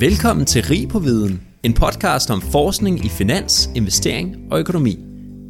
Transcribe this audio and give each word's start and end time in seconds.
Velkommen 0.00 0.46
til 0.46 0.64
Rig 0.64 0.88
på 0.88 0.98
Viden, 0.98 1.42
en 1.62 1.74
podcast 1.74 2.30
om 2.30 2.42
forskning 2.42 3.04
i 3.04 3.08
finans, 3.08 3.70
investering 3.74 4.36
og 4.50 4.58
økonomi. 4.58 4.98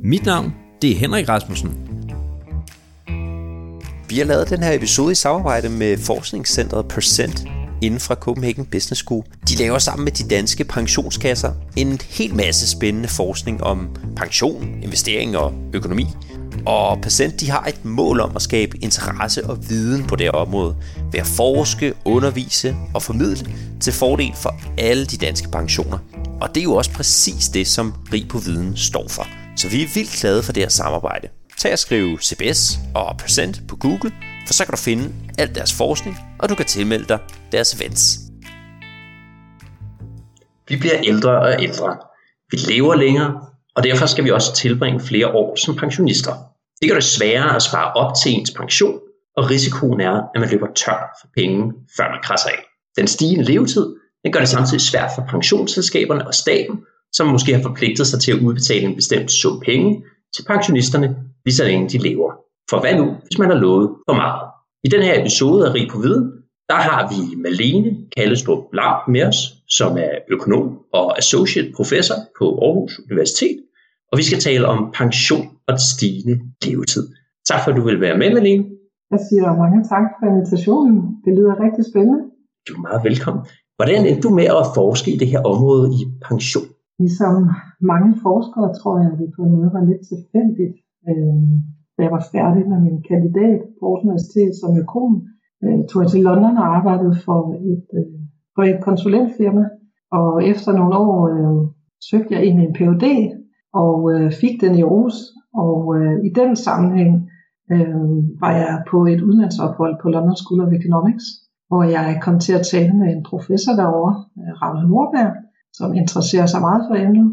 Mit 0.05 0.27
navn, 0.27 0.55
det 0.83 0.91
er 0.91 0.97
Henrik 0.97 1.29
Rasmussen. 1.29 1.71
Vi 4.09 4.19
har 4.19 4.25
lavet 4.25 4.51
den 4.51 4.63
her 4.63 4.73
episode 4.73 5.13
i 5.13 5.15
samarbejde 5.15 5.69
med 5.69 5.99
forskningscentret 5.99 6.89
Percent 6.89 7.45
inden 7.83 8.01
fra 8.01 8.15
Copenhagen 8.15 8.67
Business 8.67 9.01
School. 9.01 9.25
De 9.49 9.57
laver 9.57 9.79
sammen 9.79 10.05
med 10.05 10.13
de 10.13 10.29
danske 10.29 10.65
pensionskasser 10.65 11.53
en 11.77 12.01
helt 12.11 12.37
masse 12.37 12.71
spændende 12.71 13.09
forskning 13.09 13.63
om 13.63 13.97
pension, 14.17 14.83
investering 14.83 15.37
og 15.37 15.53
økonomi– 15.75 16.07
og 16.67 17.01
Percent 17.03 17.41
de 17.41 17.51
har 17.51 17.65
et 17.65 17.85
mål 17.85 18.21
om 18.21 18.37
at 18.37 18.43
skabe 18.43 18.79
interesse 18.85 19.47
og 19.47 19.69
viden 19.69 20.07
på 20.07 20.17
det 20.17 20.27
her 20.27 20.33
område 20.33 20.77
ved 21.13 21.21
at 21.21 21.27
forske, 21.27 21.95
undervise 22.05 22.77
og 22.95 23.03
formidle 23.03 23.47
til 23.81 23.93
fordel 23.93 24.33
for 24.37 24.55
alle 24.79 25.07
de 25.07 25.17
danske 25.17 25.49
pensioner. 25.51 25.99
Og 26.41 26.49
det 26.55 26.61
er 26.61 26.65
jo 26.65 26.75
også 26.75 26.93
præcis 26.93 27.49
det, 27.49 27.67
som 27.67 27.95
Rig 28.13 28.29
på 28.29 28.39
Viden 28.39 28.77
står 28.77 29.09
for. 29.09 29.27
Så 29.57 29.69
vi 29.69 29.83
er 29.83 29.89
vildt 29.95 30.21
glade 30.21 30.43
for 30.43 30.53
det 30.53 30.63
her 30.63 30.71
samarbejde. 30.71 31.29
Tag 31.59 31.73
og 31.73 31.79
skriv 31.79 32.19
CBS 32.21 32.79
og 32.95 33.17
Percent 33.19 33.63
på 33.69 33.77
Google, 33.77 34.13
for 34.47 34.55
så 34.55 34.65
kan 34.65 34.73
du 34.73 34.77
finde 34.77 35.13
al 35.39 35.55
deres 35.55 35.73
forskning, 35.73 36.17
og 36.39 36.49
du 36.49 36.55
kan 36.55 36.67
tilmelde 36.67 37.05
dig 37.09 37.19
deres 37.53 37.75
events. 37.75 38.19
Vi 40.69 40.77
bliver 40.77 40.97
ældre 41.05 41.41
og 41.41 41.63
ældre. 41.63 41.97
Vi 42.51 42.57
lever 42.57 42.95
længere, 42.95 43.41
og 43.77 43.83
derfor 43.83 44.07
skal 44.07 44.25
vi 44.25 44.31
også 44.31 44.55
tilbringe 44.55 45.01
flere 45.01 45.27
år 45.27 45.57
som 45.57 45.77
pensionister. 45.77 46.50
Det 46.81 46.89
gør 46.89 46.95
det 46.95 47.05
sværere 47.05 47.57
at 47.57 47.63
spare 47.63 47.93
op 47.93 48.13
til 48.23 48.33
ens 48.33 48.51
pension, 48.51 49.01
og 49.37 49.51
risikoen 49.51 50.01
er, 50.01 50.17
at 50.35 50.41
man 50.41 50.51
løber 50.51 50.67
tør 50.75 51.19
for 51.21 51.29
penge, 51.37 51.73
før 51.97 52.11
man 52.11 52.23
krasser 52.23 52.49
af. 52.49 52.65
Den 52.97 53.07
stigende 53.07 53.45
levetid 53.45 53.87
den 54.25 54.33
gør 54.33 54.41
det 54.41 54.49
samtidig 54.49 54.81
svært 54.81 55.11
for 55.15 55.23
pensionsselskaberne 55.31 56.27
og 56.27 56.35
staten, 56.35 56.81
som 57.13 57.27
måske 57.27 57.55
har 57.55 57.63
forpligtet 57.63 58.07
sig 58.07 58.21
til 58.21 58.33
at 58.33 58.39
udbetale 58.39 58.87
en 58.87 58.95
bestemt 58.95 59.31
sum 59.33 59.61
penge 59.61 60.05
til 60.37 60.45
pensionisterne, 60.45 61.17
lige 61.45 61.55
så 61.55 61.65
længe 61.65 61.89
de 61.89 61.99
lever. 61.99 62.33
For 62.71 62.81
hvad 62.81 62.95
nu, 62.95 63.17
hvis 63.27 63.39
man 63.39 63.51
har 63.51 63.57
lovet 63.59 63.91
for 64.09 64.15
meget? 64.15 64.49
I 64.85 64.89
den 64.89 65.03
her 65.03 65.21
episode 65.21 65.69
af 65.69 65.75
Rig 65.75 65.89
på 65.91 65.99
Viden, 65.99 66.33
der 66.69 66.75
har 66.75 67.09
vi 67.13 67.37
Malene 67.37 67.97
Kallestrup 68.17 68.65
Lam 68.73 68.97
med 69.09 69.23
os, 69.23 69.37
som 69.69 69.99
er 69.99 70.11
økonom 70.31 70.79
og 70.93 71.19
associate 71.19 71.73
professor 71.77 72.15
på 72.39 72.45
Aarhus 72.63 73.01
Universitet, 73.11 73.59
og 74.11 74.15
vi 74.19 74.25
skal 74.29 74.41
tale 74.49 74.65
om 74.73 74.79
pension 75.01 75.47
og 75.71 75.75
stigende 75.91 76.37
levetid. 76.65 77.05
Tak 77.49 77.59
for, 77.61 77.69
at 77.71 77.77
du 77.79 77.85
vil 77.89 78.01
være 78.05 78.19
med, 78.21 78.29
Malene. 78.35 78.65
Jeg 79.13 79.21
siger 79.29 79.49
mange 79.63 79.81
tak 79.93 80.07
for 80.19 80.27
invitationen. 80.35 80.97
Det 81.25 81.33
lyder 81.39 81.55
rigtig 81.67 81.85
spændende. 81.91 82.21
Du 82.67 82.71
er 82.79 82.83
meget 82.89 83.03
velkommen. 83.09 83.43
Hvordan 83.79 84.03
er 84.11 84.17
du 84.25 84.29
med 84.41 84.49
at 84.61 84.67
forske 84.79 85.09
i 85.15 85.19
det 85.23 85.29
her 85.33 85.43
område 85.53 85.87
i 85.99 86.01
pension? 86.29 86.69
Ligesom 87.03 87.35
mange 87.93 88.11
forskere, 88.27 88.69
tror 88.79 88.95
jeg, 89.03 89.09
at 89.13 89.19
det 89.23 89.29
på 89.37 89.41
en 89.45 89.53
måde 89.57 89.71
var 89.77 89.85
lidt 89.91 90.03
tilfældigt. 90.13 90.77
Øh, 91.09 91.43
da 91.95 92.01
jeg 92.07 92.13
var 92.17 92.25
færdig 92.35 92.63
med 92.73 92.81
min 92.87 92.99
kandidat 93.11 93.61
på 93.77 93.83
Aarhus 93.87 94.05
Universitet 94.07 94.53
som 94.61 94.71
økonom, 94.83 95.17
øh, 95.65 95.79
tog 95.89 95.99
jeg 96.03 96.11
til 96.11 96.23
London 96.29 96.57
og 96.63 96.67
arbejdede 96.77 97.17
for 97.27 97.41
et, 97.73 97.87
øh, 97.99 98.19
for 98.55 98.63
et 98.71 98.79
konsulentfirma. 98.89 99.65
Og 100.19 100.31
efter 100.53 100.71
nogle 100.79 100.95
år 101.07 101.17
øh, 101.33 101.61
søgte 102.11 102.35
jeg 102.35 102.43
ind 102.47 102.57
i 102.61 102.65
en 102.69 102.75
Ph.D 102.79 103.05
og 103.75 104.13
øh, 104.13 104.33
fik 104.33 104.61
den 104.61 104.75
i 104.75 104.83
Aarhus. 104.83 105.15
Og 105.55 105.97
øh, 105.97 106.25
i 106.25 106.31
den 106.41 106.57
sammenhæng 106.57 107.31
øh, 107.73 107.97
var 108.41 108.53
jeg 108.53 108.83
på 108.91 109.07
et 109.07 109.21
udlandsophold 109.21 109.95
på 110.03 110.09
London 110.09 110.37
School 110.37 110.61
of 110.61 110.73
Economics, 110.73 111.25
hvor 111.69 111.83
jeg 111.83 112.21
kom 112.23 112.39
til 112.39 112.53
at 112.53 112.67
tale 112.73 112.93
med 113.01 113.09
en 113.17 113.23
professor 113.31 113.73
derovre, 113.73 114.15
øh, 114.39 114.53
Ragnar 114.61 114.87
Nordberg, 114.87 115.33
som 115.73 115.95
interesserer 115.95 116.47
sig 116.47 116.61
meget 116.61 116.83
for 116.89 116.95
emnet. 116.95 117.29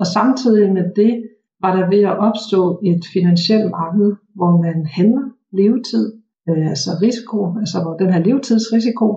Og 0.00 0.06
samtidig 0.06 0.72
med 0.72 0.84
det 0.96 1.12
var 1.62 1.76
der 1.76 1.88
ved 1.88 2.02
at 2.10 2.18
opstå 2.18 2.80
et 2.90 3.02
finansielt 3.14 3.70
marked, 3.70 4.12
hvor 4.34 4.52
man 4.66 4.86
handler 4.86 5.24
levetid, 5.52 6.04
øh, 6.48 6.66
altså 6.72 6.90
risiko, 7.02 7.38
altså 7.62 7.82
hvor 7.82 7.94
den 7.96 8.12
her 8.12 8.22
levetidsrisiko, 8.26 9.08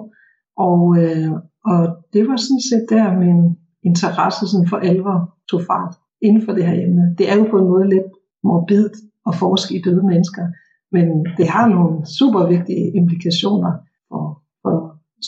og, 0.57 0.81
øh, 1.01 1.31
og 1.71 1.81
det 2.13 2.21
var 2.29 2.37
sådan 2.45 2.65
set 2.69 2.85
der 2.89 3.19
min 3.23 3.39
interesse 3.89 4.47
sådan 4.47 4.67
for 4.71 4.77
alvor 4.77 5.19
tog 5.49 5.61
fart 5.69 5.93
inden 6.21 6.41
for 6.45 6.53
det 6.53 6.65
her 6.65 6.77
emne. 6.85 7.15
Det 7.17 7.31
er 7.31 7.35
jo 7.35 7.43
på 7.51 7.57
en 7.57 7.67
måde 7.73 7.89
lidt 7.89 8.11
morbidt 8.43 8.95
at 9.29 9.35
forske 9.35 9.75
i 9.75 9.81
døde 9.85 10.03
mennesker, 10.11 10.43
men 10.91 11.05
det 11.37 11.47
har 11.47 11.65
nogle 11.75 12.05
super 12.19 12.47
vigtige 12.55 12.85
implikationer 12.99 13.71
for, 14.09 14.23
for 14.63 14.75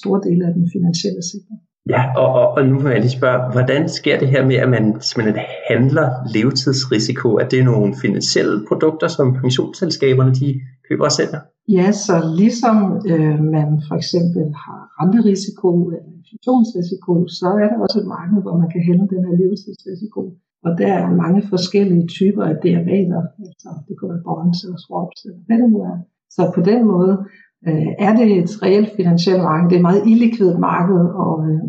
store 0.02 0.22
dele 0.28 0.47
af 0.47 0.53
den 0.53 0.70
finansielle 0.76 1.24
sektor. 1.31 1.56
Ja, 1.94 2.02
og, 2.22 2.30
og, 2.40 2.47
og 2.58 2.62
nu 2.70 2.76
vil 2.80 2.92
jeg 2.92 3.02
lige 3.02 3.20
spørge, 3.20 3.40
hvordan 3.56 3.90
sker 4.00 4.20
det 4.20 4.28
her 4.34 4.44
med, 4.50 4.56
at 4.56 4.70
man 4.70 4.86
simpelthen 5.09 5.46
handler 5.72 6.08
levetidsrisiko? 6.36 7.28
Er 7.42 7.47
det 7.53 7.62
nogle 7.72 7.90
finansielle 8.06 8.58
produkter, 8.70 9.08
som 9.08 9.28
pensionsselskaberne 9.42 10.34
de 10.42 10.50
køber 10.88 11.06
og 11.09 11.16
sælger? 11.20 11.42
Ja, 11.78 11.88
så 12.06 12.16
ligesom 12.42 12.78
øh, 13.12 13.40
man 13.56 13.70
for 13.88 13.96
eksempel 14.02 14.44
har 14.66 14.81
renterisiko 15.00 15.70
eller 15.96 16.12
inflationsrisiko, 16.20 17.14
så 17.40 17.47
er 17.64 17.68
der 17.72 17.78
også 17.86 17.97
et 18.03 18.08
marked, 18.18 18.40
hvor 18.46 18.56
man 18.62 18.70
kan 18.74 18.81
handle 18.90 19.08
den 19.14 19.22
her 19.28 19.36
levetidsrisiko. 19.42 20.22
Og 20.66 20.72
der 20.78 20.94
er 20.94 21.19
mange 21.23 21.41
forskellige 21.53 22.07
typer 22.18 22.44
af 22.51 22.56
derivater, 22.63 23.22
altså 23.47 23.69
det 23.88 23.94
kunne 23.97 24.13
være 24.13 24.28
bonds 24.29 24.59
eller 24.66 24.79
swaps 24.85 25.19
eller 25.25 25.41
hvad 25.47 25.57
det 25.62 25.69
nu 25.73 25.79
er. 25.91 25.97
Så 26.35 26.41
på 26.56 26.62
den 26.72 26.81
måde 26.94 27.13
øh, 27.68 27.91
er 28.06 28.13
det 28.19 28.28
et 28.41 28.51
reelt 28.63 28.91
finansielt 29.00 29.44
marked. 29.50 29.69
Det 29.69 29.75
er 29.75 29.81
et 29.84 29.90
meget 29.90 30.07
illikvidt 30.12 30.59
marked, 30.59 31.01
og, 31.25 31.34
øh, 31.50 31.67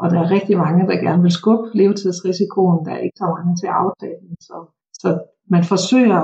og 0.00 0.06
der 0.10 0.18
er 0.20 0.34
rigtig 0.36 0.56
mange, 0.64 0.86
der 0.90 1.04
gerne 1.06 1.22
vil 1.22 1.38
skubbe 1.40 1.66
levetidsrisikoen. 1.80 2.84
Der 2.86 2.92
er 2.92 3.02
ikke 3.06 3.20
så 3.22 3.26
mange 3.36 3.52
til 3.60 3.66
at 3.72 3.78
aftage 3.84 4.16
den. 4.22 4.32
Så, 4.48 4.56
så 5.02 5.08
man 5.54 5.64
forsøger 5.72 6.22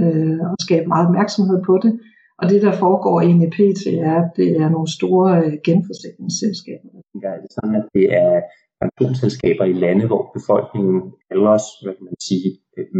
øh, 0.00 0.38
at 0.52 0.56
skabe 0.66 0.86
meget 0.92 1.06
opmærksomhed 1.06 1.58
på 1.68 1.74
det. 1.84 1.92
Og 2.40 2.44
det, 2.50 2.62
der 2.62 2.72
foregår 2.84 3.20
i 3.20 3.32
NEPT, 3.32 3.80
er, 4.10 4.14
at 4.22 4.30
det 4.36 4.48
er 4.62 4.68
nogle 4.68 4.90
store 4.98 5.28
øh, 5.44 5.52
genforsikringsselskaber. 5.66 6.88
Ja, 7.22 7.30
det 7.40 7.48
er 7.50 7.56
sådan, 7.58 7.76
at 7.80 7.86
det 7.94 8.06
er 8.24 8.34
pensionsselskaber 8.80 9.64
i 9.64 9.72
lande, 9.72 10.06
hvor 10.06 10.22
befolkningen 10.38 10.98
ellers 11.30 11.64
hvad 11.82 11.94
kan 11.96 12.04
man 12.04 12.20
sige, 12.28 12.48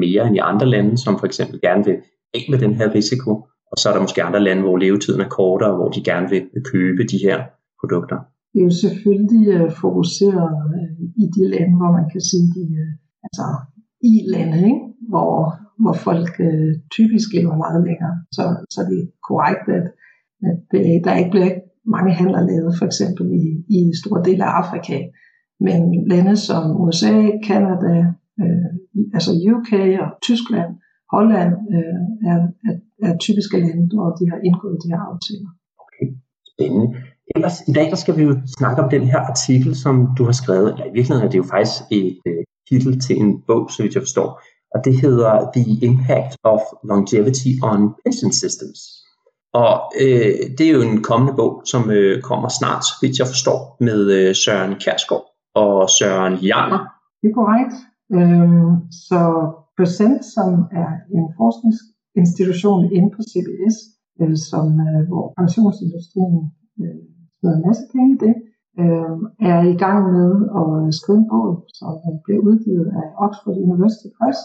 mere 0.02 0.22
end 0.26 0.36
i 0.36 0.46
andre 0.50 0.66
lande, 0.74 0.92
som 1.04 1.18
for 1.18 1.26
eksempel 1.26 1.60
gerne 1.60 1.84
vil 1.84 1.96
af 2.34 2.44
med 2.50 2.58
den 2.58 2.74
her 2.74 2.94
risiko. 2.94 3.30
Og 3.72 3.76
så 3.78 3.84
er 3.88 3.94
der 3.94 4.06
måske 4.06 4.22
andre 4.28 4.42
lande, 4.48 4.62
hvor 4.62 4.76
levetiden 4.76 5.20
er 5.20 5.28
kortere, 5.28 5.76
hvor 5.76 5.88
de 5.88 6.00
gerne 6.10 6.28
vil 6.30 6.42
købe 6.72 7.02
de 7.12 7.18
her 7.26 7.38
produkter. 7.80 8.18
Det 8.52 8.58
er 8.60 8.68
jo 8.70 8.76
selvfølgelig 8.86 9.44
øh, 9.54 9.70
fokuseret 9.84 10.50
øh, 10.76 10.90
i 11.22 11.26
de 11.36 11.42
lande, 11.54 11.74
hvor 11.80 11.92
man 11.98 12.06
kan 12.12 12.22
sige, 12.30 12.46
de, 12.54 12.64
øh, 12.82 12.90
altså 13.26 13.46
i 14.12 14.14
lande, 14.34 14.58
ikke? 14.70 14.82
Hvor, 15.12 15.32
hvor 15.82 15.96
folk 16.08 16.32
øh, 16.48 16.72
typisk 16.96 17.28
lever 17.36 17.56
meget 17.64 17.80
længere. 17.88 18.16
Så, 18.36 18.44
så 18.74 18.80
det 18.88 18.96
er 19.02 19.08
korrekt, 19.28 19.66
at, 19.78 19.86
at 20.50 20.66
uh, 20.80 20.96
der 21.06 21.20
ikke 21.20 21.34
bliver 21.34 21.52
mange 21.96 22.12
handler 22.20 22.40
lavet, 22.50 22.72
for 22.78 22.86
eksempel 22.90 23.26
i, 23.42 23.46
i 23.76 23.80
store 24.00 24.20
dele 24.26 24.44
af 24.48 24.52
Afrika, 24.62 24.96
men 25.60 26.08
lande 26.08 26.36
som 26.36 26.80
USA, 26.82 27.14
Kanada, 27.46 27.94
øh, 28.40 28.68
altså 29.14 29.30
UK 29.52 29.72
og 30.04 30.10
Tyskland, 30.22 30.70
Holland 31.14 31.52
øh, 31.76 32.28
er, 32.30 32.38
er, 32.68 32.74
er 33.06 33.18
typiske 33.18 33.56
lande, 33.60 33.96
hvor 33.96 34.10
de 34.18 34.24
har 34.30 34.38
indgået 34.48 34.78
de 34.82 34.88
her 34.92 35.02
aftaler. 35.10 35.50
Okay, 35.82 36.06
spændende. 36.52 36.88
Ellers, 37.34 37.56
i 37.68 37.72
dag 37.72 37.90
der 37.90 37.96
skal 37.96 38.16
vi 38.16 38.22
jo 38.22 38.32
snakke 38.58 38.82
om 38.82 38.90
den 38.90 39.02
her 39.02 39.18
artikel, 39.18 39.76
som 39.76 40.08
du 40.18 40.24
har 40.24 40.32
skrevet, 40.32 40.72
eller 40.72 40.84
i 40.84 40.94
virkeligheden 40.94 41.26
er 41.26 41.30
det 41.30 41.38
jo 41.38 41.48
faktisk 41.54 41.80
et 41.90 42.18
øh, 42.26 42.42
titel 42.68 43.00
til 43.00 43.16
en 43.16 43.42
bog, 43.46 43.70
så 43.70 43.82
vidt 43.82 43.94
jeg 43.94 44.02
forstår, 44.02 44.40
og 44.74 44.84
det 44.84 45.00
hedder 45.00 45.50
The 45.56 45.86
Impact 45.88 46.32
of 46.44 46.60
Longevity 46.90 47.52
on 47.62 47.80
Pension 48.04 48.32
Systems. 48.32 48.80
Og 49.54 49.92
øh, 50.00 50.34
det 50.58 50.64
er 50.66 50.74
jo 50.76 50.82
en 50.82 51.02
kommende 51.02 51.34
bog, 51.36 51.62
som 51.64 51.90
øh, 51.90 52.22
kommer 52.22 52.48
snart, 52.48 52.84
så 52.84 52.94
vidt 53.02 53.18
jeg 53.18 53.26
forstår, 53.26 53.76
med 53.80 54.00
øh, 54.18 54.34
Søren 54.34 54.74
Kærsgaard 54.74 55.26
og 55.62 55.90
Søren 55.96 56.34
Janger. 56.50 56.80
Det 57.20 57.26
er 57.30 57.34
korrekt. 57.40 57.74
Øhm, 58.16 58.72
så 59.08 59.20
Percent, 59.80 60.20
som 60.34 60.48
er 60.82 60.90
en 61.16 61.26
forskningsinstitution 61.40 62.82
inde 62.96 63.10
på 63.16 63.20
CBS, 63.30 63.76
øh, 64.20 64.36
som, 64.50 64.66
øh, 64.86 65.02
hvor 65.08 65.24
pensionsindustrien 65.38 66.36
øh, 66.82 67.00
smider 67.36 67.56
en 67.56 67.66
masse 67.68 67.84
penge 67.92 68.10
i 68.16 68.18
det, 68.24 68.34
øh, 68.82 69.16
er 69.52 69.60
i 69.74 69.76
gang 69.84 70.00
med 70.16 70.30
at 70.60 70.70
skrive 70.98 71.18
en 71.22 71.28
bog, 71.32 71.50
som 71.78 71.92
øh, 72.08 72.16
bliver 72.24 72.40
udgivet 72.48 72.88
af 73.00 73.06
Oxford 73.24 73.58
University 73.66 74.08
Press. 74.16 74.38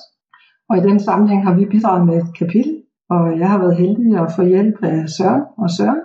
Og 0.69 0.73
i 0.77 0.85
den 0.87 0.97
sammenhæng 1.07 1.41
har 1.47 1.55
vi 1.59 1.73
bidraget 1.73 2.03
med 2.09 2.15
et 2.21 2.31
kapitel, 2.39 2.73
og 3.13 3.23
jeg 3.41 3.49
har 3.51 3.59
været 3.63 3.81
heldig 3.83 4.09
at 4.23 4.33
få 4.35 4.43
hjælp 4.53 4.77
af 4.91 4.97
Søren 5.15 5.43
og 5.63 5.69
Søren, 5.77 6.01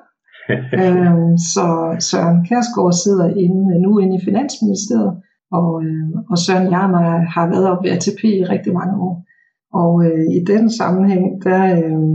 øhm, 0.81 1.31
så 1.53 1.67
Søren 2.09 2.39
Kærsgaard 2.47 2.97
sidder 3.05 3.29
inde, 3.45 3.83
nu 3.85 3.99
inde 3.99 4.17
i 4.17 4.25
Finansministeriet, 4.29 5.13
og, 5.59 5.71
øh, 5.85 6.09
og 6.31 6.39
Søren 6.39 6.69
Jarmer 6.75 7.07
har 7.35 7.47
været 7.53 7.67
op 7.71 7.85
ved 7.85 7.91
ATP 7.91 8.23
i 8.25 8.45
rigtig 8.55 8.73
mange 8.81 8.95
år. 9.07 9.15
Og 9.83 9.93
øh, 10.07 10.27
i 10.39 10.41
den 10.53 10.71
sammenhæng, 10.71 11.25
der 11.45 11.63
øh, 11.79 12.09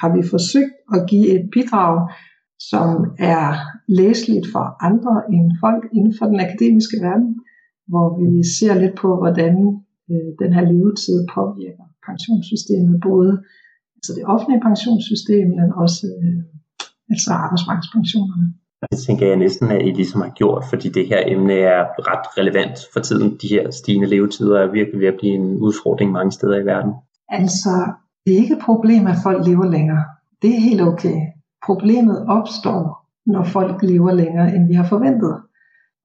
har 0.00 0.10
vi 0.16 0.22
forsøgt 0.34 0.74
at 0.96 1.00
give 1.10 1.28
et 1.36 1.44
bidrag, 1.54 1.96
som 2.70 2.90
er 3.18 3.44
læseligt 3.88 4.46
for 4.52 4.64
andre 4.88 5.14
end 5.34 5.46
folk 5.64 5.82
inden 5.96 6.14
for 6.18 6.26
den 6.26 6.40
akademiske 6.46 6.96
verden, 7.06 7.30
hvor 7.90 8.08
vi 8.20 8.28
ser 8.58 8.74
lidt 8.82 8.96
på, 9.02 9.08
hvordan 9.20 9.54
øh, 10.10 10.30
den 10.42 10.50
her 10.56 10.64
levetid 10.72 11.18
påvirker 11.34 11.86
pensionssystemet, 12.08 12.96
både 13.10 13.32
altså 13.96 14.10
det 14.16 14.24
offentlige 14.34 14.64
pensionssystem, 14.68 15.46
men 15.58 15.68
også 15.84 16.06
øh, 16.22 16.42
altså 17.10 17.30
arbejdsmarkedspensionerne. 17.32 18.46
Det 18.90 18.98
tænker 19.06 19.26
jeg 19.26 19.36
næsten, 19.36 19.70
at 19.70 19.86
I 19.86 19.90
ligesom 19.90 20.20
har 20.20 20.32
gjort, 20.40 20.64
fordi 20.70 20.88
det 20.88 21.08
her 21.08 21.22
emne 21.26 21.54
er 21.54 21.84
ret 22.10 22.26
relevant 22.38 22.78
for 22.92 23.00
tiden. 23.00 23.38
De 23.42 23.48
her 23.48 23.70
stigende 23.70 24.06
levetider 24.06 24.58
er 24.60 24.72
virkelig 24.72 25.00
ved 25.00 25.08
at 25.08 25.18
blive 25.18 25.34
en 25.34 25.56
udfordring 25.66 26.12
mange 26.12 26.32
steder 26.32 26.56
i 26.60 26.66
verden. 26.66 26.92
Altså, 27.28 27.92
det 28.26 28.32
er 28.34 28.38
ikke 28.38 28.54
et 28.54 28.64
problem, 28.64 29.06
at 29.06 29.16
folk 29.22 29.46
lever 29.46 29.66
længere. 29.70 30.04
Det 30.42 30.50
er 30.56 30.60
helt 30.60 30.82
okay. 30.82 31.18
Problemet 31.66 32.26
opstår, 32.28 33.06
når 33.26 33.44
folk 33.44 33.82
lever 33.82 34.12
længere, 34.12 34.54
end 34.54 34.68
vi 34.68 34.74
har 34.74 34.84
forventet. 34.84 35.36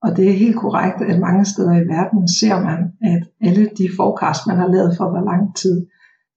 Og 0.02 0.16
det 0.16 0.28
er 0.28 0.42
helt 0.44 0.56
korrekt, 0.56 1.02
at 1.02 1.20
mange 1.20 1.44
steder 1.44 1.74
i 1.74 1.88
verden 1.96 2.28
ser 2.28 2.60
man, 2.60 2.78
at 3.02 3.22
alle 3.40 3.64
de 3.78 3.88
forecast, 3.96 4.46
man 4.46 4.56
har 4.56 4.68
lavet 4.68 4.96
for 4.96 5.10
hvor 5.10 5.24
lang 5.30 5.56
tid, 5.56 5.86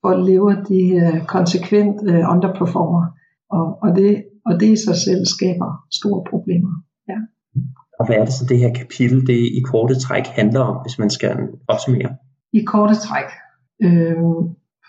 hvor 0.02 0.16
lever 0.30 0.54
de 0.70 0.82
uh, 1.04 1.26
konsekvent 1.26 1.98
uh, 2.02 2.34
underperformer. 2.34 3.06
Og, 3.50 3.66
og, 3.84 3.96
det, 3.96 4.24
og 4.50 4.60
det 4.60 4.70
i 4.76 4.84
sig 4.86 4.98
selv 5.06 5.26
skaber 5.26 5.70
store 6.00 6.22
problemer. 6.30 6.74
Ja. 7.10 7.18
Og 8.00 8.06
hvad 8.06 8.16
er 8.16 8.26
det 8.26 8.34
så, 8.34 8.46
det 8.50 8.60
her 8.60 8.74
kapitel, 8.74 9.28
det 9.28 9.40
i 9.60 9.62
korte 9.72 9.96
træk 10.00 10.26
handler 10.40 10.60
om, 10.60 10.76
hvis 10.84 11.00
man 11.00 11.10
skal 11.10 11.34
opsummere? 11.68 12.12
I 12.54 12.62
korte 12.64 12.96
træk. 12.96 13.30
Øh, 13.86 14.16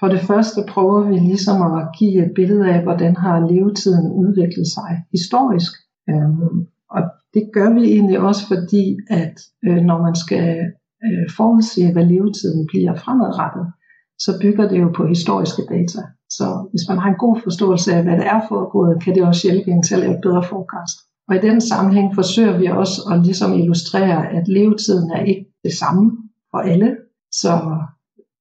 for 0.00 0.08
det 0.14 0.20
første 0.20 0.60
prøver 0.68 1.00
vi 1.10 1.16
ligesom 1.30 1.58
at 1.78 1.88
give 1.98 2.24
et 2.24 2.32
billede 2.34 2.66
af, 2.74 2.82
hvordan 2.82 3.16
har 3.16 3.36
levetiden 3.52 4.06
udviklet 4.22 4.66
sig 4.76 4.90
historisk. 5.16 5.72
Øhm, 6.10 6.56
og 6.90 7.02
det 7.34 7.44
gør 7.52 7.70
vi 7.74 7.82
egentlig 7.94 8.18
også 8.28 8.42
fordi, 8.52 8.84
at 9.10 9.36
øh, 9.66 9.80
når 9.88 9.98
man 10.06 10.14
skal 10.14 10.48
øh, 11.04 11.26
forudse, 11.36 11.92
hvad 11.92 12.06
levetiden 12.12 12.66
bliver 12.70 12.94
fremadrettet, 12.94 13.66
så 14.25 14.38
bygger 14.43 14.69
det 14.69 14.81
jo 14.81 14.88
på 14.96 15.06
historiske 15.06 15.62
data. 15.75 16.02
Så 16.31 16.69
hvis 16.70 16.88
man 16.88 16.99
har 16.99 17.08
en 17.08 17.22
god 17.25 17.37
forståelse 17.43 17.94
af, 17.94 18.02
hvad 18.02 18.17
det 18.17 18.26
er 18.26 18.40
foregået, 18.49 19.02
kan 19.02 19.14
det 19.14 19.22
også 19.22 19.49
hjælpe 19.49 19.70
en 19.70 19.82
til 19.82 19.94
at 19.94 20.00
lave 20.00 20.14
et 20.14 20.20
bedre 20.22 20.44
forecast. 20.50 20.96
Og 21.28 21.37
i 21.37 21.38
den 21.49 21.61
sammenhæng 21.61 22.14
forsøger 22.14 22.58
vi 22.58 22.67
også 22.67 22.96
at 23.12 23.22
ligesom 23.26 23.52
illustrere, 23.52 24.32
at 24.37 24.49
levetiden 24.49 25.11
er 25.11 25.22
ikke 25.25 25.46
det 25.64 25.72
samme 25.72 26.12
for 26.50 26.58
alle. 26.58 26.96
Så 27.32 27.52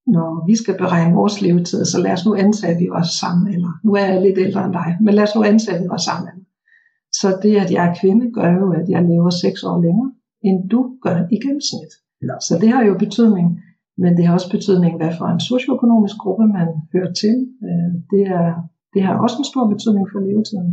når 0.08 0.48
vi 0.48 0.56
skal 0.56 0.78
beregne 0.78 1.16
vores 1.16 1.42
levetid, 1.42 1.86
så 1.86 1.98
lad 2.02 2.12
os 2.12 2.26
nu 2.26 2.36
antage, 2.36 2.74
at 2.74 2.80
vi 2.80 2.88
var 2.90 3.06
sammen, 3.22 3.54
eller 3.54 3.72
nu 3.84 3.92
er 3.94 4.06
jeg 4.06 4.22
lidt 4.22 4.38
ældre 4.38 4.66
end 4.66 4.74
dig, 4.74 4.98
men 5.02 5.14
lad 5.14 5.24
os 5.24 5.36
nu 5.36 5.44
antage, 5.44 5.78
at 5.78 5.84
vi 5.84 5.90
var 5.90 6.04
sammen. 6.10 6.34
Så 7.12 7.28
det, 7.44 7.56
at 7.56 7.72
jeg 7.72 7.88
er 7.88 7.96
kvinde, 8.02 8.32
gør 8.32 8.52
jo, 8.60 8.74
at 8.74 8.90
jeg 8.90 9.02
lever 9.02 9.30
seks 9.30 9.64
år 9.64 9.82
længere, 9.82 10.12
end 10.44 10.70
du 10.70 10.80
gør 11.02 11.18
i 11.32 11.38
gennemsnit. 11.44 11.92
Så 12.48 12.58
det 12.62 12.70
har 12.70 12.84
jo 12.86 12.94
betydning, 12.98 13.60
men 14.02 14.12
det 14.18 14.24
har 14.26 14.34
også 14.34 14.52
betydning, 14.58 14.94
hvad 14.98 15.12
for 15.18 15.26
en 15.26 15.46
socioøkonomisk 15.52 16.18
gruppe 16.24 16.46
man 16.58 16.70
hører 16.94 17.14
til. 17.22 17.36
Øh, 17.68 17.92
det, 18.12 18.24
er, 18.40 18.48
det 18.94 19.02
har 19.06 19.14
også 19.24 19.38
en 19.40 19.52
stor 19.52 19.66
betydning 19.74 20.06
for 20.12 20.20
levetiden. 20.28 20.70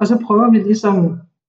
Og 0.00 0.04
så 0.10 0.14
prøver 0.26 0.48
vi 0.50 0.58
ligesom 0.58 0.96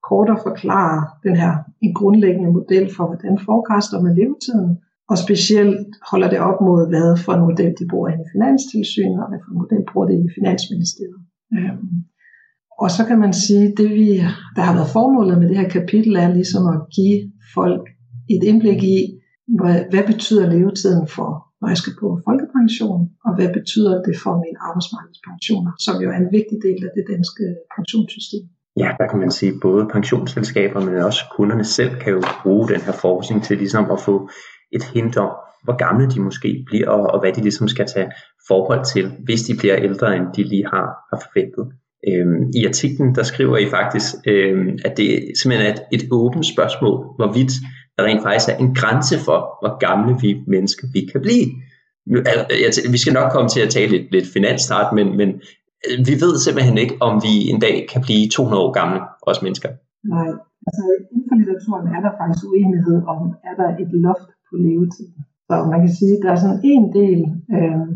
kort 0.09 0.29
at 0.35 0.43
forklare 0.47 0.97
den 1.27 1.35
her 1.41 1.53
en 1.85 1.93
grundlæggende 1.99 2.51
model 2.59 2.85
for, 2.95 3.05
hvordan 3.11 3.35
forecaster 3.47 3.97
med 4.05 4.11
levetiden, 4.19 4.71
og 5.11 5.17
specielt 5.25 5.87
holder 6.11 6.29
det 6.33 6.39
op 6.49 6.59
mod, 6.67 6.81
hvad 6.93 7.09
for 7.23 7.31
en 7.33 7.47
model 7.49 7.71
de 7.79 7.85
bruger 7.91 8.09
i 8.09 8.29
Finanstilsynet, 8.33 9.19
og 9.23 9.27
hvad 9.29 9.39
for 9.43 9.51
en 9.51 9.61
model 9.63 9.83
bruger 9.91 10.07
det 10.09 10.17
i 10.25 10.27
Finansministeriet. 10.37 11.21
Øhm, 11.57 11.95
og 12.83 12.89
så 12.95 13.01
kan 13.09 13.19
man 13.23 13.33
sige, 13.33 13.65
det 13.79 13.89
vi, 13.99 14.09
der 14.55 14.63
har 14.67 14.73
været 14.77 14.95
formålet 14.97 15.37
med 15.39 15.47
det 15.49 15.57
her 15.57 15.69
kapitel, 15.77 16.15
er 16.15 16.33
ligesom 16.39 16.63
at 16.73 16.79
give 16.97 17.19
folk 17.57 17.83
et 18.35 18.43
indblik 18.49 18.83
i, 18.83 18.99
hvad, 19.47 19.77
hvad 19.91 20.03
betyder 20.11 20.51
levetiden 20.55 21.07
for, 21.07 21.29
når 21.61 21.67
jeg 21.73 21.77
skal 21.77 21.93
på 22.01 22.07
folkepension, 22.27 23.01
og 23.25 23.31
hvad 23.35 23.49
betyder 23.57 23.95
det 24.07 24.15
for 24.23 24.33
mine 24.43 24.59
arbejdsmarkedspensioner, 24.67 25.71
som 25.85 25.95
jo 26.03 26.07
er 26.13 26.17
en 26.23 26.31
vigtig 26.37 26.57
del 26.67 26.79
af 26.87 26.91
det 26.97 27.05
danske 27.13 27.43
pensionssystem. 27.75 28.43
Ja, 28.83 28.89
der 28.99 29.07
kan 29.07 29.19
man 29.19 29.31
sige, 29.31 29.53
både 29.61 29.83
pensionsselskaber, 29.95 30.79
men 30.85 30.95
også 31.09 31.21
kunderne 31.37 31.63
selv 31.63 31.93
kan 32.01 32.13
jo 32.13 32.21
bruge 32.43 32.67
den 32.73 32.81
her 32.81 32.95
forskning 33.05 33.43
til 33.43 33.57
ligesom 33.57 33.91
at 33.91 33.99
få 33.99 34.29
et 34.71 34.83
hint 34.93 35.17
om, 35.17 35.31
hvor 35.63 35.77
gamle 35.85 36.09
de 36.09 36.19
måske 36.21 36.63
bliver, 36.67 36.89
og, 36.89 37.03
og 37.13 37.19
hvad 37.19 37.33
de 37.33 37.41
ligesom 37.41 37.67
skal 37.67 37.85
tage 37.95 38.09
forhold 38.47 38.85
til, 38.93 39.11
hvis 39.25 39.41
de 39.43 39.57
bliver 39.57 39.77
ældre, 39.77 40.15
end 40.17 40.25
de 40.35 40.43
lige 40.43 40.67
har, 40.73 40.87
har 41.11 41.19
forventet. 41.25 41.65
Øhm, 42.09 42.41
I 42.59 42.65
artiklen, 42.65 43.15
der 43.15 43.23
skriver 43.23 43.57
I 43.57 43.67
faktisk, 43.69 44.15
øhm, 44.27 44.79
at 44.85 44.97
det 44.97 45.09
simpelthen 45.41 45.67
er 45.67 45.73
et, 45.73 45.81
et 45.91 46.07
åbent 46.11 46.45
spørgsmål, 46.45 46.97
hvorvidt 47.17 47.53
der 47.95 48.03
rent 48.03 48.23
faktisk 48.25 48.49
er 48.49 48.57
en 48.65 48.75
grænse 48.79 49.15
for, 49.27 49.39
hvor 49.61 49.73
gamle 49.87 50.13
vi 50.23 50.29
mennesker 50.53 50.85
vi 50.95 51.01
kan 51.11 51.21
blive. 51.25 51.47
Nu, 52.11 52.17
altså, 52.67 52.81
vi 52.95 52.99
skal 53.01 53.13
nok 53.19 53.29
komme 53.35 53.49
til 53.49 53.61
at 53.65 53.73
tale 53.75 53.91
lidt, 53.95 54.07
lidt 54.15 54.27
finansstart, 54.37 54.89
men, 54.97 55.07
men 55.19 55.29
øh, 55.85 55.97
vi 56.09 56.13
ved 56.23 56.33
simpelthen 56.45 56.77
ikke, 56.83 56.95
om 57.07 57.13
vi 57.25 57.33
en 57.51 57.59
dag 57.65 57.75
kan 57.91 58.01
blive 58.05 58.23
200 58.27 58.63
år 58.63 58.71
gamle, 58.79 58.99
os 59.31 59.41
mennesker. 59.45 59.69
Nej, 60.15 60.29
altså 60.67 60.83
inden 61.11 61.25
for 61.29 61.35
litteraturen 61.39 61.85
er 61.95 62.01
der 62.05 62.11
faktisk 62.21 62.43
uenighed 62.51 62.97
om, 63.13 63.19
er 63.49 63.55
der 63.61 63.69
et 63.83 63.91
loft 64.05 64.29
på 64.47 64.53
levetiden. 64.65 65.19
Så 65.47 65.53
man 65.71 65.79
kan 65.83 65.93
sige, 65.99 66.13
at 66.17 66.23
der 66.23 66.31
er 66.31 66.41
sådan 66.43 66.61
en 66.73 66.85
del, 66.99 67.19
øh, 67.57 67.87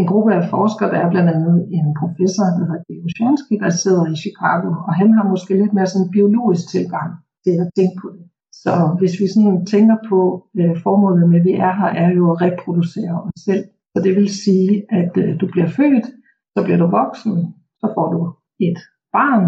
en 0.00 0.06
gruppe 0.10 0.30
af 0.38 0.44
forskere, 0.54 0.90
der 0.92 0.98
er 1.04 1.10
blandt 1.12 1.30
andet 1.34 1.56
en 1.76 1.86
professor, 2.00 2.44
der 2.56 2.64
hedder 2.68 2.80
Dave 2.88 3.08
Shansky, 3.16 3.54
der 3.64 3.70
sidder 3.82 4.04
i 4.12 4.16
Chicago, 4.24 4.68
og 4.86 4.92
han 5.00 5.08
har 5.16 5.24
måske 5.32 5.52
lidt 5.62 5.74
mere 5.76 5.90
sådan 5.90 6.06
en 6.06 6.14
biologisk 6.16 6.64
tilgang 6.74 7.10
til 7.44 7.54
at 7.62 7.68
tænke 7.78 7.96
på 8.02 8.08
det. 8.14 8.24
Så 8.64 8.72
hvis 8.98 9.14
vi 9.20 9.26
sådan 9.34 9.66
tænker 9.66 9.96
på 10.10 10.20
øh, 10.60 10.74
formålet 10.84 11.28
med, 11.28 11.38
at 11.40 11.44
vi 11.44 11.52
er 11.52 11.72
her, 11.80 11.90
er 12.04 12.10
jo 12.18 12.24
at 12.32 12.40
reproducere 12.46 13.14
os 13.26 13.40
selv. 13.44 13.64
Så 13.92 13.98
det 14.04 14.16
vil 14.16 14.28
sige, 14.44 14.72
at 15.00 15.12
øh, 15.22 15.40
du 15.40 15.46
bliver 15.52 15.68
født, 15.78 16.06
så 16.54 16.58
bliver 16.64 16.78
du 16.78 16.86
voksen, 17.00 17.34
så 17.80 17.86
får 17.94 18.06
du 18.14 18.20
et 18.68 18.78
barn, 19.12 19.44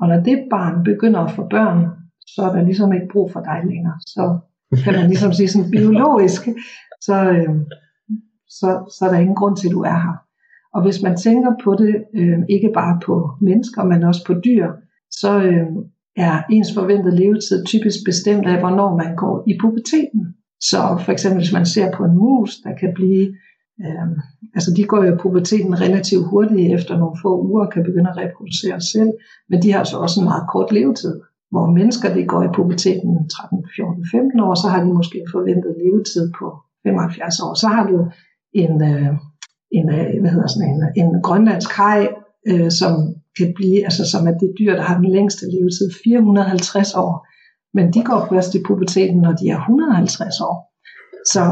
og 0.00 0.08
når 0.08 0.20
det 0.28 0.38
barn 0.50 0.84
begynder 0.84 1.20
at 1.20 1.30
få 1.30 1.42
børn, 1.48 1.80
så 2.26 2.42
er 2.42 2.52
der 2.56 2.62
ligesom 2.62 2.92
ikke 2.92 3.08
brug 3.12 3.32
for 3.32 3.40
dig 3.40 3.60
længere. 3.64 3.96
Så 4.14 4.38
kan 4.84 4.92
man 4.98 5.06
ligesom 5.06 5.32
sige 5.32 5.48
sådan 5.48 5.70
biologisk, 5.70 6.42
så, 7.00 7.16
øh, 7.30 7.54
så, 8.48 8.68
så 8.94 9.00
er 9.06 9.10
der 9.10 9.18
ingen 9.18 9.40
grund 9.40 9.56
til, 9.56 9.68
at 9.68 9.72
du 9.72 9.80
er 9.80 9.98
her. 10.06 10.16
Og 10.74 10.82
hvis 10.82 11.02
man 11.02 11.16
tænker 11.16 11.52
på 11.64 11.74
det, 11.82 11.94
øh, 12.14 12.38
ikke 12.48 12.70
bare 12.74 13.00
på 13.06 13.14
mennesker, 13.40 13.84
men 13.84 14.02
også 14.02 14.22
på 14.26 14.34
dyr, 14.34 14.66
så 15.10 15.42
øh, 15.42 15.66
er 16.16 16.42
ens 16.50 16.74
forventede 16.74 17.16
levetid 17.16 17.64
typisk 17.64 17.98
bestemt 18.04 18.46
af, 18.46 18.58
hvornår 18.58 18.96
man 18.96 19.16
går 19.16 19.44
i 19.50 19.58
puberteten. 19.60 20.22
Så 20.60 20.80
for 21.04 21.12
eksempel 21.12 21.40
hvis 21.40 21.52
man 21.52 21.66
ser 21.66 21.96
på 21.96 22.04
en 22.04 22.18
mus, 22.18 22.50
der 22.64 22.72
kan 22.80 22.90
blive, 22.94 23.26
øh, 23.84 24.08
altså 24.54 24.70
de 24.76 24.84
går 24.84 25.04
jo 25.04 25.14
i 25.14 25.20
puberteten 25.22 25.80
relativt 25.80 26.26
hurtigt 26.30 26.74
efter 26.74 26.98
nogle 26.98 27.16
få 27.22 27.30
uger, 27.48 27.66
kan 27.66 27.84
begynde 27.84 28.10
at 28.10 28.16
reproducere 28.16 28.80
sig 28.80 28.90
selv, 28.96 29.12
men 29.50 29.62
de 29.62 29.72
har 29.72 29.84
så 29.84 29.96
også 29.96 30.20
en 30.20 30.30
meget 30.30 30.46
kort 30.52 30.72
levetid 30.72 31.14
hvor 31.54 31.66
mennesker 31.78 32.08
de 32.14 32.22
går 32.32 32.42
i 32.42 32.54
puberteten 32.56 33.10
13, 33.28 33.64
14, 33.76 34.04
15 34.12 34.40
år, 34.46 34.54
så 34.62 34.66
har 34.72 34.80
de 34.84 34.90
måske 35.00 35.16
en 35.18 35.32
forventet 35.36 35.72
levetid 35.82 36.24
på 36.38 36.46
75 36.82 37.40
år. 37.44 37.52
Så 37.62 37.68
har 37.74 37.84
du 37.90 37.96
en, 38.62 38.74
øh, 38.90 39.12
en, 39.78 39.86
øh, 39.98 40.20
hvad 40.20 40.30
hedder 40.34 40.50
sådan 40.52 40.68
en, 40.72 40.80
en 41.02 41.10
grønlandsk 41.26 41.70
haj, 41.80 42.00
øh, 42.50 42.70
som 42.80 42.92
kan 43.38 43.52
blive, 43.56 43.84
altså 43.88 44.02
som 44.12 44.26
er 44.26 44.34
det 44.42 44.50
dyr, 44.58 44.72
der 44.78 44.82
har 44.82 44.96
den 45.00 45.10
længste 45.16 45.44
levetid, 45.54 45.88
450 46.04 46.94
år. 46.94 47.12
Men 47.76 47.92
de 47.94 48.00
går 48.04 48.26
først 48.30 48.54
i 48.54 48.62
puberteten, 48.66 49.20
når 49.20 49.32
de 49.32 49.48
er 49.48 49.58
150 49.58 50.40
år. 50.40 50.56
Så, 51.32 51.42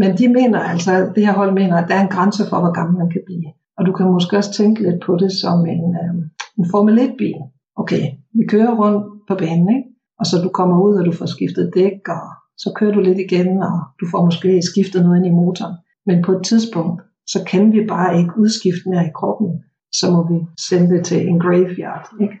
men 0.00 0.10
de 0.18 0.28
mener 0.28 0.60
altså, 0.72 0.92
det 1.14 1.26
her 1.26 1.34
hold 1.40 1.52
mener, 1.60 1.76
at 1.76 1.88
der 1.88 1.94
er 1.94 2.02
en 2.02 2.14
grænse 2.16 2.42
for, 2.50 2.58
hvor 2.60 2.72
gammel 2.78 2.98
man 2.98 3.10
kan 3.10 3.22
blive. 3.26 3.50
Og 3.78 3.86
du 3.86 3.92
kan 3.92 4.06
måske 4.06 4.36
også 4.36 4.52
tænke 4.52 4.82
lidt 4.82 5.00
på 5.06 5.12
det 5.22 5.32
som 5.42 5.66
en, 5.74 5.84
øh, 6.02 6.14
en 6.58 6.66
Formel 6.70 6.98
1-bil. 6.98 7.40
Okay, 7.76 8.04
vi 8.38 8.44
kører 8.48 8.72
rundt 8.82 9.02
på 9.28 9.34
banen, 9.34 9.68
ikke? 9.76 9.88
og 10.20 10.26
så 10.26 10.36
du 10.44 10.48
kommer 10.48 10.76
ud, 10.86 10.94
og 10.98 11.04
du 11.06 11.12
får 11.12 11.26
skiftet 11.26 11.70
dæk, 11.74 12.08
og 12.08 12.26
så 12.62 12.68
kører 12.76 12.92
du 12.92 13.00
lidt 13.00 13.18
igen, 13.26 13.50
og 13.70 13.76
du 14.00 14.04
får 14.12 14.24
måske 14.24 14.62
skiftet 14.62 15.02
noget 15.02 15.16
ind 15.16 15.26
i 15.26 15.38
motoren. 15.40 15.74
Men 16.06 16.24
på 16.26 16.32
et 16.32 16.44
tidspunkt, 16.44 17.02
så 17.32 17.38
kan 17.50 17.72
vi 17.72 17.80
bare 17.88 18.18
ikke 18.18 18.38
udskifte 18.42 18.88
mere 18.90 19.06
i 19.06 19.16
kroppen, 19.18 19.50
så 19.98 20.04
må 20.14 20.20
vi 20.30 20.38
sende 20.68 20.88
det 20.94 21.04
til 21.04 21.28
en 21.28 21.38
graveyard. 21.40 22.06
Ikke? 22.20 22.38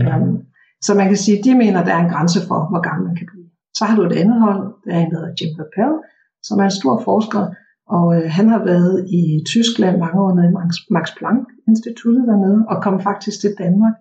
Ja. 0.00 0.16
Um, 0.16 0.42
så 0.86 0.94
man 0.94 1.08
kan 1.08 1.16
sige, 1.16 1.38
at 1.38 1.44
de 1.44 1.54
mener, 1.54 1.80
at 1.80 1.86
der 1.86 1.94
er 1.94 2.04
en 2.04 2.14
grænse 2.14 2.40
for, 2.48 2.60
hvor 2.70 2.82
gammel 2.88 3.06
man 3.08 3.16
kan 3.16 3.28
blive. 3.32 3.48
Så 3.78 3.84
har 3.84 3.96
du 3.96 4.02
et 4.02 4.18
andet 4.22 4.40
hold, 4.40 4.62
der 4.84 4.90
er 4.94 5.00
en, 5.00 5.10
der 5.10 5.18
hedder 5.18 5.36
Jim 5.38 5.52
Papel, 5.58 5.92
som 6.46 6.58
er 6.60 6.64
en 6.64 6.78
stor 6.80 6.94
forsker, 7.08 7.42
og 7.96 8.06
øh, 8.16 8.30
han 8.36 8.48
har 8.48 8.62
været 8.72 8.96
i 9.20 9.22
Tyskland 9.52 9.96
mange 10.04 10.18
år 10.24 10.34
nede 10.34 10.48
i 10.50 10.56
Max, 10.58 10.70
Max 10.96 11.06
Planck 11.18 11.44
Instituttet 11.68 12.24
dernede, 12.30 12.60
og 12.70 12.82
kom 12.82 12.96
faktisk 13.08 13.40
til 13.40 13.52
Danmark 13.58 13.96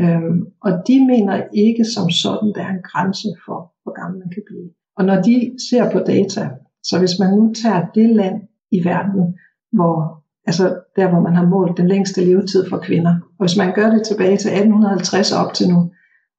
Øhm, 0.00 0.40
og 0.60 0.72
de 0.88 1.06
mener 1.06 1.44
ikke 1.52 1.84
som 1.84 2.10
sådan, 2.10 2.52
der 2.54 2.62
er 2.62 2.70
en 2.70 2.86
grænse 2.90 3.28
for, 3.44 3.72
hvor 3.82 3.92
gammel 4.00 4.18
man 4.18 4.30
kan 4.34 4.42
blive. 4.46 4.70
Og 4.96 5.04
når 5.04 5.22
de 5.22 5.36
ser 5.70 5.90
på 5.90 5.98
data, 5.98 6.50
så 6.82 6.98
hvis 6.98 7.18
man 7.20 7.30
nu 7.38 7.52
tager 7.62 7.86
det 7.94 8.08
land 8.20 8.42
i 8.70 8.84
verden, 8.84 9.38
hvor, 9.72 10.17
altså 10.48 10.64
der 10.96 11.08
hvor 11.10 11.20
man 11.20 11.36
har 11.36 11.46
målt 11.46 11.76
den 11.76 11.88
længste 11.88 12.24
levetid 12.24 12.68
for 12.70 12.78
kvinder, 12.78 13.14
og 13.38 13.44
hvis 13.44 13.56
man 13.56 13.74
gør 13.74 13.90
det 13.90 14.02
tilbage 14.06 14.36
til 14.36 14.50
1850 14.50 15.32
op 15.32 15.54
til 15.54 15.68
nu, 15.68 15.80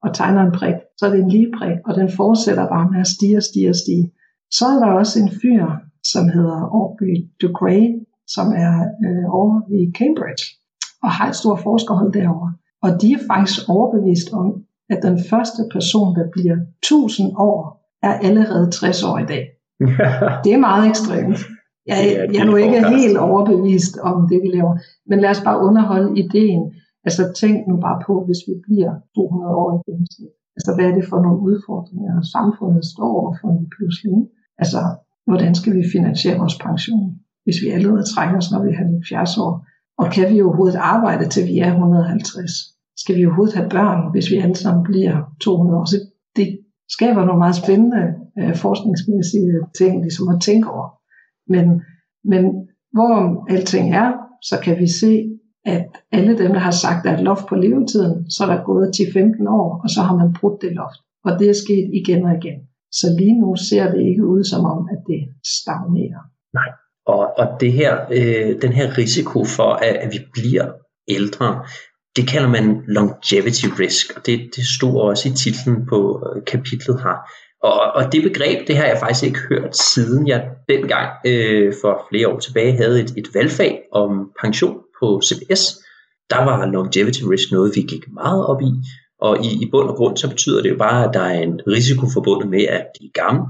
og 0.04 0.10
tegner 0.14 0.42
en 0.44 0.58
prik, 0.60 0.78
så 0.98 1.06
er 1.06 1.12
det 1.12 1.20
en 1.20 1.30
lige 1.30 1.52
prik, 1.58 1.78
og 1.86 1.96
den 1.96 2.10
fortsætter 2.20 2.68
bare 2.68 2.92
med 2.92 3.00
at 3.00 3.08
stige 3.08 3.38
og 3.38 3.44
stige 3.44 3.70
og 3.70 3.76
stige. 3.76 4.12
Så 4.58 4.66
er 4.74 4.78
der 4.84 4.92
også 5.02 5.16
en 5.24 5.32
fyr, 5.42 5.66
som 6.12 6.24
hedder 6.36 6.58
Aubrey 6.78 7.18
de 7.42 7.48
Grey, 7.60 7.84
som 8.36 8.48
er 8.66 8.76
øh, 9.06 9.26
over 9.40 9.56
i 9.80 9.82
Cambridge, 10.00 10.44
og 11.04 11.10
har 11.12 11.28
et 11.30 11.36
stort 11.36 11.60
forskerhold 11.68 12.14
derovre. 12.14 12.54
Og 12.86 12.90
de 13.02 13.08
er 13.14 13.22
faktisk 13.34 13.60
overbevist 13.70 14.34
om, 14.34 14.50
at 14.90 15.00
den 15.08 15.18
første 15.30 15.62
person, 15.76 16.16
der 16.16 16.26
bliver 16.36 16.58
1000 16.84 17.32
år, 17.38 17.60
er 18.04 18.14
allerede 18.28 18.72
60 18.72 19.04
år 19.04 19.18
i 19.18 19.26
dag. 19.34 19.44
det 20.44 20.52
er 20.54 20.66
meget 20.70 20.90
ekstremt. 20.90 21.40
Jeg, 21.90 22.00
jeg 22.34 22.42
er 22.44 22.50
nu 22.52 22.56
ikke 22.64 22.80
helt 22.98 23.18
overbevist 23.28 23.96
om 24.10 24.16
det, 24.30 24.40
vi 24.44 24.50
laver. 24.58 24.74
Men 25.10 25.18
lad 25.24 25.32
os 25.36 25.44
bare 25.48 25.62
underholde 25.68 26.10
ideen. 26.24 26.64
Altså 27.08 27.24
tænk 27.42 27.58
nu 27.70 27.76
bare 27.88 28.00
på, 28.08 28.14
hvis 28.28 28.42
vi 28.48 28.54
bliver 28.68 28.92
200 29.16 29.56
år 29.62 29.70
i 29.76 29.78
gennemsnit. 29.88 30.34
Altså 30.58 30.72
hvad 30.76 30.86
er 30.90 30.96
det 30.98 31.06
for 31.12 31.20
nogle 31.26 31.40
udfordringer, 31.50 32.14
samfundet 32.36 32.84
står 32.94 33.12
overfor 33.22 33.50
lige 33.58 33.72
pludselig? 33.76 34.18
Altså 34.64 34.82
hvordan 35.30 35.54
skal 35.60 35.74
vi 35.78 35.84
finansiere 35.96 36.42
vores 36.44 36.58
pension, 36.68 37.08
hvis 37.44 37.58
vi 37.64 37.68
allerede 37.76 38.06
trækker 38.14 38.38
os, 38.42 38.52
når 38.52 38.62
vi 38.64 38.70
er 38.74 38.78
70 38.78 39.38
år? 39.46 39.54
Og 40.02 40.06
kan 40.16 40.26
vi 40.34 40.42
overhovedet 40.42 40.80
arbejde 40.96 41.26
til 41.34 41.44
vi 41.52 41.58
er 41.60 41.72
150? 41.72 42.52
Skal 43.02 43.16
vi 43.18 43.26
overhovedet 43.26 43.56
have 43.56 43.70
børn, 43.70 44.12
hvis 44.12 44.32
vi 44.32 44.36
alle 44.44 44.56
sammen 44.56 44.84
bliver 44.84 45.16
200 45.42 45.80
år? 45.80 45.86
Så 45.86 45.98
det 46.36 46.48
skaber 46.96 47.26
nogle 47.26 47.44
meget 47.44 47.56
spændende 47.64 48.04
øh, 48.40 48.56
forskningsmæssige 48.56 49.54
ting, 49.80 49.94
ligesom 50.06 50.28
at 50.34 50.42
tænke 50.42 50.68
over. 50.76 50.88
Men, 51.50 51.82
men 52.32 52.44
hvor 52.94 53.46
alting 53.50 53.96
er, 53.96 54.12
så 54.50 54.56
kan 54.64 54.80
vi 54.80 54.88
se, 55.02 55.14
at 55.66 55.88
alle 56.12 56.38
dem, 56.38 56.52
der 56.52 56.60
har 56.60 56.72
sagt, 56.72 56.98
at 56.98 57.04
der 57.04 57.12
er 57.12 57.18
et 57.18 57.24
loft 57.24 57.46
på 57.50 57.56
levetiden, 57.56 58.32
så 58.32 58.44
er 58.44 58.48
der 58.48 58.64
gået 58.64 58.88
10-15 58.88 59.50
år, 59.50 59.82
og 59.84 59.90
så 59.90 60.02
har 60.02 60.16
man 60.16 60.36
brudt 60.40 60.62
det 60.62 60.72
loft. 60.72 61.00
Og 61.26 61.40
det 61.40 61.50
er 61.50 61.54
sket 61.66 61.90
igen 61.94 62.26
og 62.26 62.34
igen. 62.40 62.60
Så 62.92 63.08
lige 63.20 63.42
nu 63.42 63.56
ser 63.70 63.92
det 63.92 64.02
ikke 64.10 64.26
ud 64.26 64.44
som 64.44 64.66
om, 64.66 64.80
at 64.94 65.02
det 65.08 65.22
stagnerer. 65.60 66.22
Nej, 66.54 66.70
og, 67.06 67.22
og 67.38 67.48
det 67.62 67.72
her, 67.72 67.94
øh, 68.12 68.62
den 68.62 68.74
her 68.74 68.98
risiko 68.98 69.46
for, 69.46 69.72
at, 69.74 69.96
at 70.04 70.10
vi 70.14 70.20
bliver 70.34 70.68
ældre, 71.08 71.48
det 72.16 72.28
kalder 72.28 72.50
man 72.50 72.66
longevity 72.88 73.66
risk, 73.80 74.18
og 74.18 74.26
det, 74.26 74.38
det 74.56 74.66
stod 74.78 75.02
også 75.02 75.30
i 75.30 75.32
titlen 75.32 75.86
på 75.92 76.00
øh, 76.26 76.46
kapitlet 76.46 76.98
her. 77.04 77.18
Og, 77.64 77.82
og 77.96 78.12
det 78.12 78.24
begreb, 78.24 78.68
det 78.68 78.78
har 78.78 78.86
jeg 78.86 78.98
faktisk 79.00 79.26
ikke 79.26 79.40
hørt, 79.50 79.78
siden 79.78 80.28
jeg 80.28 80.50
dengang 80.70 81.10
øh, 81.26 81.74
for 81.82 82.08
flere 82.10 82.28
år 82.28 82.40
tilbage 82.40 82.78
havde 82.78 83.02
et, 83.02 83.14
et 83.18 83.28
valgfag 83.34 83.82
om 83.92 84.32
pension 84.42 84.78
på 85.00 85.22
CBS. 85.26 85.64
Der 86.30 86.44
var 86.46 86.66
longevity 86.66 87.22
risk 87.24 87.52
noget, 87.52 87.76
vi 87.76 87.82
gik 87.82 88.04
meget 88.14 88.46
op 88.46 88.62
i. 88.62 88.72
Og 89.22 89.46
i, 89.46 89.50
i 89.64 89.70
bund 89.72 89.90
og 89.90 89.96
grund, 89.96 90.18
så 90.18 90.30
betyder 90.30 90.62
det 90.62 90.70
jo 90.70 90.78
bare, 90.78 91.08
at 91.08 91.14
der 91.14 91.20
er 91.22 91.42
en 91.42 91.62
risiko 91.68 92.06
forbundet 92.14 92.50
med 92.50 92.64
at 92.64 92.86
blive 92.98 93.12
gammel, 93.14 93.44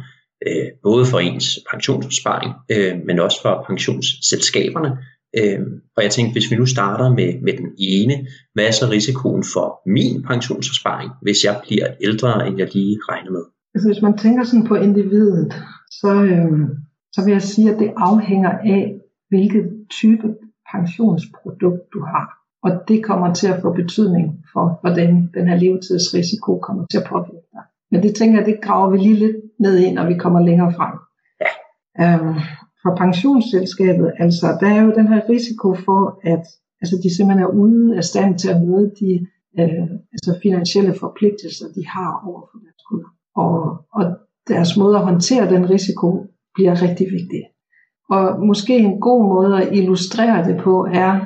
øh, 0.48 0.68
både 0.84 1.06
for 1.06 1.20
ens 1.20 1.60
pensionsopsparing, 1.72 2.54
øh, 2.72 2.96
men 3.06 3.20
også 3.20 3.42
for 3.42 3.66
pensionsselskaberne. 3.68 4.92
Øh, 5.38 5.60
og 5.98 6.04
jeg 6.04 6.12
tænkte, 6.12 6.32
hvis 6.32 6.52
vi 6.52 6.56
nu 6.56 6.66
starter 6.66 7.10
med, 7.10 7.42
med 7.42 7.54
den 7.54 7.70
ene, 7.80 8.28
hvad 8.54 8.66
er 8.68 8.72
så 8.72 8.90
risikoen 8.90 9.44
for 9.54 9.90
min 9.90 10.24
pensionsopsparing, 10.24 11.12
hvis 11.22 11.44
jeg 11.44 11.62
bliver 11.64 11.88
ældre, 12.02 12.48
end 12.48 12.58
jeg 12.58 12.70
lige 12.74 13.00
regner 13.10 13.32
med? 13.32 13.44
Altså 13.74 13.90
hvis 13.90 14.02
man 14.02 14.18
tænker 14.18 14.44
sådan 14.44 14.68
på 14.68 14.76
individet, 14.76 15.54
så, 15.92 16.24
øh, 16.24 16.70
så 17.12 17.26
vil 17.26 17.32
jeg 17.32 17.42
sige, 17.42 17.74
at 17.74 17.80
det 17.80 17.94
afhænger 17.98 18.50
af, 18.50 19.00
hvilket 19.30 19.86
type 19.90 20.36
pensionsprodukt 20.72 21.94
du 21.94 22.00
har. 22.14 22.28
Og 22.64 22.72
det 22.88 23.04
kommer 23.04 23.34
til 23.34 23.48
at 23.48 23.62
få 23.62 23.74
betydning 23.74 24.46
for, 24.54 24.80
hvordan 24.82 25.30
den 25.34 25.48
her 25.48 25.56
levetidsrisiko 25.56 26.60
kommer 26.60 26.86
til 26.92 26.98
at 26.98 27.08
påvirke 27.10 27.48
dig. 27.54 27.64
Men 27.92 28.04
det 28.04 28.16
tænker 28.16 28.40
jeg, 28.40 28.46
det 28.46 28.62
graver 28.62 28.90
vi 28.92 28.98
lige 28.98 29.20
lidt 29.26 29.38
ned 29.60 29.78
i, 29.78 29.94
når 29.94 30.08
vi 30.08 30.18
kommer 30.18 30.40
længere 30.40 30.74
frem. 30.74 30.96
Ja. 31.44 31.52
Øhm, 32.04 32.36
for 32.82 32.96
pensionsselskabet, 32.96 34.14
altså 34.20 34.48
der 34.62 34.68
er 34.68 34.82
jo 34.86 34.92
den 35.00 35.08
her 35.08 35.30
risiko 35.30 35.74
for, 35.74 36.20
at 36.24 36.44
altså, 36.82 36.96
de 37.04 37.16
simpelthen 37.16 37.44
er 37.48 37.56
ude 37.64 37.98
af 37.98 38.04
stand 38.04 38.40
til 38.40 38.50
at 38.50 38.62
møde 38.62 38.92
de 39.00 39.28
øh, 39.60 39.90
altså 40.14 40.40
finansielle 40.44 40.94
forpligtelser, 40.94 41.66
de 41.76 41.88
har 41.88 42.12
over 42.28 42.42
for 42.52 42.58
deres 42.66 42.84
kunder 42.90 43.10
og, 43.36 43.54
og 43.94 44.04
deres 44.48 44.78
måde 44.78 44.98
at 44.98 45.04
håndtere 45.04 45.50
den 45.50 45.70
risiko 45.70 46.26
bliver 46.56 46.82
rigtig 46.82 47.08
vigtig. 47.12 47.44
Og 48.10 48.46
måske 48.46 48.78
en 48.78 49.00
god 49.00 49.24
måde 49.24 49.62
at 49.62 49.78
illustrere 49.78 50.48
det 50.48 50.58
på 50.64 50.88
er, 50.94 51.20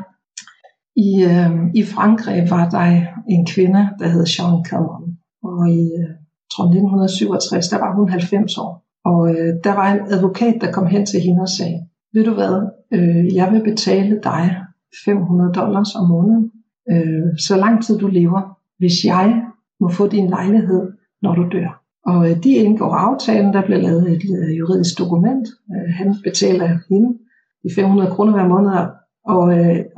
i, 0.95 1.23
øh, 1.23 1.51
i 1.75 1.83
Frankrig 1.83 2.47
var 2.49 2.69
der 2.69 3.05
en 3.29 3.45
kvinde, 3.45 3.89
der 3.99 4.07
hed 4.07 4.25
Jean 4.33 4.65
Calment, 4.65 5.17
og 5.43 5.69
i 5.69 5.83
øh, 6.01 6.13
tror 6.53 6.63
1967, 6.63 7.69
der 7.69 7.79
var 7.79 7.95
hun 7.95 8.09
90 8.09 8.57
år. 8.57 8.83
Og 9.05 9.29
øh, 9.29 9.53
der 9.63 9.73
var 9.73 9.93
en 9.93 9.99
advokat, 10.13 10.55
der 10.61 10.71
kom 10.71 10.87
hen 10.87 11.05
til 11.05 11.19
hende 11.19 11.41
og 11.41 11.49
sagde, 11.49 11.79
ved 12.13 12.23
du 12.25 12.33
hvad, 12.33 12.55
øh, 12.91 13.35
jeg 13.35 13.51
vil 13.51 13.63
betale 13.63 14.19
dig 14.23 14.55
500 15.05 15.53
dollars 15.53 15.95
om 15.95 16.07
måneden, 16.07 16.51
øh, 16.91 17.37
så 17.47 17.57
lang 17.57 17.83
tid 17.83 17.99
du 17.99 18.07
lever, 18.07 18.41
hvis 18.77 19.05
jeg 19.05 19.43
må 19.79 19.89
få 19.89 20.07
din 20.07 20.29
lejlighed, 20.29 20.91
når 21.21 21.35
du 21.35 21.49
dør. 21.51 21.82
Og 22.05 22.29
øh, 22.29 22.43
de 22.43 22.49
indgår 22.49 22.93
aftalen, 22.93 23.53
der 23.53 23.61
bliver 23.65 23.81
lavet 23.81 24.11
et 24.11 24.23
øh, 24.37 24.57
juridisk 24.59 24.99
dokument. 24.99 25.47
Øh, 25.73 25.93
han 25.99 26.15
betaler 26.23 26.67
hende 26.89 27.09
de 27.63 27.69
500 27.75 28.11
kroner 28.11 28.33
hver 28.33 28.47
måned. 28.47 28.71
Og, 29.25 29.43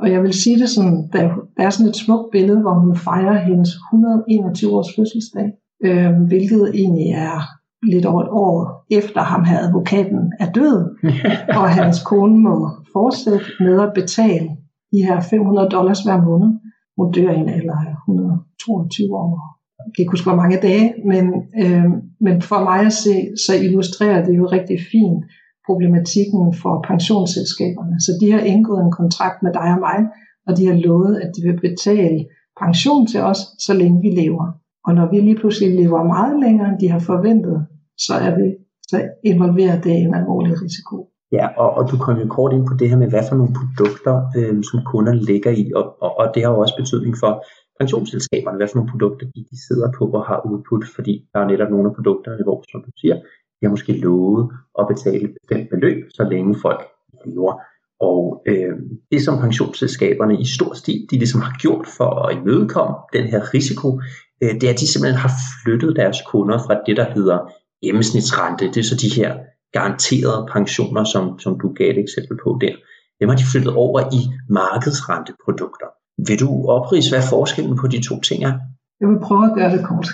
og 0.00 0.12
jeg 0.12 0.22
vil 0.22 0.34
sige 0.34 0.58
det 0.58 0.68
sådan, 0.68 1.08
der, 1.12 1.22
der 1.56 1.62
er 1.62 1.70
sådan 1.70 1.90
et 1.90 1.96
smukt 1.96 2.30
billede, 2.32 2.60
hvor 2.60 2.74
hun 2.74 2.96
fejrer 2.96 3.38
hendes 3.38 3.68
121 3.68 4.70
års 4.76 4.96
fødselsdag, 4.96 5.52
øh, 5.84 6.12
hvilket 6.26 6.70
egentlig 6.74 7.08
er 7.10 7.40
lidt 7.82 8.06
over 8.06 8.22
et 8.22 8.28
år 8.30 8.84
efter 8.90 9.20
ham 9.20 9.44
her 9.44 9.58
advokaten 9.58 10.32
er 10.38 10.52
død, 10.52 10.78
og 11.60 11.68
hans 11.70 12.02
kone 12.02 12.38
må 12.38 12.70
fortsætte 12.92 13.46
med 13.60 13.80
at 13.82 13.92
betale 13.94 14.48
de 14.92 14.98
her 15.06 15.20
500 15.20 15.68
dollars 15.68 16.00
hver 16.02 16.24
måned. 16.24 16.50
Hun 16.96 17.12
dør 17.12 17.30
i 17.30 17.36
en 17.36 17.48
alder 17.48 17.78
af 17.88 17.94
122 18.08 19.16
år 19.16 19.55
jeg 19.78 19.90
kan 19.92 20.02
ikke 20.02 20.14
huske, 20.14 20.28
hvor 20.30 20.40
mange 20.42 20.64
dage, 20.68 20.86
men, 21.10 21.24
øh, 21.62 21.88
men 22.20 22.36
for 22.50 22.60
mig 22.68 22.80
at 22.90 22.96
se, 23.04 23.14
så 23.46 23.52
illustrerer 23.64 24.24
det 24.26 24.34
jo 24.40 24.46
rigtig 24.56 24.78
fint 24.92 25.24
problematikken 25.66 26.44
for 26.62 26.84
pensionsselskaberne. 26.90 27.96
Så 28.06 28.10
de 28.20 28.32
har 28.32 28.42
indgået 28.52 28.82
en 28.84 28.96
kontrakt 29.00 29.38
med 29.42 29.52
dig 29.52 29.68
og 29.76 29.80
mig, 29.88 29.98
og 30.46 30.56
de 30.58 30.66
har 30.66 30.76
lovet, 30.86 31.14
at 31.22 31.30
de 31.36 31.40
vil 31.46 31.60
betale 31.68 32.18
pension 32.62 33.06
til 33.06 33.20
os, 33.20 33.40
så 33.66 33.72
længe 33.74 34.02
vi 34.02 34.10
lever. 34.22 34.46
Og 34.86 34.94
når 34.94 35.06
vi 35.10 35.16
lige 35.20 35.40
pludselig 35.40 35.70
lever 35.80 36.02
meget 36.04 36.40
længere, 36.44 36.68
end 36.68 36.78
de 36.80 36.88
har 36.90 36.98
forventet, 36.98 37.66
så 38.06 38.14
er 38.14 38.32
vi 38.38 38.46
så 38.90 39.08
involverer 39.24 39.80
det 39.80 39.94
en 40.04 40.14
alvorlig 40.14 40.62
risiko. 40.62 40.96
Ja, 41.32 41.46
og, 41.62 41.70
og 41.78 41.90
du 41.90 41.96
kom 42.04 42.16
jo 42.18 42.26
kort 42.28 42.52
ind 42.52 42.66
på 42.66 42.74
det 42.78 42.88
her 42.90 42.96
med, 42.96 43.08
hvad 43.08 43.24
for 43.28 43.36
nogle 43.36 43.54
produkter, 43.60 44.14
øh, 44.36 44.56
som 44.70 44.78
kunder 44.90 45.12
ligger 45.12 45.50
i, 45.50 45.64
og, 45.78 45.84
og, 46.04 46.10
og 46.20 46.26
det 46.34 46.42
har 46.42 46.50
jo 46.50 46.58
også 46.58 46.76
betydning 46.80 47.14
for, 47.22 47.32
pensionsselskaberne, 47.80 48.56
hvad 48.56 48.68
for 48.68 48.76
nogle 48.76 48.90
produkter 48.90 49.26
de, 49.26 49.40
de 49.50 49.66
sidder 49.66 49.88
på 49.98 50.04
og 50.18 50.24
har 50.26 50.40
udbudt, 50.50 50.84
fordi 50.96 51.14
der 51.32 51.40
er 51.40 51.48
netop 51.48 51.70
nogle 51.70 51.88
af 51.88 51.94
produkterne, 51.94 52.42
hvor, 52.44 52.64
som 52.72 52.82
du 52.86 52.90
siger, 52.96 53.16
de 53.56 53.62
har 53.62 53.70
måske 53.70 53.92
lovet 53.92 54.50
at 54.78 54.84
betale 54.92 55.24
et 55.24 55.34
bestemt 55.40 55.70
beløb, 55.70 56.04
så 56.10 56.22
længe 56.32 56.56
folk 56.62 56.82
lever. 57.26 57.54
Og 58.00 58.42
øh, 58.46 58.74
det 59.12 59.22
som 59.22 59.40
pensionsselskaberne 59.40 60.40
i 60.40 60.44
stor 60.44 60.74
stil, 60.74 61.06
de 61.10 61.16
ligesom 61.18 61.40
har 61.40 61.54
gjort 61.60 61.86
for 61.96 62.10
at 62.26 62.36
imødekomme 62.36 62.96
den 63.12 63.24
her 63.24 63.54
risiko, 63.54 64.00
øh, 64.42 64.54
det 64.54 64.64
er, 64.64 64.72
at 64.72 64.80
de 64.80 64.92
simpelthen 64.92 65.20
har 65.20 65.32
flyttet 65.62 65.96
deres 65.96 66.18
kunder 66.30 66.58
fra 66.58 66.80
det, 66.86 66.96
der 66.96 67.12
hedder 67.14 67.38
gennemsnitsrente. 67.84 68.64
Det 68.64 68.76
er 68.76 68.88
så 68.92 68.96
de 68.96 69.20
her 69.20 69.36
garanterede 69.72 70.48
pensioner, 70.52 71.04
som, 71.04 71.38
som 71.38 71.60
du 71.60 71.72
gav 71.72 71.90
et 71.90 71.98
eksempel 71.98 72.36
på 72.44 72.58
der. 72.60 72.74
Dem 73.20 73.28
har 73.28 73.36
de 73.36 73.50
flyttet 73.52 73.72
over 73.74 74.00
i 74.18 74.20
markedsrenteprodukter. 74.48 75.88
Vil 76.26 76.40
du 76.40 76.48
oprise, 76.68 77.10
hvad 77.12 77.24
forskellen 77.30 77.76
på 77.76 77.86
de 77.86 78.00
to 78.08 78.20
ting 78.20 78.44
er? 78.44 78.54
Jeg 79.00 79.08
vil 79.08 79.20
prøve 79.26 79.44
at 79.50 79.54
gøre 79.58 79.72
det 79.76 79.86
kort. 79.86 80.08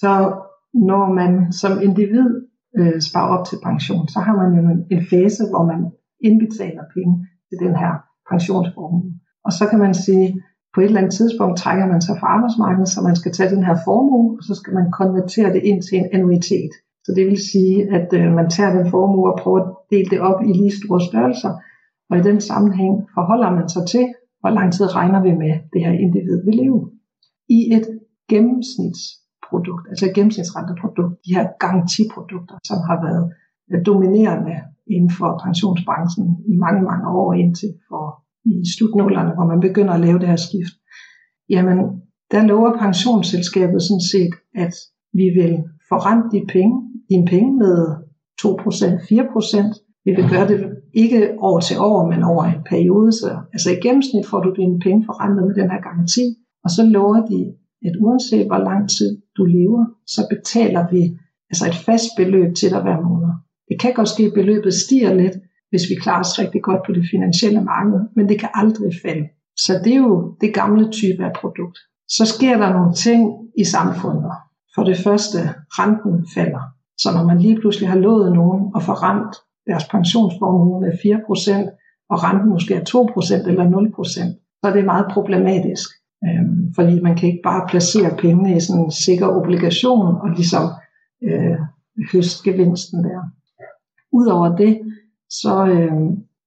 Så 0.00 0.12
når 0.74 1.04
man 1.20 1.52
som 1.52 1.72
individ 1.82 2.28
øh, 2.78 3.00
sparer 3.08 3.30
op 3.34 3.46
til 3.46 3.58
pension, 3.62 4.08
så 4.08 4.18
har 4.26 4.34
man 4.40 4.50
jo 4.58 4.60
en, 4.74 4.80
en 4.94 5.02
fase, 5.10 5.42
hvor 5.50 5.64
man 5.72 5.80
indbetaler 6.28 6.84
penge 6.94 7.14
til 7.48 7.58
den 7.64 7.74
her 7.82 7.92
pensionsformue. 8.30 9.12
Og 9.46 9.52
så 9.58 9.64
kan 9.70 9.78
man 9.78 9.94
sige, 9.94 10.42
på 10.74 10.80
et 10.80 10.84
eller 10.84 11.00
andet 11.00 11.14
tidspunkt 11.14 11.58
trækker 11.58 11.86
man 11.86 12.02
sig 12.06 12.16
fra 12.20 12.26
arbejdsmarkedet, 12.26 12.88
så 12.88 13.00
man 13.08 13.16
skal 13.16 13.32
tage 13.32 13.54
den 13.54 13.64
her 13.64 13.76
formue, 13.86 14.36
og 14.38 14.42
så 14.48 14.54
skal 14.54 14.74
man 14.74 14.86
konvertere 15.00 15.52
det 15.52 15.62
ind 15.70 15.82
til 15.82 15.98
en 15.98 16.08
annuitet. 16.12 16.72
Så 17.04 17.12
det 17.16 17.26
vil 17.26 17.40
sige, 17.52 17.76
at 17.96 18.08
øh, 18.18 18.32
man 18.38 18.50
tager 18.50 18.72
den 18.78 18.90
formue 18.90 19.32
og 19.32 19.38
prøver 19.42 19.60
at 19.60 19.70
dele 19.90 20.08
det 20.10 20.20
op 20.20 20.40
i 20.48 20.52
lige 20.60 20.76
store 20.80 21.00
størrelser, 21.08 21.52
og 22.10 22.18
i 22.18 22.22
den 22.28 22.40
sammenhæng 22.40 22.94
forholder 23.14 23.50
man 23.58 23.68
sig 23.68 23.84
til, 23.86 24.04
hvor 24.44 24.52
lang 24.58 24.68
tid 24.72 24.86
regner 24.98 25.20
vi 25.26 25.32
med, 25.44 25.54
det 25.72 25.80
her 25.84 25.94
individ 26.04 26.36
vil 26.46 26.54
leve. 26.62 26.80
I 27.56 27.58
et 27.76 27.86
gennemsnitsprodukt, 28.32 29.84
altså 29.90 30.04
et 30.06 30.14
gennemsnitsrenteprodukt, 30.14 31.14
de 31.26 31.34
her 31.36 31.46
garantiprodukter, 31.62 32.56
som 32.70 32.78
har 32.88 32.98
været 33.06 33.24
øh, 33.70 33.78
dominerende 33.88 34.56
inden 34.94 35.12
for 35.18 35.30
pensionsbranchen 35.44 36.26
i 36.52 36.54
mange, 36.64 36.82
mange 36.90 37.06
år 37.20 37.32
indtil 37.42 37.72
for 37.88 38.04
i 38.52 38.54
slutnålerne, 38.74 39.32
hvor 39.34 39.46
man 39.52 39.60
begynder 39.66 39.94
at 39.94 40.04
lave 40.06 40.18
det 40.18 40.28
her 40.32 40.40
skift, 40.48 40.74
jamen 41.54 41.78
der 42.32 42.42
lover 42.50 42.78
pensionsselskabet 42.84 43.82
sådan 43.82 44.06
set, 44.12 44.34
at 44.64 44.74
vi 45.20 45.26
vil 45.38 45.52
forrente 45.90 46.28
dine 46.34 46.48
penge, 46.56 46.76
dine 47.10 47.26
penge 47.34 47.50
med 47.62 47.76
2%, 48.42 48.46
4%. 49.10 50.04
Vi 50.04 50.10
vil 50.16 50.26
gøre 50.32 50.48
det 50.48 50.58
ikke 50.94 51.34
år 51.38 51.60
til 51.60 51.76
år, 51.78 52.10
men 52.10 52.22
over 52.22 52.44
en 52.44 52.62
periode. 52.72 53.12
Så, 53.12 53.28
altså 53.52 53.70
i 53.70 53.80
gennemsnit 53.84 54.26
får 54.26 54.40
du 54.40 54.50
dine 54.60 54.78
penge 54.78 55.04
forrentet 55.08 55.46
med 55.46 55.54
den 55.54 55.70
her 55.70 55.80
garanti. 55.88 56.24
Og 56.64 56.70
så 56.70 56.82
lover 56.96 57.20
de, 57.30 57.40
at 57.86 57.94
uanset 58.00 58.46
hvor 58.46 58.58
lang 58.58 58.90
tid 58.96 59.10
du 59.36 59.44
lever, 59.44 59.84
så 60.06 60.20
betaler 60.32 60.84
vi 60.92 61.02
altså 61.50 61.64
et 61.66 61.78
fast 61.86 62.08
beløb 62.16 62.54
til 62.54 62.70
dig 62.70 62.82
hver 62.82 63.00
måned. 63.08 63.32
Det 63.68 63.76
kan 63.80 63.92
godt 63.94 64.08
ske, 64.08 64.24
at 64.24 64.34
beløbet 64.34 64.74
stiger 64.74 65.14
lidt, 65.14 65.36
hvis 65.70 65.84
vi 65.90 65.94
klarer 66.02 66.20
os 66.20 66.38
rigtig 66.38 66.62
godt 66.62 66.82
på 66.86 66.92
det 66.92 67.04
finansielle 67.10 67.62
marked, 67.72 68.00
men 68.16 68.28
det 68.28 68.40
kan 68.40 68.48
aldrig 68.54 68.92
falde. 69.04 69.26
Så 69.64 69.72
det 69.84 69.92
er 69.92 70.02
jo 70.08 70.36
det 70.40 70.54
gamle 70.54 70.84
type 70.90 71.24
af 71.24 71.32
produkt. 71.40 71.78
Så 72.08 72.24
sker 72.34 72.56
der 72.58 72.72
nogle 72.72 72.94
ting 72.94 73.20
i 73.58 73.64
samfundet. 73.64 74.32
For 74.74 74.82
det 74.84 74.98
første, 75.04 75.38
renten 75.78 76.26
falder. 76.34 76.64
Så 76.98 77.08
når 77.14 77.24
man 77.24 77.38
lige 77.38 77.60
pludselig 77.60 77.88
har 77.88 77.98
lovet 77.98 78.32
nogen 78.32 78.72
at 78.76 78.82
forrent 78.82 79.34
deres 79.66 79.84
pensionsformue 79.88 80.80
med 80.80 80.92
4%, 80.92 82.06
og 82.10 82.24
renten 82.24 82.50
måske 82.50 82.74
er 82.74 82.84
2% 83.44 83.48
eller 83.48 83.64
0%, 83.64 84.58
så 84.60 84.68
er 84.68 84.72
det 84.72 84.84
meget 84.84 85.06
problematisk. 85.12 85.88
Øhm, 86.26 86.74
fordi 86.74 87.00
man 87.00 87.16
kan 87.16 87.28
ikke 87.28 87.42
bare 87.44 87.66
placere 87.68 88.16
pengene 88.18 88.56
i 88.56 88.60
sådan 88.60 88.84
en 88.84 88.90
sikker 88.90 89.28
obligation 89.28 90.16
og 90.22 90.28
ligesom 90.36 90.64
øh, 91.22 91.58
høste 92.12 92.50
gevinsten 92.50 93.04
der. 93.04 93.20
Udover 94.12 94.56
det, 94.56 94.80
så, 95.30 95.66
øh, 95.66 95.92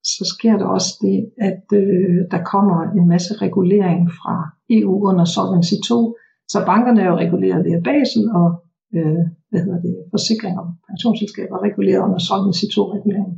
så 0.03 0.33
sker 0.37 0.57
der 0.57 0.65
også 0.65 0.89
det, 1.01 1.29
at 1.37 1.63
øh, 1.73 2.17
der 2.31 2.43
kommer 2.43 2.81
en 2.97 3.07
masse 3.07 3.33
regulering 3.33 4.11
fra 4.11 4.49
EU 4.69 5.07
under 5.09 5.25
Solvency 5.25 5.73
2. 5.87 6.15
Så 6.47 6.65
bankerne 6.65 7.01
er 7.01 7.07
jo 7.07 7.17
reguleret 7.17 7.65
via 7.65 7.79
Basel, 7.79 8.23
og 8.31 8.63
øh, 8.95 9.23
hvad 9.49 9.61
hedder 9.65 9.81
det, 9.87 9.95
forsikring 10.15 10.55
og 10.61 10.65
pensionsselskaber 10.89 11.63
reguleret 11.67 12.01
under 12.05 12.19
Solvency 12.27 12.65
2-reguleringen. 12.75 13.35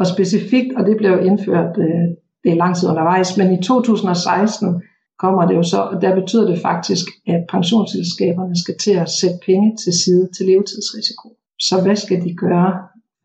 Og 0.00 0.06
specifikt, 0.14 0.70
og 0.78 0.82
det 0.88 0.96
blev 0.96 1.14
indført, 1.30 1.72
øh, 1.86 2.06
det 2.42 2.50
er 2.52 2.62
lang 2.64 2.72
tid 2.76 2.88
undervejs, 2.92 3.36
men 3.38 3.48
i 3.56 3.58
2016 3.62 4.82
kommer 5.22 5.42
det 5.48 5.54
jo 5.60 5.64
så, 5.72 5.80
og 5.90 5.96
der 6.02 6.12
betyder 6.20 6.46
det 6.50 6.58
faktisk, 6.68 7.04
at 7.34 7.40
pensionsselskaberne 7.54 8.56
skal 8.62 8.76
til 8.84 8.94
at 9.04 9.08
sætte 9.20 9.38
penge 9.48 9.68
til 9.82 9.92
side 10.02 10.24
til 10.36 10.46
levetidsrisiko. 10.50 11.26
Så 11.68 11.74
hvad 11.84 11.96
skal 12.04 12.18
de 12.26 12.32
gøre? 12.46 12.72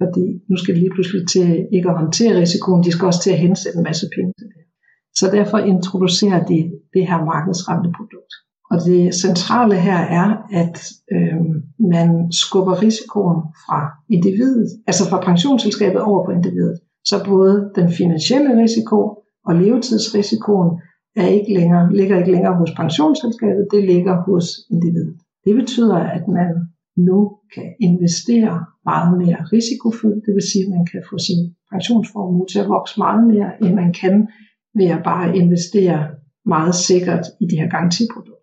Fordi 0.02 0.26
nu 0.50 0.56
skal 0.58 0.76
de 0.76 0.80
lige 0.80 0.96
pludselig 0.96 1.22
til 1.36 1.48
ikke 1.76 1.90
at 1.90 2.00
håndtere 2.02 2.40
risikoen, 2.42 2.84
de 2.84 2.92
skal 2.92 3.06
også 3.12 3.22
til 3.24 3.36
at 3.36 3.44
hensætte 3.46 3.78
en 3.78 3.88
masse 3.90 4.06
penge 4.16 4.34
til 4.40 4.48
det. 4.56 4.64
Så 5.20 5.26
derfor 5.38 5.58
introducerer 5.58 6.40
de 6.52 6.58
det 6.94 7.04
her 7.10 7.20
markedsrenteprodukt. 7.34 8.34
Og 8.76 8.82
det 8.86 9.16
centrale 9.16 9.76
her 9.76 10.00
er, 10.22 10.28
at 10.62 10.76
øh, 11.16 11.42
man 11.94 12.10
skubber 12.32 12.82
risikoen 12.82 13.40
fra 13.66 13.80
individet, 14.10 14.70
altså 14.88 15.04
fra 15.10 15.20
pensionsselskabet 15.30 16.02
over 16.02 16.26
på 16.26 16.32
individet. 16.32 16.80
Så 17.06 17.16
både 17.26 17.72
den 17.76 17.90
finansielle 17.92 18.62
risiko 18.64 18.98
og 19.48 19.56
levetidsrisikoen 19.56 20.70
er 21.16 21.28
ikke 21.28 21.54
længere, 21.54 21.96
ligger 21.96 22.18
ikke 22.18 22.32
længere 22.32 22.56
hos 22.62 22.72
pensionsselskabet, 22.82 23.68
det 23.72 23.84
ligger 23.84 24.16
hos 24.28 24.46
individet. 24.72 25.16
Det 25.46 25.56
betyder, 25.56 26.00
at 26.18 26.28
man 26.28 26.50
nu 27.08 27.20
kan 27.56 27.68
investere 27.80 28.66
meget 28.86 29.18
mere 29.18 29.40
risikofyldt, 29.54 30.26
det 30.26 30.34
vil 30.38 30.50
sige, 30.52 30.66
at 30.66 30.72
man 30.78 30.86
kan 30.92 31.02
få 31.10 31.18
sin 31.28 31.42
pensionsformue 31.72 32.48
til 32.52 32.60
at 32.60 32.70
vokse 32.76 32.96
meget 32.98 33.24
mere, 33.32 33.50
end 33.62 33.74
man 33.82 33.94
kan 34.02 34.28
ved 34.78 34.88
at 34.98 35.02
bare 35.04 35.38
investere 35.38 36.00
meget 36.46 36.76
sikkert 36.76 37.26
i 37.42 37.46
de 37.52 37.60
her 37.62 37.70
garantiprodukter. 37.70 38.35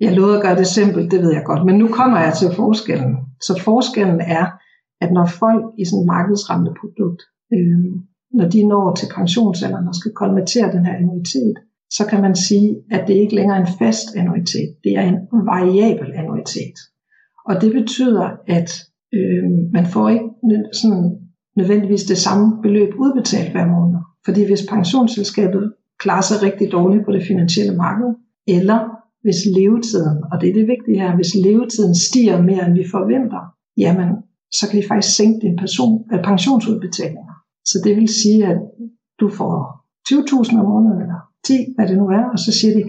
Jeg 0.00 0.12
lovede 0.12 0.36
at 0.36 0.42
gøre 0.42 0.56
det 0.56 0.66
simpelt, 0.66 1.10
det 1.12 1.22
ved 1.22 1.32
jeg 1.32 1.44
godt, 1.44 1.66
men 1.66 1.76
nu 1.78 1.88
kommer 1.88 2.18
jeg 2.18 2.32
til 2.40 2.48
forskellen. 2.56 3.16
Så 3.40 3.60
forskellen 3.64 4.20
er, 4.20 4.46
at 5.00 5.12
når 5.12 5.26
folk 5.26 5.64
i 5.78 5.84
sådan 5.84 6.00
et 6.00 6.06
markedsrenteprodukt, 6.06 7.22
øh, 7.54 7.90
når 8.38 8.48
de 8.48 8.68
når 8.68 8.94
til 8.94 9.08
pensionsalderen 9.14 9.88
og 9.88 9.94
skal 9.94 10.12
konvertere 10.12 10.72
den 10.72 10.86
her 10.86 10.94
annuitet, 10.94 11.56
så 11.90 12.06
kan 12.10 12.20
man 12.22 12.34
sige, 12.36 12.76
at 12.90 13.08
det 13.08 13.14
ikke 13.14 13.34
længere 13.34 13.56
er 13.56 13.60
en 13.60 13.76
fast 13.78 14.16
annuitet, 14.16 14.70
det 14.84 14.92
er 14.96 15.02
en 15.08 15.18
variabel 15.32 16.12
annuitet. 16.14 16.76
Og 17.48 17.60
det 17.62 17.72
betyder, 17.72 18.28
at 18.46 18.70
øh, 19.14 19.44
man 19.72 19.86
får 19.86 20.08
ikke 20.08 20.28
sådan 20.72 21.18
nødvendigvis 21.56 22.04
det 22.04 22.18
samme 22.18 22.62
beløb 22.62 22.90
udbetalt 22.98 23.52
hver 23.52 23.66
måned. 23.66 23.98
Fordi 24.24 24.46
hvis 24.46 24.66
pensionsselskabet 24.70 25.72
klarer 25.98 26.20
sig 26.20 26.42
rigtig 26.42 26.72
dårligt 26.72 27.04
på 27.04 27.12
det 27.12 27.26
finansielle 27.26 27.76
marked, 27.76 28.10
eller 28.48 28.99
hvis 29.24 29.40
levetiden, 29.58 30.16
og 30.30 30.40
det 30.40 30.48
er 30.48 30.56
det 30.58 30.66
vigtige 30.74 31.00
her, 31.02 31.16
hvis 31.16 31.32
levetiden 31.46 31.94
stiger 31.94 32.42
mere 32.42 32.66
end 32.66 32.74
vi 32.80 32.84
forventer, 32.96 33.42
jamen 33.82 34.08
så 34.58 34.62
kan 34.68 34.76
de 34.80 34.88
faktisk 34.88 35.16
sænke 35.16 35.38
din 35.46 35.56
person, 35.64 35.94
øh, 36.12 36.20
pensionsudbetalinger. 36.30 37.36
Så 37.70 37.76
det 37.84 37.96
vil 37.96 38.08
sige, 38.08 38.46
at 38.52 38.58
du 39.20 39.28
får 39.38 39.54
20.000 40.08 40.60
om 40.60 40.66
måneden, 40.72 41.00
eller 41.04 41.20
10, 41.44 41.52
hvad 41.76 41.86
det 41.88 41.96
nu 42.02 42.06
er, 42.18 42.24
og 42.32 42.38
så 42.44 42.50
siger 42.58 42.72
de, 42.76 42.82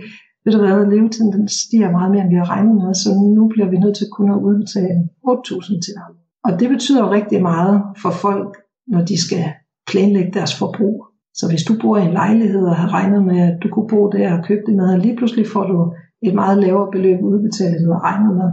ved 0.44 0.54
du 0.54 0.60
hvad, 0.60 0.92
levetiden 0.94 1.32
den 1.38 1.48
stiger 1.48 1.92
meget 1.92 2.12
mere, 2.12 2.22
end 2.24 2.34
vi 2.34 2.42
har 2.42 2.50
regnet 2.56 2.76
med, 2.82 2.94
så 3.04 3.10
nu 3.38 3.44
bliver 3.54 3.70
vi 3.70 3.78
nødt 3.84 3.98
til 3.98 4.08
kun 4.18 4.30
at 4.32 4.44
udbetale 4.48 5.00
8.000 5.28 5.80
til 5.86 5.94
dig. 6.00 6.08
Og 6.48 6.52
det 6.60 6.70
betyder 6.70 7.12
rigtig 7.18 7.42
meget 7.42 7.76
for 8.02 8.12
folk, 8.26 8.52
når 8.88 9.02
de 9.06 9.18
skal 9.26 9.46
planlægge 9.92 10.32
deres 10.38 10.54
forbrug. 10.60 11.06
Så 11.34 11.44
hvis 11.50 11.64
du 11.64 11.74
bor 11.82 11.98
i 11.98 12.06
en 12.06 12.18
lejlighed 12.22 12.64
og 12.72 12.76
har 12.76 12.94
regnet 12.98 13.26
med, 13.26 13.40
at 13.50 13.58
du 13.64 13.68
kunne 13.70 13.88
bo 13.88 14.10
der 14.10 14.38
og 14.38 14.46
købe 14.48 14.62
det 14.68 14.76
med, 14.76 14.94
og 14.94 15.00
lige 15.00 15.16
pludselig 15.18 15.48
får 15.48 15.66
du 15.72 15.94
et 16.22 16.34
meget 16.36 16.58
lavere 16.64 16.92
beløb 16.92 17.20
udbetalt, 17.22 17.76
end 17.76 17.86
du 17.86 17.92
har 17.92 18.04
regnet 18.10 18.36
med, 18.36 18.50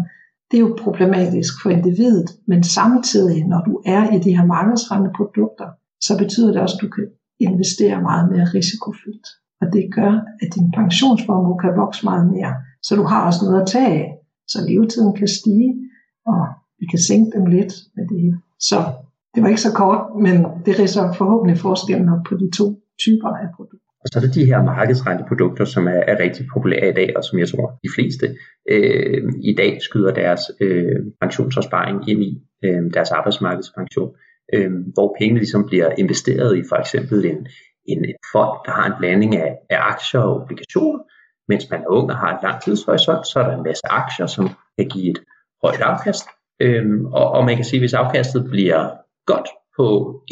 det 0.50 0.56
er 0.56 0.64
jo 0.66 0.76
problematisk 0.84 1.52
for 1.62 1.70
individet, 1.70 2.30
men 2.46 2.62
samtidig, 2.62 3.46
når 3.46 3.60
du 3.68 3.82
er 3.86 4.02
i 4.16 4.18
de 4.18 4.36
her 4.36 4.46
markedsrende 4.46 5.10
produkter, 5.16 5.68
så 6.06 6.18
betyder 6.18 6.52
det 6.52 6.60
også, 6.60 6.76
at 6.76 6.82
du 6.84 6.88
kan 6.96 7.06
investere 7.40 8.02
meget 8.02 8.30
mere 8.32 8.46
risikofyldt 8.54 9.26
og 9.60 9.66
det 9.72 9.84
gør, 9.94 10.12
at 10.42 10.48
din 10.54 10.70
pensionsformue 10.78 11.58
kan 11.58 11.76
vokse 11.82 12.04
meget 12.04 12.26
mere. 12.34 12.52
Så 12.82 12.96
du 12.96 13.02
har 13.02 13.26
også 13.26 13.40
noget 13.44 13.60
at 13.60 13.68
tage 13.74 13.92
af, 14.02 14.06
så 14.48 14.58
levetiden 14.68 15.12
kan 15.20 15.28
stige, 15.28 15.72
og 16.26 16.40
vi 16.80 16.86
kan 16.86 16.98
sænke 17.08 17.30
dem 17.38 17.46
lidt 17.46 17.74
med 17.96 18.04
det. 18.14 18.40
Så 18.68 18.78
det 19.34 19.42
var 19.42 19.48
ikke 19.48 19.66
så 19.68 19.72
kort, 19.72 20.00
men 20.26 20.36
det 20.66 20.78
ridser 20.78 21.12
forhåbentlig 21.12 21.58
forskellen 21.58 22.08
op 22.08 22.22
på 22.28 22.34
de 22.42 22.50
to 22.58 22.66
typer 23.04 23.28
af 23.28 23.48
produkter. 23.56 23.77
Og 24.08 24.12
så 24.12 24.18
er 24.18 24.26
det 24.26 24.34
de 24.34 24.44
her 24.44 24.62
markedsrenteprodukter, 24.62 25.64
som 25.64 25.86
er, 25.86 26.00
er 26.10 26.20
rigtig 26.20 26.46
populære 26.52 26.88
i 26.88 26.92
dag, 26.92 27.12
og 27.16 27.24
som 27.24 27.38
jeg 27.38 27.48
tror, 27.48 27.78
de 27.84 27.88
fleste 27.94 28.36
øh, 28.70 29.22
i 29.42 29.54
dag 29.54 29.78
skyder 29.82 30.14
deres 30.14 30.40
øh, 30.60 30.96
pensionsopsparing 31.20 32.10
ind 32.10 32.22
i, 32.22 32.42
øh, 32.64 32.82
deres 32.94 33.10
arbejdsmarkedspension, 33.10 34.10
øh, 34.54 34.70
hvor 34.94 35.16
pengene 35.18 35.40
ligesom 35.40 35.66
bliver 35.66 35.90
investeret 35.98 36.58
i 36.58 36.62
for 36.68 36.76
eksempel 36.76 37.24
en, 37.24 37.46
en, 37.88 38.04
en 38.04 38.20
fond, 38.32 38.58
der 38.66 38.72
har 38.72 38.86
en 38.86 38.98
blanding 38.98 39.36
af, 39.36 39.56
af 39.70 39.78
aktier 39.80 40.20
og 40.20 40.40
obligationer. 40.40 40.98
Mens 41.48 41.70
man 41.70 41.80
er 41.80 41.88
ung 41.88 42.10
og 42.10 42.16
har 42.16 42.30
en 42.32 42.42
lang 42.42 42.62
tidshorisont, 42.62 43.26
så 43.26 43.40
er 43.40 43.46
der 43.48 43.56
en 43.56 43.62
masse 43.62 43.86
aktier, 43.90 44.26
som 44.26 44.48
kan 44.78 44.88
give 44.88 45.10
et 45.10 45.20
højt 45.64 45.80
afkast. 45.80 46.24
Øhm, 46.60 47.06
og, 47.06 47.30
og 47.30 47.44
man 47.44 47.56
kan 47.56 47.64
sige, 47.64 47.78
at 47.78 47.82
hvis 47.82 47.94
afkastet 47.94 48.50
bliver 48.50 48.88
godt 49.26 49.48
på 49.78 49.86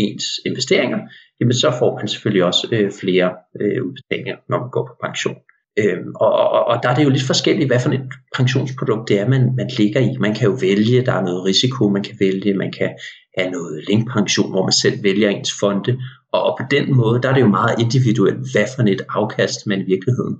ens 0.04 0.24
investeringer, 0.46 1.00
jamen 1.40 1.56
så 1.62 1.68
får 1.78 1.90
man 1.98 2.08
selvfølgelig 2.08 2.44
også 2.44 2.68
øh, 2.72 2.90
flere 3.00 3.28
øh, 3.60 3.78
udbetalinger, 3.86 4.36
når 4.48 4.58
man 4.62 4.70
går 4.70 4.84
på 4.86 4.94
pension. 5.04 5.38
Øhm, 5.80 6.10
og, 6.24 6.32
og, 6.56 6.62
og 6.70 6.76
der 6.82 6.88
er 6.88 6.96
det 6.96 7.04
jo 7.04 7.14
lidt 7.14 7.30
forskelligt, 7.32 7.68
hvad 7.70 7.80
for 7.80 7.90
et 7.90 8.08
pensionsprodukt 8.38 9.08
det 9.08 9.16
er, 9.20 9.28
man, 9.34 9.42
man 9.60 9.68
ligger 9.78 10.00
i. 10.00 10.10
Man 10.26 10.34
kan 10.34 10.48
jo 10.50 10.54
vælge, 10.66 11.06
der 11.08 11.12
er 11.12 11.24
noget 11.28 11.44
risiko, 11.50 11.82
man 11.96 12.04
kan 12.08 12.16
vælge, 12.20 12.60
man 12.64 12.72
kan 12.78 12.90
have 13.38 13.50
noget 13.50 13.84
linkpension, 13.88 14.50
hvor 14.52 14.64
man 14.68 14.76
selv 14.84 14.96
vælger 15.08 15.28
ens 15.30 15.52
fonde, 15.60 15.92
og 16.32 16.48
på 16.60 16.64
den 16.74 16.84
måde, 17.00 17.16
der 17.22 17.28
er 17.28 17.34
det 17.36 17.46
jo 17.46 17.56
meget 17.60 17.74
individuelt, 17.84 18.42
hvad 18.52 18.66
for 18.74 18.82
et 18.94 19.02
afkast 19.20 19.58
man 19.70 19.78
i 19.80 19.86
virkeligheden 19.92 20.36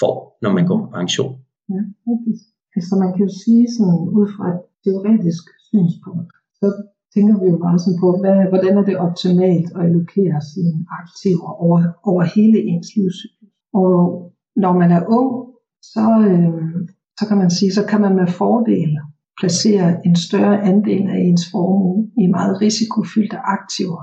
får, 0.00 0.16
når 0.42 0.50
man 0.56 0.66
går 0.68 0.78
på 0.84 0.88
pension. 0.98 1.32
Ja, 1.74 1.82
rigtigt. 2.10 2.40
Altså 2.76 2.92
man 3.02 3.10
kan 3.12 3.22
jo 3.28 3.32
sige 3.42 3.64
sådan 3.74 4.00
ud 4.18 4.26
fra 4.34 4.44
et 4.54 4.60
teoretisk 4.84 5.44
synspunkt, 5.70 6.30
så 6.60 6.66
tænker 7.16 7.36
vi 7.42 7.46
jo 7.54 7.58
bare 7.66 7.78
sådan 7.78 8.00
på, 8.04 8.08
hvad, 8.20 8.38
hvordan 8.50 8.74
er 8.80 8.84
det 8.88 8.96
optimalt 9.06 9.68
at 9.76 9.82
allokere 9.86 10.38
sine 10.52 10.78
aktiver 11.00 11.50
over, 11.64 11.78
over 12.10 12.22
hele 12.36 12.58
ens 12.70 12.88
livscyklus. 12.96 13.52
Og 13.82 13.96
når 14.62 14.72
man 14.80 14.90
er 14.98 15.02
ung, 15.18 15.30
så, 15.94 16.06
øh, 16.28 16.74
så 17.18 17.24
kan 17.28 17.38
man 17.42 17.50
sige, 17.50 17.72
så 17.78 17.82
kan 17.90 18.00
man 18.00 18.14
med 18.20 18.28
fordel 18.40 18.92
placere 19.40 20.06
en 20.06 20.16
større 20.16 20.62
andel 20.70 21.06
af 21.14 21.18
ens 21.28 21.44
formue 21.52 22.10
i 22.22 22.26
meget 22.26 22.60
risikofyldte 22.64 23.38
aktiver, 23.56 24.00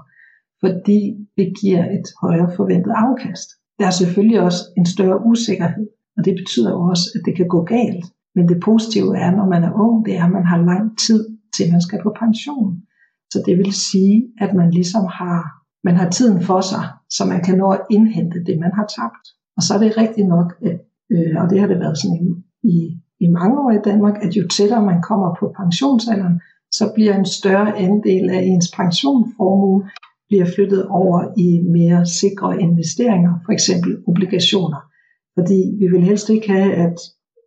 fordi 0.64 1.00
det 1.38 1.48
giver 1.62 1.84
et 1.98 2.08
højere 2.22 2.52
forventet 2.56 2.94
afkast. 3.06 3.50
Der 3.80 3.86
er 3.88 3.96
selvfølgelig 4.02 4.40
også 4.42 4.62
en 4.78 4.86
større 4.86 5.26
usikkerhed, 5.26 5.88
og 6.18 6.26
det 6.26 6.34
betyder 6.42 6.74
også, 6.90 7.06
at 7.16 7.22
det 7.26 7.34
kan 7.36 7.48
gå 7.48 7.64
galt. 7.64 8.06
Men 8.36 8.48
det 8.50 8.60
positive 8.70 9.18
er, 9.18 9.32
når 9.32 9.48
man 9.54 9.64
er 9.64 9.74
ung, 9.86 10.06
det 10.06 10.14
er, 10.18 10.26
at 10.26 10.32
man 10.32 10.46
har 10.52 10.66
lang 10.72 10.98
tid 10.98 11.22
til 11.56 11.72
man 11.72 11.82
skal 11.82 12.00
på 12.04 12.16
pension. 12.20 12.82
Så 13.34 13.38
det 13.46 13.58
vil 13.58 13.74
sige, 13.74 14.16
at 14.44 14.52
man 14.60 14.70
ligesom 14.72 15.06
har, 15.20 15.40
man 15.84 15.96
har 15.96 16.10
tiden 16.10 16.40
for 16.50 16.62
sig, 16.62 16.84
så 17.10 17.22
man 17.26 17.42
kan 17.46 17.58
nå 17.58 17.68
at 17.78 17.86
indhente 17.92 18.40
det, 18.48 18.56
man 18.60 18.74
har 18.78 18.86
tabt. 18.98 19.26
Og 19.58 19.62
så 19.64 19.74
er 19.74 19.80
det 19.84 19.98
rigtigt 19.98 20.28
nok, 20.28 20.50
at, 20.70 20.78
øh, 21.14 21.34
og 21.42 21.50
det 21.50 21.60
har 21.60 21.68
det 21.68 21.80
været 21.80 21.98
sådan 21.98 22.44
i 22.74 22.78
i, 23.24 23.28
mange 23.28 23.60
år 23.60 23.72
i 23.72 23.86
Danmark, 23.86 24.16
at 24.22 24.36
jo 24.38 24.48
tættere 24.48 24.86
man 24.86 25.02
kommer 25.02 25.36
på 25.40 25.54
pensionsalderen, 25.62 26.42
så 26.72 26.92
bliver 26.96 27.14
en 27.16 27.26
større 27.26 27.78
andel 27.78 28.30
af 28.30 28.42
ens 28.42 28.72
pensionsformue 28.78 29.84
bliver 30.30 30.46
flyttet 30.56 30.88
over 30.88 31.18
i 31.38 31.48
mere 31.78 32.06
sikre 32.06 32.62
investeringer, 32.62 33.34
for 33.46 33.52
eksempel 33.52 33.92
obligationer. 34.08 34.82
Fordi 35.38 35.60
vi 35.80 35.88
vil 35.88 36.04
helst 36.04 36.30
ikke 36.30 36.50
have, 36.52 36.74
at 36.74 36.98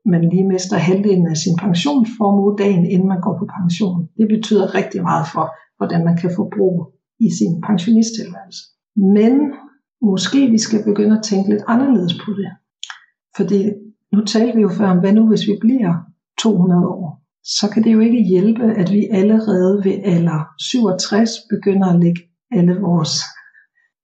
man 0.07 0.29
lige 0.33 0.49
mister 0.49 0.77
halvdelen 0.77 1.27
af 1.27 1.37
sin 1.37 1.57
pensionsformue 1.65 2.57
dagen, 2.59 2.85
inden 2.87 3.09
man 3.09 3.21
går 3.21 3.35
på 3.39 3.47
pension. 3.59 4.09
Det 4.19 4.29
betyder 4.29 4.75
rigtig 4.75 5.03
meget 5.03 5.27
for, 5.35 5.47
hvordan 5.77 6.05
man 6.05 6.17
kan 6.17 6.31
forbruge 6.37 6.83
i 7.27 7.29
sin 7.39 7.53
pensionisttilværelse. 7.69 8.63
Men 8.97 9.33
måske 10.11 10.41
vi 10.55 10.59
skal 10.59 10.85
begynde 10.85 11.19
at 11.19 11.25
tænke 11.25 11.51
lidt 11.51 11.65
anderledes 11.67 12.15
på 12.25 12.31
det. 12.41 12.51
Fordi 13.37 13.61
nu 14.13 14.25
talte 14.25 14.55
vi 14.57 14.63
jo 14.63 14.69
før 14.69 14.89
om, 14.95 15.01
hvad 15.01 15.13
nu 15.13 15.29
hvis 15.29 15.47
vi 15.51 15.55
bliver 15.61 15.93
200 16.43 16.87
år? 16.87 17.23
Så 17.59 17.71
kan 17.73 17.85
det 17.85 17.93
jo 17.93 18.01
ikke 18.01 18.23
hjælpe, 18.23 18.65
at 18.81 18.93
vi 18.93 19.09
allerede 19.11 19.75
ved 19.85 19.97
alder 20.05 20.41
67 20.61 21.31
begynder 21.51 21.87
at 21.93 22.01
lægge 22.01 22.23
alle 22.51 22.75
vores, 22.89 23.15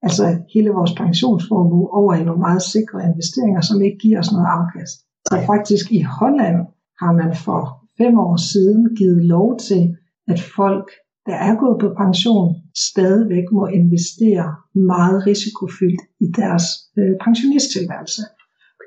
altså 0.01 0.25
hele 0.53 0.69
vores 0.69 0.93
pensionsformue 1.01 1.87
over 1.99 2.13
i 2.13 2.23
nogle 2.23 2.41
meget 2.47 2.61
sikre 2.61 2.99
investeringer, 3.09 3.61
som 3.61 3.81
ikke 3.81 3.97
giver 3.97 4.19
os 4.19 4.31
noget 4.31 4.49
afkast. 4.57 4.97
Så 5.29 5.35
faktisk 5.51 5.85
i 5.91 6.01
Holland 6.19 6.57
har 7.01 7.11
man 7.21 7.31
for 7.45 7.61
fem 8.01 8.13
år 8.27 8.35
siden 8.51 8.95
givet 8.95 9.25
lov 9.25 9.59
til, 9.67 9.81
at 10.27 10.39
folk, 10.57 10.87
der 11.27 11.35
er 11.47 11.55
gået 11.61 11.77
på 11.83 11.89
pension, 12.03 12.55
stadigvæk 12.89 13.45
må 13.51 13.63
investere 13.67 14.47
meget 14.75 15.17
risikofyldt 15.27 16.01
i 16.25 16.27
deres 16.39 16.65
øh, 16.99 17.13
pensionisttilværelse. 17.25 18.21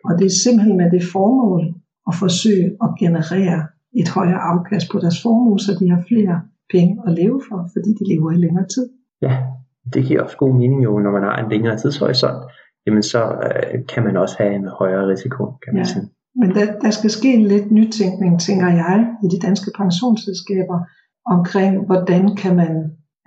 Og 0.07 0.12
det 0.18 0.27
er 0.27 0.40
simpelthen 0.44 0.77
med 0.77 0.90
det 0.96 1.05
formål 1.14 1.62
at 2.09 2.14
forsøge 2.25 2.66
at 2.85 2.90
generere 3.03 3.61
et 4.01 4.09
højere 4.09 4.42
afkast 4.53 4.87
på 4.92 4.99
deres 5.05 5.22
formue, 5.22 5.59
så 5.59 5.70
de 5.81 5.90
har 5.90 6.03
flere 6.11 6.37
penge 6.75 6.92
at 7.07 7.12
leve 7.20 7.40
for, 7.49 7.59
fordi 7.75 7.90
de 7.99 8.05
lever 8.12 8.31
i 8.31 8.38
længere 8.44 8.66
tid. 8.75 8.87
Ja, 9.22 9.35
det 9.94 10.05
giver 10.07 10.22
også 10.22 10.37
god 10.37 10.55
mening 10.61 10.85
jo, 10.85 10.99
når 10.99 11.12
man 11.16 11.22
har 11.22 11.37
en 11.44 11.51
længere 11.51 11.77
tidshorisont, 11.79 12.40
jamen 12.87 13.03
så 13.03 13.20
øh, 13.46 13.87
kan 13.92 14.03
man 14.07 14.16
også 14.16 14.35
have 14.38 14.55
en 14.55 14.68
højere 14.81 15.09
risiko, 15.12 15.42
kan 15.62 15.75
man 15.75 15.85
ja. 15.85 15.92
sige. 15.92 16.07
Men 16.40 16.49
der, 16.57 16.66
der 16.85 16.90
skal 16.90 17.11
ske 17.11 17.35
en 17.35 17.46
lidt 17.55 17.70
nytænkning, 17.70 18.40
tænker 18.40 18.68
jeg, 18.83 18.96
i 19.25 19.27
de 19.33 19.38
danske 19.46 19.70
pensionsselskaber, 19.81 20.79
omkring, 21.27 21.87
hvordan 21.87 22.37
kan 22.37 22.57
man, 22.57 22.73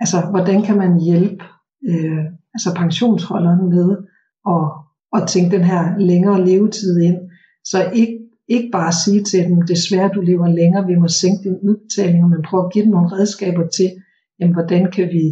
altså, 0.00 0.16
hvordan 0.30 0.62
kan 0.62 0.76
man 0.76 1.00
hjælpe 1.00 1.44
øh, 1.88 2.24
altså 2.54 2.74
pensionsholderne 2.76 3.68
med 3.74 3.88
at, 4.54 4.64
at 5.16 5.28
tænke 5.28 5.56
den 5.56 5.64
her 5.64 5.98
længere 5.98 6.44
levetid 6.46 7.00
ind. 7.00 7.18
Så 7.64 7.90
ikke, 7.94 8.18
ikke 8.48 8.68
bare 8.72 8.92
sige 8.92 9.24
til 9.24 9.44
dem, 9.44 9.62
desværre 9.62 10.14
du 10.14 10.20
lever 10.20 10.48
længere, 10.48 10.86
vi 10.86 10.94
må 10.94 11.08
sænke 11.08 11.42
din 11.44 11.58
udbetalinger, 11.68 12.28
men 12.28 12.42
prøve 12.48 12.64
at 12.64 12.72
give 12.72 12.84
dem 12.84 12.92
nogle 12.92 13.12
redskaber 13.12 13.66
til, 13.66 13.90
jamen, 14.40 14.54
hvordan 14.54 14.90
kan 14.92 15.08
vi 15.08 15.24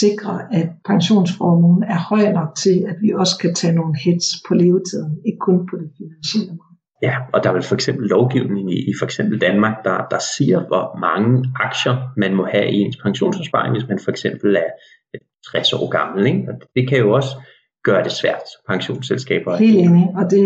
sikre, 0.00 0.54
at 0.54 0.68
pensionsformuen 0.84 1.82
er 1.82 1.98
høj 1.98 2.32
nok 2.32 2.50
til, 2.62 2.84
at 2.90 2.96
vi 3.02 3.12
også 3.12 3.38
kan 3.38 3.54
tage 3.54 3.74
nogle 3.74 3.94
hits 4.04 4.28
på 4.48 4.54
levetiden, 4.54 5.18
ikke 5.26 5.38
kun 5.38 5.66
på 5.70 5.76
det 5.76 5.90
finansielle 5.98 6.52
marked. 6.60 6.75
Ja, 7.02 7.14
og 7.32 7.38
der 7.42 7.48
er 7.50 7.54
vel 7.54 7.62
for 7.62 7.74
eksempel 7.74 8.08
lovgivning 8.08 8.72
i, 8.72 8.78
i 8.90 8.92
for 8.98 9.04
eksempel 9.04 9.40
Danmark, 9.40 9.76
der, 9.84 9.96
der 10.10 10.20
siger, 10.36 10.66
hvor 10.66 10.98
mange 11.06 11.44
aktier 11.66 12.12
man 12.16 12.34
må 12.34 12.44
have 12.54 12.70
i 12.72 12.76
ens 12.80 12.96
pensionsopsparing, 12.96 13.72
hvis 13.74 13.88
man 13.88 13.98
for 14.04 14.10
eksempel 14.10 14.56
er 14.56 14.70
60 15.50 15.72
år 15.72 15.88
gammel. 15.98 16.26
Ikke? 16.26 16.42
Og 16.50 16.54
det 16.74 16.88
kan 16.88 16.98
jo 16.98 17.08
også 17.18 17.32
gøre 17.88 18.02
det 18.04 18.12
svært 18.12 18.44
for 18.52 18.62
pensionsselskaber. 18.72 19.56
Helt 19.56 19.78
enig, 19.86 20.06
og, 20.20 20.24
det, 20.30 20.44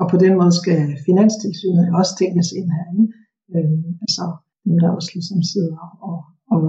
og 0.00 0.04
på 0.10 0.16
den 0.24 0.32
måde 0.38 0.52
skal 0.60 0.78
Finanstilsynet 1.06 1.84
også 2.00 2.12
tænkes 2.20 2.48
ind 2.58 2.68
her. 2.76 2.86
Ikke? 2.98 3.06
Øhm, 3.54 3.84
altså 4.04 4.24
dem, 4.64 4.74
der 4.82 4.88
også 4.98 5.10
ligesom 5.14 5.40
sidder 5.52 5.78
og, 6.08 6.16
og, 6.54 6.62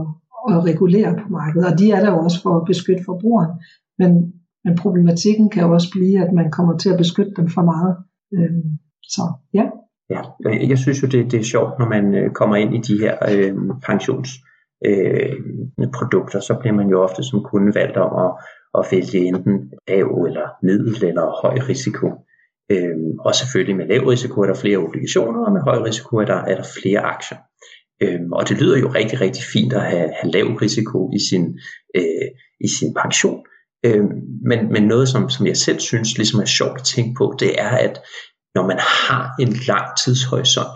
og 0.47 0.65
regulerer 0.71 1.13
på 1.21 1.27
markedet, 1.39 1.65
og 1.69 1.79
de 1.79 1.85
er 1.95 2.01
der 2.03 2.11
jo 2.13 2.19
også 2.25 2.39
for 2.43 2.53
at 2.59 2.67
beskytte 2.71 3.03
forbrugeren. 3.09 3.53
Men, 3.99 4.11
men 4.65 4.73
problematikken 4.83 5.47
kan 5.49 5.63
jo 5.65 5.69
også 5.77 5.89
blive, 5.95 6.17
at 6.25 6.31
man 6.39 6.51
kommer 6.57 6.77
til 6.77 6.89
at 6.93 7.01
beskytte 7.03 7.33
dem 7.39 7.47
for 7.55 7.63
meget. 7.71 7.93
Øhm, 8.37 8.69
så 9.15 9.21
ja. 9.53 9.65
Ja, 10.15 10.21
jeg 10.69 10.77
synes 10.77 11.03
jo, 11.03 11.07
det, 11.07 11.31
det 11.31 11.39
er 11.39 11.43
sjovt, 11.43 11.79
når 11.79 11.89
man 11.89 12.15
øh, 12.15 12.31
kommer 12.31 12.55
ind 12.55 12.75
i 12.75 12.77
de 12.77 12.99
her 12.99 13.17
øh, 13.31 13.55
pensionsprodukter, 13.85 16.37
øh, 16.37 16.41
så 16.41 16.57
bliver 16.59 16.75
man 16.75 16.89
jo 16.89 17.01
ofte 17.01 17.23
som 17.23 17.43
kunde 17.43 17.75
valgt 17.75 17.97
om 17.97 18.25
at, 18.25 18.31
at 18.77 18.85
vælge 18.91 19.27
enten 19.27 19.71
lav 19.87 20.23
eller 20.27 20.47
middel 20.63 21.05
eller 21.05 21.41
høj 21.41 21.57
risiko. 21.69 22.07
Øh, 22.71 22.97
og 23.19 23.35
selvfølgelig 23.35 23.77
med 23.77 23.87
lav 23.87 24.07
risiko 24.07 24.41
er 24.41 24.45
der 24.45 24.55
flere 24.55 24.77
obligationer, 24.77 25.45
og 25.45 25.51
med 25.51 25.61
høj 25.61 25.83
risiko 25.83 26.17
er 26.17 26.25
der, 26.25 26.41
er 26.51 26.55
der 26.55 26.63
flere 26.81 26.99
aktier. 26.99 27.37
Øhm, 28.03 28.31
og 28.31 28.49
det 28.49 28.61
lyder 28.61 28.79
jo 28.79 28.87
rigtig, 28.87 29.21
rigtig 29.21 29.43
fint 29.53 29.73
at 29.73 29.81
have, 29.81 30.09
have 30.21 30.31
lav 30.31 30.45
risiko 30.45 31.11
i 31.15 31.19
sin, 31.29 31.59
øh, 31.95 32.27
i 32.65 32.67
sin 32.67 32.93
pension. 33.01 33.45
Øhm, 33.85 34.11
men, 34.49 34.59
men 34.73 34.83
noget, 34.83 35.09
som, 35.09 35.29
som 35.29 35.47
jeg 35.47 35.57
selv 35.57 35.79
synes 35.79 36.17
ligesom 36.17 36.39
er 36.39 36.45
sjovt 36.45 36.79
at 36.79 36.85
tænke 36.95 37.13
på, 37.17 37.35
det 37.39 37.61
er, 37.61 37.69
at 37.69 38.01
når 38.59 38.67
man 38.73 38.79
har 39.07 39.23
en 39.43 39.51
lang 39.71 39.87
tidshorisont, 40.01 40.75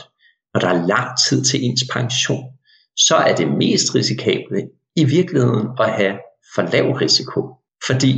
når 0.52 0.60
der 0.64 0.70
er 0.76 0.88
lang 0.94 1.10
tid 1.26 1.40
til 1.50 1.58
ens 1.68 1.84
pension, 1.94 2.46
så 3.08 3.16
er 3.16 3.36
det 3.40 3.48
mest 3.64 3.96
risikable 3.96 4.60
i 4.96 5.04
virkeligheden 5.18 5.68
at 5.84 5.90
have 6.00 6.16
for 6.54 6.62
lav 6.74 6.86
risiko. 7.06 7.40
Fordi 7.88 8.12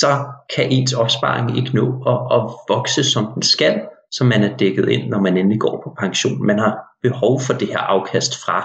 så 0.00 0.12
kan 0.54 0.64
ens 0.76 0.92
opsparing 0.92 1.46
ikke 1.58 1.74
nå 1.80 1.86
at, 2.12 2.20
at 2.36 2.42
vokse 2.74 3.02
som 3.14 3.24
den 3.34 3.42
skal, 3.42 3.74
så 4.16 4.24
man 4.24 4.40
er 4.42 4.56
dækket 4.56 4.88
ind, 4.88 5.04
når 5.12 5.20
man 5.26 5.36
endelig 5.36 5.60
går 5.60 5.76
på 5.84 5.88
pension. 6.02 6.46
Man 6.46 6.58
har 6.58 6.74
behov 7.02 7.40
for 7.46 7.54
det 7.60 7.68
her 7.68 7.82
afkast 7.94 8.32
fra 8.44 8.58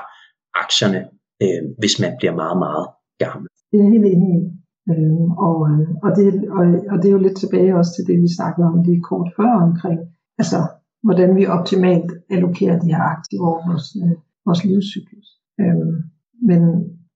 aktierne, 0.63 1.01
øh, 1.43 1.61
hvis 1.79 1.95
man 2.01 2.11
bliver 2.19 2.35
meget, 2.41 2.57
meget 2.65 2.87
gammel. 3.23 3.47
Det 3.71 3.77
er 3.79 3.89
helt 3.93 4.07
enig 4.13 4.31
i. 4.39 4.41
Øhm, 4.91 5.23
øh, 5.23 5.45
og, 5.45 5.55
og, 6.05 6.11
det, 6.17 6.25
og, 6.57 6.63
og 6.91 6.95
det 6.99 7.07
er 7.07 7.15
jo 7.17 7.25
lidt 7.25 7.37
tilbage 7.43 7.77
også 7.79 7.91
til 7.95 8.07
det, 8.09 8.15
vi 8.25 8.29
snakkede 8.37 8.67
om 8.67 8.83
lige 8.87 9.01
kort 9.09 9.29
før 9.37 9.51
omkring 9.67 9.99
altså 10.37 10.57
hvordan 11.03 11.35
vi 11.35 11.45
optimalt 11.45 12.11
allokerer 12.29 12.79
de 12.79 12.87
her 12.93 13.03
aktiver 13.15 13.47
over 13.47 13.61
vores, 13.69 13.87
øh, 14.03 14.17
vores 14.45 14.65
livscyklus. 14.65 15.27
Øhm, 15.61 15.95
men, 16.49 16.61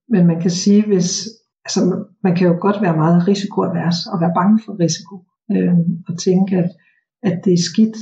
men 0.10 0.28
man 0.28 0.40
kan 0.42 0.52
sige, 0.52 0.84
hvis 0.88 1.30
altså, 1.66 1.80
man 2.24 2.36
kan 2.36 2.48
jo 2.48 2.56
godt 2.66 2.82
være 2.82 2.98
meget 2.98 3.28
risikoavers 3.28 4.00
og 4.12 4.22
være 4.22 4.34
bange 4.40 4.60
for 4.66 4.74
risiko 4.86 5.16
øhm, 5.54 5.90
og 6.08 6.14
tænke, 6.18 6.58
at, 6.58 6.70
at 7.24 7.42
det 7.46 7.54
er 7.54 7.68
skidt, 7.72 7.98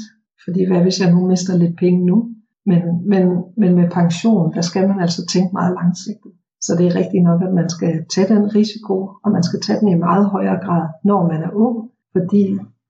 fordi 0.46 0.62
hvad 0.68 0.82
hvis 0.82 1.00
jeg 1.02 1.12
nu 1.14 1.28
mister 1.28 1.58
lidt 1.58 1.78
penge 1.78 2.06
nu? 2.06 2.18
Men, 2.66 2.82
men, 3.12 3.24
men 3.58 3.76
med 3.76 3.90
pension, 3.90 4.54
der 4.54 4.62
skal 4.62 4.88
man 4.88 5.00
altså 5.00 5.22
tænke 5.34 5.52
meget 5.54 5.74
langsigtet. 5.80 6.32
Så 6.62 6.76
det 6.78 6.86
er 6.88 7.00
rigtigt 7.02 7.24
nok, 7.24 7.42
at 7.48 7.54
man 7.54 7.70
skal 7.70 7.94
tage 8.14 8.28
den 8.34 8.56
risiko, 8.56 8.96
og 9.24 9.30
man 9.32 9.44
skal 9.44 9.62
tage 9.62 9.80
den 9.80 9.88
i 9.88 10.04
meget 10.08 10.26
højere 10.26 10.60
grad, 10.66 10.86
når 11.04 11.28
man 11.32 11.42
er 11.48 11.52
ung, 11.66 11.78
fordi 12.16 12.44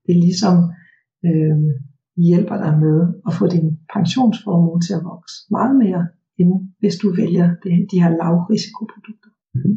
det 0.06 0.12
er 0.16 0.22
ligesom 0.28 0.56
øh, 1.28 1.58
hjælper 2.28 2.58
dig 2.64 2.74
med 2.86 2.98
at 3.28 3.34
få 3.40 3.48
din 3.56 3.68
pensionsformue 3.96 4.82
til 4.86 4.94
at 4.94 5.06
vokse 5.12 5.36
meget 5.58 5.76
mere, 5.84 6.04
end 6.40 6.52
hvis 6.80 6.96
du 7.02 7.08
vælger 7.22 7.48
det, 7.64 7.76
de 7.92 8.02
her 8.04 8.12
lavrisikoprodukter. 8.22 9.32
Mm-hmm. 9.56 9.76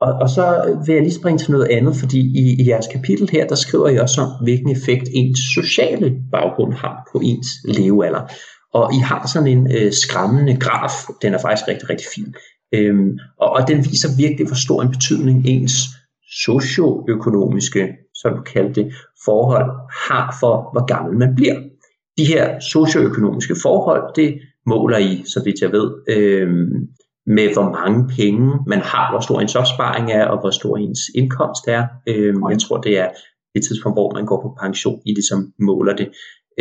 Og, 0.00 0.12
og 0.22 0.28
så 0.36 0.44
vil 0.86 0.94
jeg 0.94 1.02
lige 1.02 1.20
springe 1.20 1.38
til 1.38 1.52
noget 1.52 1.68
andet, 1.76 1.96
fordi 1.96 2.20
i, 2.42 2.44
i 2.62 2.68
jeres 2.68 2.86
kapitel 2.86 3.28
her, 3.32 3.46
der 3.46 3.54
skriver 3.54 3.88
I 3.88 3.96
også 3.96 4.20
om, 4.20 4.30
hvilken 4.44 4.70
effekt 4.70 5.08
ens 5.12 5.40
sociale 5.54 6.08
baggrund 6.32 6.72
har 6.72 7.08
på 7.12 7.20
ens 7.24 7.48
levealder. 7.78 8.22
Og 8.74 8.94
I 8.94 8.98
har 8.98 9.26
sådan 9.26 9.48
en 9.48 9.64
øh, 9.76 9.92
skræmmende 9.92 10.56
graf, 10.56 10.94
den 11.22 11.34
er 11.34 11.38
faktisk 11.38 11.68
rigtig, 11.68 11.90
rigtig 11.90 12.06
fin. 12.14 12.34
Øhm, 12.74 13.10
og, 13.40 13.48
og 13.50 13.68
den 13.68 13.78
viser 13.78 14.08
virkelig, 14.16 14.46
hvor 14.46 14.60
stor 14.66 14.82
en 14.82 14.90
betydning 14.90 15.46
ens 15.46 15.76
socioøkonomiske, 16.44 17.82
som 18.14 18.30
du 18.36 18.42
kaldte 18.42 18.82
det, 18.82 18.92
forhold 19.24 19.70
har 20.08 20.36
for, 20.40 20.54
hvor 20.72 20.84
gammel 20.94 21.18
man 21.18 21.34
bliver. 21.34 21.58
De 22.18 22.24
her 22.24 22.60
socioøkonomiske 22.60 23.56
forhold, 23.62 24.14
det 24.16 24.38
måler 24.66 24.98
I, 24.98 25.22
så 25.26 25.42
vidt 25.44 25.60
jeg 25.60 25.72
ved, 25.72 25.88
øh, 26.08 26.48
med 27.26 27.52
hvor 27.52 27.70
mange 27.78 28.08
penge 28.16 28.52
man 28.66 28.78
har, 28.78 29.10
hvor 29.12 29.20
stor 29.20 29.40
ens 29.40 29.54
opsparing 29.54 30.10
er, 30.12 30.24
og 30.26 30.40
hvor 30.40 30.50
stor 30.50 30.76
ens 30.76 31.00
indkomst 31.14 31.68
er. 31.68 31.86
Øh, 32.08 32.34
jeg 32.50 32.58
tror, 32.58 32.80
det 32.80 32.98
er 32.98 33.08
det 33.54 33.62
tidspunkt, 33.64 33.96
hvor 33.96 34.14
man 34.14 34.26
går 34.26 34.42
på 34.42 34.56
pension, 34.62 35.00
I 35.06 35.10
ligesom 35.10 35.40
måler 35.58 35.94
det. 35.96 36.08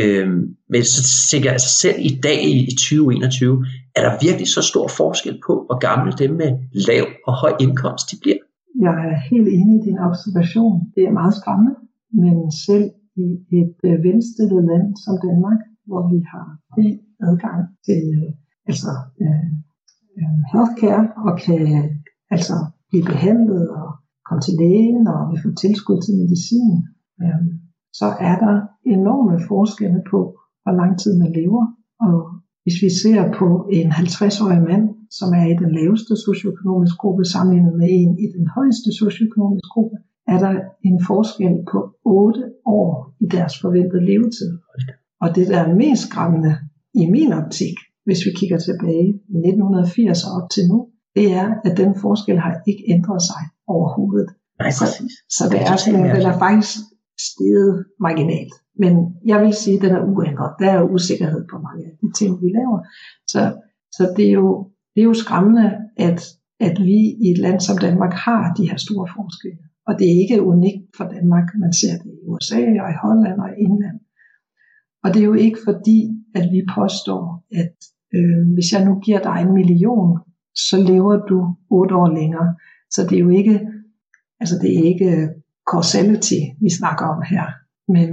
Øh, 0.02 0.28
men 0.74 0.84
så 0.84 1.02
tænker 1.32 1.48
jeg, 1.50 1.56
altså 1.58 1.72
selv 1.84 1.98
i 2.00 2.20
dag 2.28 2.39
i 2.72 2.76
2021, 2.80 3.65
er 3.96 4.02
der 4.06 4.13
virkelig 4.26 4.48
så 4.48 4.62
stor 4.72 4.88
forskel 4.88 5.36
på, 5.48 5.54
hvor 5.68 5.78
gamle 5.88 6.12
dem 6.22 6.32
med 6.41 6.52
lav 6.88 7.06
og 7.28 7.34
høj 7.41 7.54
indkomst 7.60 8.06
de 8.12 8.15
bliver? 8.22 8.41
Jeg 8.86 8.96
er 9.12 9.18
helt 9.32 9.48
enig 9.58 9.76
i 9.80 9.86
din 9.88 10.00
observation. 10.08 10.74
Det 10.96 11.04
er 11.04 11.20
meget 11.20 11.34
skræmmende, 11.39 11.74
men 12.22 12.36
selv 12.68 12.86
i 13.23 13.28
et 13.60 13.78
øh, 13.88 13.97
venstillet 14.08 14.62
land 14.71 14.88
som 15.04 15.15
Danmark, 15.28 15.60
hvor 15.88 16.01
vi 16.12 16.19
har 16.32 16.47
fri 16.71 16.88
adgang 17.28 17.62
til 17.88 18.01
øh, 18.19 18.32
altså, 18.69 18.91
øh, 19.23 19.49
øh, 20.17 20.38
healthcare 20.51 21.06
og 21.25 21.34
kan 21.45 21.63
altså 22.36 22.58
blive 22.89 23.06
behandlet 23.12 23.65
og 23.80 23.88
komme 24.28 24.41
til 24.45 24.56
lægen 24.62 25.01
og 25.13 25.19
vi 25.32 25.36
får 25.43 25.54
tilskud 25.63 25.97
til 26.01 26.13
medicin, 26.21 26.73
øh, 27.23 27.43
så 27.99 28.08
er 28.30 28.36
der 28.45 28.56
enorme 28.95 29.36
forskelle 29.51 30.01
på, 30.12 30.19
hvor 30.63 30.73
lang 30.82 30.91
tid 31.01 31.13
man 31.21 31.32
lever. 31.39 31.63
Og 32.06 32.17
hvis 32.63 32.78
vi 32.84 32.89
ser 33.04 33.21
på 33.39 33.47
en 33.78 33.89
50-årig 34.01 34.62
mand, 34.69 34.86
som 35.17 35.30
er 35.39 35.45
i 35.54 35.56
den 35.63 35.71
laveste 35.80 36.13
socioøkonomiske 36.28 36.97
gruppe 37.04 37.23
sammenlignet 37.34 37.73
med 37.82 37.89
en 37.99 38.12
i 38.25 38.28
den 38.38 38.45
højeste 38.56 38.89
socioøkonomiske 39.01 39.71
gruppe, 39.75 39.97
er 40.27 40.38
der 40.43 40.53
en 40.89 40.97
forskel 41.09 41.55
på 41.71 41.79
8 42.05 42.43
år 42.65 42.91
i 43.23 43.25
deres 43.35 43.53
forventede 43.61 44.05
levetid. 44.11 44.51
Og 45.21 45.35
det, 45.35 45.47
der 45.47 45.59
er 45.59 45.75
mest 45.83 46.01
skræmmende 46.07 46.53
i 47.01 47.03
min 47.15 47.31
optik, 47.33 47.75
hvis 48.05 48.19
vi 48.25 48.31
kigger 48.39 48.59
tilbage 48.67 49.07
i 49.35 49.38
1980 49.38 50.23
og 50.25 50.31
op 50.38 50.49
til 50.55 50.63
nu, 50.71 50.77
det 51.15 51.27
er, 51.41 51.47
at 51.67 51.77
den 51.77 51.91
forskel 52.03 52.38
har 52.45 52.53
ikke 52.69 52.83
ændret 52.95 53.21
sig 53.29 53.41
overhovedet. 53.67 54.29
Nej, 54.59 54.71
så, 54.79 54.85
så 55.38 55.43
det 55.51 55.59
er, 55.61 55.75
sådan, 55.75 56.05
den 56.15 56.25
er 56.31 56.38
faktisk 56.47 56.73
steget 57.29 57.85
marginalt. 57.99 58.53
Men 58.83 58.93
jeg 59.25 59.38
vil 59.41 59.53
sige, 59.53 59.75
at 59.77 59.83
den 59.85 59.93
er 59.97 60.03
uændret. 60.13 60.51
Der 60.61 60.69
er 60.71 60.89
usikkerhed 60.95 61.41
på 61.51 61.57
mange 61.67 61.81
af 61.89 61.93
de 62.01 62.09
ting, 62.19 62.31
vi 62.43 62.47
laver. 62.57 62.79
Så, 63.27 63.41
så 63.97 64.03
det, 64.17 64.25
er 64.29 64.38
jo, 64.43 64.47
det 64.93 65.01
er 65.01 65.09
jo 65.11 65.13
skræmmende, 65.13 65.67
at, 65.97 66.19
at 66.59 66.75
vi 66.89 66.99
i 67.25 67.27
et 67.33 67.39
land 67.45 67.59
som 67.59 67.77
Danmark 67.77 68.13
har 68.13 68.53
de 68.57 68.69
her 68.69 68.77
store 68.77 69.07
forskelle. 69.17 69.64
Og 69.88 69.93
det 70.00 70.06
er 70.08 70.21
ikke 70.24 70.43
unikt 70.43 70.86
for 70.98 71.04
Danmark. 71.04 71.48
Man 71.63 71.74
ser 71.74 71.95
det 72.04 72.12
i 72.13 72.26
USA 72.28 72.62
og 72.84 72.89
i 72.93 73.02
Holland 73.04 73.39
og 73.39 73.50
i 73.50 73.62
England. 73.67 74.00
Og 75.04 75.13
det 75.13 75.19
er 75.21 75.26
jo 75.26 75.34
ikke 75.34 75.60
fordi, 75.65 76.00
at 76.36 76.45
vi 76.52 76.62
påstår, 76.78 77.43
at 77.62 77.76
øh, 78.15 78.54
hvis 78.54 78.71
jeg 78.74 78.86
nu 78.86 79.00
giver 79.00 79.19
dig 79.19 79.38
en 79.41 79.54
million, 79.54 80.19
så 80.56 80.78
lever 80.91 81.15
du 81.30 81.56
otte 81.69 81.95
år 81.95 82.10
længere. 82.19 82.56
Så 82.89 83.02
det 83.08 83.15
er 83.15 83.24
jo 83.28 83.30
ikke, 83.30 83.60
altså 84.39 84.56
det 84.62 84.69
er 84.80 84.84
ikke 84.84 85.30
causality, 85.71 86.41
vi 86.62 86.69
snakker 86.80 87.06
om 87.06 87.21
her. 87.34 87.45
Men, 87.88 88.10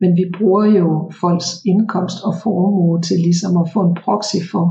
men 0.00 0.10
vi 0.20 0.24
bruger 0.38 0.64
jo 0.80 1.10
folks 1.20 1.48
indkomst 1.66 2.18
og 2.24 2.34
formue 2.42 3.02
til 3.02 3.18
ligesom 3.26 3.56
at 3.62 3.70
få 3.72 3.80
en 3.88 3.96
proxy 4.04 4.40
for, 4.50 4.64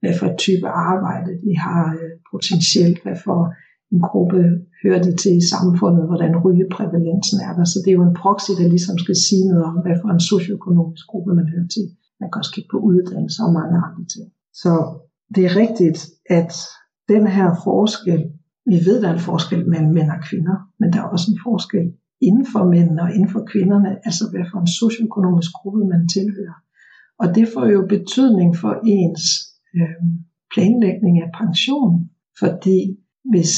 hvad 0.00 0.14
for 0.18 0.36
type 0.36 0.68
arbejde 0.68 1.30
de 1.44 1.58
har 1.58 1.84
øh, 2.00 2.10
potentielt, 2.32 3.02
hvad 3.02 3.16
for 3.24 3.40
en 3.94 4.00
gruppe 4.08 4.40
hører 4.82 5.02
de 5.06 5.12
til 5.22 5.32
i 5.42 5.48
samfundet, 5.54 6.04
hvordan 6.10 6.32
rygeprævalensen 6.44 7.38
er 7.48 7.52
der. 7.58 7.66
Så 7.72 7.78
det 7.82 7.90
er 7.90 7.98
jo 8.00 8.08
en 8.08 8.20
proxy, 8.22 8.52
der 8.60 8.68
ligesom 8.74 8.96
skal 9.04 9.16
sige 9.26 9.44
noget 9.50 9.64
om, 9.70 9.76
hvad 9.84 9.96
for 10.02 10.08
en 10.16 10.24
socioøkonomisk 10.32 11.04
gruppe 11.10 11.30
man 11.38 11.48
hører 11.52 11.68
til. 11.76 11.86
Man 12.20 12.28
kan 12.30 12.40
også 12.42 12.52
kigge 12.54 12.70
på 12.72 12.78
uddannelse 12.88 13.38
og 13.46 13.52
mange 13.58 13.76
andre 13.86 14.04
ting. 14.14 14.26
Så 14.62 14.72
det 15.34 15.42
er 15.48 15.52
rigtigt, 15.62 15.98
at 16.40 16.52
den 17.14 17.24
her 17.36 17.48
forskel, 17.66 18.20
vi 18.72 18.78
ved, 18.86 18.96
der 19.02 19.08
er 19.08 19.16
en 19.18 19.28
forskel 19.30 19.60
mellem 19.72 19.92
mænd 19.96 20.10
og 20.16 20.20
kvinder, 20.28 20.56
men 20.80 20.88
der 20.92 20.98
er 21.00 21.08
også 21.14 21.28
en 21.32 21.40
forskel 21.48 21.86
inden 22.28 22.46
for 22.52 22.62
mændene 22.74 23.02
og 23.02 23.10
inden 23.16 23.30
for 23.34 23.42
kvinderne, 23.52 23.90
altså 24.06 24.24
hvad 24.30 24.44
for 24.50 24.58
en 24.60 24.72
socioøkonomisk 24.80 25.50
gruppe 25.58 25.82
man 25.92 26.02
tilhører. 26.16 26.58
Og 27.22 27.26
det 27.36 27.46
får 27.54 27.66
jo 27.76 27.80
betydning 27.96 28.50
for 28.62 28.72
ens 28.96 29.22
øh, 29.76 30.02
planlægning 30.54 31.14
af 31.24 31.28
pension, 31.40 31.92
fordi 32.40 32.78
hvis 33.32 33.52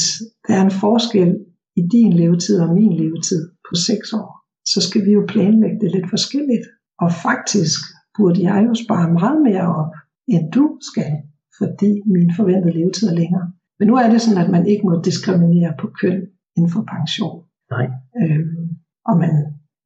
der 0.47 0.53
er 0.55 0.63
en 0.65 0.71
forskel 0.71 1.29
i 1.75 1.81
din 1.81 2.13
levetid 2.13 2.59
og 2.59 2.73
min 2.73 2.93
levetid 2.93 3.41
på 3.67 3.73
6 3.75 4.13
år, 4.13 4.29
så 4.71 4.79
skal 4.87 5.05
vi 5.05 5.11
jo 5.11 5.23
planlægge 5.27 5.79
det 5.81 5.91
lidt 5.91 6.09
forskelligt. 6.09 6.65
Og 7.03 7.09
faktisk 7.11 7.79
burde 8.17 8.43
jeg 8.49 8.65
jo 8.67 8.73
spare 8.83 9.13
meget 9.19 9.41
mere 9.41 9.67
op, 9.81 9.93
end 10.27 10.51
du 10.51 10.77
skal, 10.89 11.11
fordi 11.59 11.91
min 12.15 12.31
forventede 12.35 12.73
levetid 12.77 13.07
er 13.09 13.13
længere. 13.21 13.47
Men 13.79 13.87
nu 13.87 13.95
er 13.95 14.09
det 14.09 14.21
sådan, 14.21 14.43
at 14.43 14.51
man 14.51 14.65
ikke 14.67 14.83
må 14.87 15.01
diskriminere 15.09 15.73
på 15.81 15.87
køn 16.01 16.19
inden 16.57 16.71
for 16.71 16.83
pension. 16.95 17.37
Nej. 17.73 17.85
Øhm, 18.21 18.67
og 19.09 19.15
man, 19.17 19.33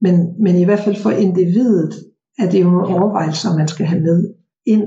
men, 0.02 0.16
men 0.44 0.56
i 0.56 0.66
hvert 0.66 0.84
fald 0.86 0.96
for 0.96 1.12
individet 1.26 1.94
er 2.40 2.50
det 2.50 2.60
jo 2.64 2.70
nogle 2.70 2.88
overvejelser, 2.96 3.58
man 3.58 3.68
skal 3.68 3.86
have 3.86 4.02
med 4.02 4.34
ind, 4.66 4.86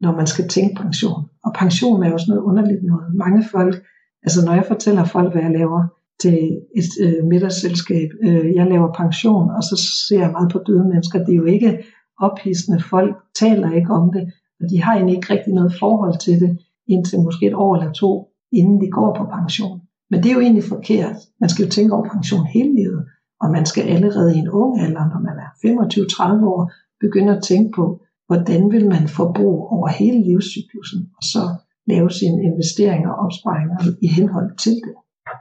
når 0.00 0.12
man 0.16 0.26
skal 0.26 0.48
tænke 0.48 0.82
pension. 0.82 1.20
Og 1.44 1.50
pension 1.60 2.02
er 2.02 2.10
jo 2.10 2.18
sådan 2.18 2.30
noget 2.32 2.48
underligt 2.48 2.82
noget. 2.82 3.14
Mange 3.14 3.44
folk 3.52 3.74
Altså 4.22 4.44
når 4.44 4.54
jeg 4.54 4.64
fortæller 4.68 5.04
folk, 5.04 5.32
hvad 5.32 5.42
jeg 5.42 5.50
laver 5.50 5.82
til 6.20 6.38
et 6.76 6.90
øh, 7.04 7.24
middagsselskab, 7.24 8.08
øh, 8.22 8.54
jeg 8.54 8.66
laver 8.66 8.92
pension, 8.92 9.50
og 9.50 9.62
så 9.62 9.76
ser 10.08 10.20
jeg 10.20 10.32
meget 10.32 10.52
på 10.52 10.58
døde 10.66 10.88
mennesker, 10.88 11.24
det 11.24 11.32
er 11.32 11.36
jo 11.36 11.44
ikke 11.44 11.84
ophidsende, 12.20 12.82
folk 12.82 13.16
taler 13.38 13.70
ikke 13.72 13.90
om 13.90 14.12
det, 14.12 14.32
og 14.60 14.70
de 14.70 14.82
har 14.82 14.94
egentlig 14.94 15.16
ikke 15.16 15.32
rigtig 15.32 15.54
noget 15.54 15.74
forhold 15.78 16.18
til 16.18 16.40
det, 16.40 16.58
indtil 16.88 17.20
måske 17.20 17.46
et 17.46 17.54
år 17.54 17.76
eller 17.76 17.92
to, 17.92 18.28
inden 18.52 18.80
de 18.80 18.90
går 18.90 19.14
på 19.14 19.24
pension. 19.24 19.80
Men 20.10 20.22
det 20.22 20.30
er 20.30 20.34
jo 20.34 20.40
egentlig 20.40 20.64
forkert. 20.64 21.16
Man 21.40 21.50
skal 21.50 21.64
jo 21.64 21.70
tænke 21.70 21.94
over 21.94 22.08
pension 22.08 22.46
hele 22.46 22.74
livet, 22.74 23.06
og 23.40 23.50
man 23.50 23.66
skal 23.66 23.82
allerede 23.82 24.36
i 24.36 24.38
en 24.38 24.48
ung 24.48 24.80
alder, 24.80 25.04
når 25.12 25.20
man 25.28 25.36
er 25.44 25.50
25-30 26.42 26.44
år, 26.44 26.72
begynde 27.00 27.36
at 27.36 27.42
tænke 27.42 27.70
på, 27.76 28.00
hvordan 28.26 28.72
vil 28.72 28.88
man 28.88 29.08
forbruge 29.08 29.68
over 29.68 29.88
hele 29.88 30.22
livscyklusen, 30.24 31.00
og 31.16 31.22
så 31.22 31.42
lave 31.92 32.10
sine 32.10 32.42
investeringer 32.50 33.10
og 33.10 33.18
opsparinger 33.24 33.78
i 34.02 34.06
henhold 34.06 34.50
til 34.64 34.72
det. 34.72 34.94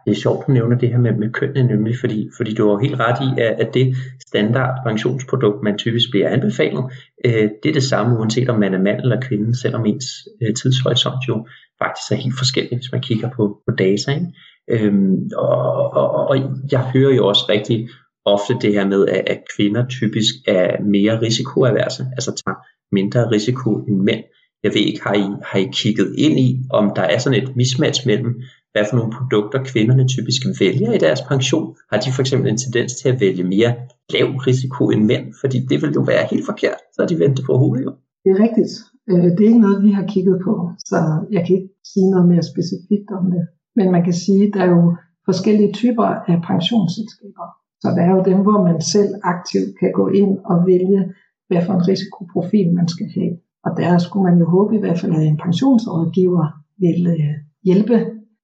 Det 0.06 0.12
er 0.12 0.16
sjovt, 0.16 0.42
at 0.42 0.48
du 0.48 0.52
nævner 0.52 0.78
det 0.78 0.90
her 0.90 0.98
med, 0.98 1.14
med 1.14 1.30
kønnene, 1.34 1.68
nemlig 1.68 1.96
fordi, 2.00 2.30
fordi 2.38 2.54
du 2.54 2.70
har 2.70 2.78
helt 2.78 3.00
ret 3.00 3.20
i, 3.28 3.42
at, 3.42 3.68
at 3.68 3.74
det 3.74 3.96
standard 4.28 4.74
pensionsprodukt, 4.88 5.64
man 5.64 5.78
typisk 5.78 6.08
bliver 6.12 6.30
anbefalet, 6.30 6.84
øh, 7.26 7.50
det 7.64 7.70
er 7.70 7.74
det 7.74 7.84
samme, 7.84 8.18
uanset 8.20 8.50
om 8.50 8.60
man 8.60 8.74
er 8.74 8.82
mand 8.82 9.00
eller 9.00 9.22
kvinde, 9.22 9.62
selvom 9.62 9.86
ens 9.86 10.06
øh, 10.42 10.56
tidshorisont 10.56 11.28
jo 11.28 11.48
faktisk 11.84 12.12
er 12.12 12.16
helt 12.16 12.38
forskellig, 12.38 12.78
hvis 12.78 12.92
man 12.92 13.02
kigger 13.02 13.30
på, 13.30 13.62
på 13.68 13.76
data. 13.76 14.12
Ikke? 14.12 14.28
Øhm, 14.70 15.30
og, 15.36 15.94
og, 15.94 16.28
og 16.30 16.36
jeg 16.72 16.82
hører 16.94 17.16
jo 17.16 17.28
også 17.28 17.46
rigtig 17.50 17.90
ofte 18.26 18.54
det 18.62 18.74
her 18.74 18.88
med, 18.88 19.08
at, 19.08 19.24
at 19.28 19.40
kvinder 19.56 19.88
typisk 19.88 20.34
er 20.48 20.84
mere 20.84 21.22
risikoaverse, 21.22 22.04
altså 22.12 22.32
tager 22.46 22.58
mindre 22.92 23.32
risiko 23.32 23.70
end 23.88 24.02
mænd. 24.02 24.24
Jeg 24.68 24.76
ved 24.76 24.86
ikke, 24.90 25.04
har 25.08 25.16
I, 25.26 25.28
har 25.50 25.60
I 25.66 25.68
kigget 25.82 26.10
ind 26.26 26.36
i, 26.48 26.50
om 26.80 26.86
der 26.98 27.06
er 27.14 27.20
sådan 27.20 27.40
et 27.42 27.50
mismatch 27.60 28.00
mellem, 28.10 28.32
hvad 28.74 28.84
for 28.90 28.96
nogle 28.98 29.14
produkter 29.18 29.60
kvinderne 29.72 30.06
typisk 30.16 30.42
vælger 30.60 30.92
i 30.94 31.04
deres 31.06 31.22
pension? 31.32 31.68
Har 31.92 32.00
de 32.04 32.10
for 32.16 32.22
eksempel 32.26 32.48
en 32.50 32.64
tendens 32.66 32.92
til 33.00 33.08
at 33.10 33.20
vælge 33.24 33.44
mere 33.54 33.72
lav 34.14 34.28
risiko 34.50 34.82
end 34.94 35.04
mænd? 35.12 35.26
Fordi 35.42 35.58
det 35.70 35.78
vil 35.82 35.92
jo 35.98 36.02
være 36.12 36.24
helt 36.32 36.46
forkert, 36.52 36.80
så 36.94 37.00
er 37.04 37.08
de 37.12 37.20
ventet 37.24 37.46
på 37.46 37.54
hovedet 37.62 37.86
jo. 37.86 37.92
Det 38.24 38.30
er 38.36 38.40
rigtigt. 38.46 38.72
Øh, 39.10 39.28
det 39.36 39.42
er 39.42 39.52
ikke 39.52 39.66
noget, 39.68 39.84
vi 39.88 39.92
har 39.98 40.06
kigget 40.14 40.38
på, 40.48 40.54
så 40.90 40.98
jeg 41.36 41.42
kan 41.46 41.56
ikke 41.58 41.72
sige 41.94 42.10
noget 42.14 42.28
mere 42.32 42.46
specifikt 42.52 43.10
om 43.20 43.26
det. 43.34 43.44
Men 43.78 43.88
man 43.96 44.04
kan 44.08 44.18
sige, 44.24 44.44
at 44.48 44.54
der 44.54 44.62
er 44.68 44.72
jo 44.78 44.84
forskellige 45.30 45.74
typer 45.82 46.08
af 46.32 46.38
pensionsselskaber. 46.50 47.48
Så 47.82 47.88
der 47.96 48.04
er 48.08 48.12
jo 48.18 48.22
dem, 48.30 48.40
hvor 48.46 48.60
man 48.70 48.80
selv 48.96 49.12
aktivt 49.34 49.70
kan 49.80 49.92
gå 50.00 50.06
ind 50.22 50.34
og 50.52 50.58
vælge, 50.72 51.02
hvad 51.48 51.62
for 51.66 51.74
en 51.74 51.88
risikoprofil 51.92 52.68
man 52.80 52.88
skal 52.96 53.10
have. 53.18 53.34
Og 53.66 53.72
der 53.78 53.98
skulle 53.98 54.24
man 54.30 54.40
jo 54.40 54.46
håbe 54.56 54.76
i 54.76 54.80
hvert 54.80 55.00
fald, 55.00 55.14
at 55.16 55.28
en 55.28 55.38
pensionsrådgiver 55.46 56.46
vil 56.84 57.08
øh, 57.08 57.36
hjælpe 57.64 57.98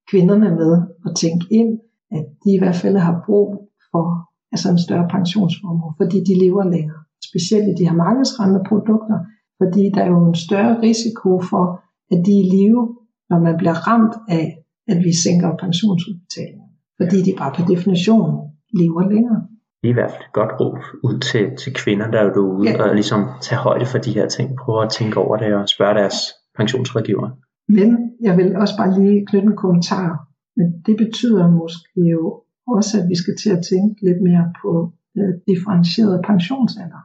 kvinderne 0.10 0.50
med 0.60 0.72
at 1.08 1.16
tænke 1.16 1.46
ind, 1.52 1.72
at 2.12 2.26
de 2.44 2.50
i 2.54 2.60
hvert 2.60 2.76
fald 2.76 2.98
har 2.98 3.24
brug 3.26 3.70
for 3.92 4.06
altså 4.52 4.68
en 4.72 4.84
større 4.86 5.08
pensionsformue, 5.16 5.94
fordi 6.00 6.18
de 6.30 6.40
lever 6.46 6.64
længere. 6.76 7.02
Specielt 7.30 7.68
i 7.70 7.78
de 7.80 7.88
her 7.90 7.98
markedsrende 8.06 8.62
produkter, 8.70 9.18
fordi 9.60 9.84
der 9.96 10.02
er 10.04 10.10
jo 10.16 10.28
en 10.28 10.36
større 10.36 10.82
risiko 10.88 11.42
for, 11.52 11.64
at 12.12 12.20
de 12.26 12.32
er 12.36 12.44
i 12.44 12.50
live, 12.56 12.84
når 13.30 13.40
man 13.48 13.56
bliver 13.58 13.78
ramt 13.88 14.16
af, 14.40 14.46
at 14.92 14.98
vi 15.06 15.12
sænker 15.24 15.50
pensionsudbetalingen. 15.64 16.70
Fordi 17.00 17.18
de 17.28 17.34
bare 17.38 17.54
per 17.56 17.66
definition 17.74 18.30
lever 18.80 19.04
længere 19.14 19.42
det 19.84 19.90
er 19.90 19.96
i 19.96 20.00
hvert 20.00 20.12
fald 20.12 20.26
et 20.30 20.34
godt 20.40 20.52
råd 20.60 20.80
ud 21.08 21.20
til, 21.20 21.44
til 21.62 21.72
kvinder, 21.82 22.08
der 22.12 22.20
er 22.20 22.34
derude, 22.34 22.70
ja. 22.70 22.84
og 22.84 22.96
ligesom 22.96 23.22
tage 23.42 23.60
højde 23.60 23.86
for 23.86 23.98
de 23.98 24.12
her 24.18 24.28
ting. 24.28 24.48
Prøve 24.64 24.84
at 24.84 24.92
tænke 24.98 25.18
over 25.18 25.38
det 25.38 25.54
og 25.56 25.70
spørge 25.70 25.96
deres 26.02 26.18
pensionsrådgiver. 26.58 27.30
Men 27.78 27.90
jeg 28.22 28.38
vil 28.38 28.56
også 28.56 28.76
bare 28.78 28.92
lige 29.00 29.26
knytte 29.30 29.48
en 29.48 29.56
kommentar. 29.64 30.10
Men 30.58 30.68
det 30.86 30.96
betyder 31.04 31.52
måske 31.62 32.02
jo 32.16 32.24
også, 32.76 32.94
at 33.02 33.10
vi 33.12 33.16
skal 33.22 33.36
til 33.42 33.52
at 33.58 33.66
tænke 33.72 33.96
lidt 34.08 34.22
mere 34.28 34.46
på 34.62 34.70
uh, 35.20 35.34
differentieret 35.50 36.26
pensionsalder. 36.30 37.04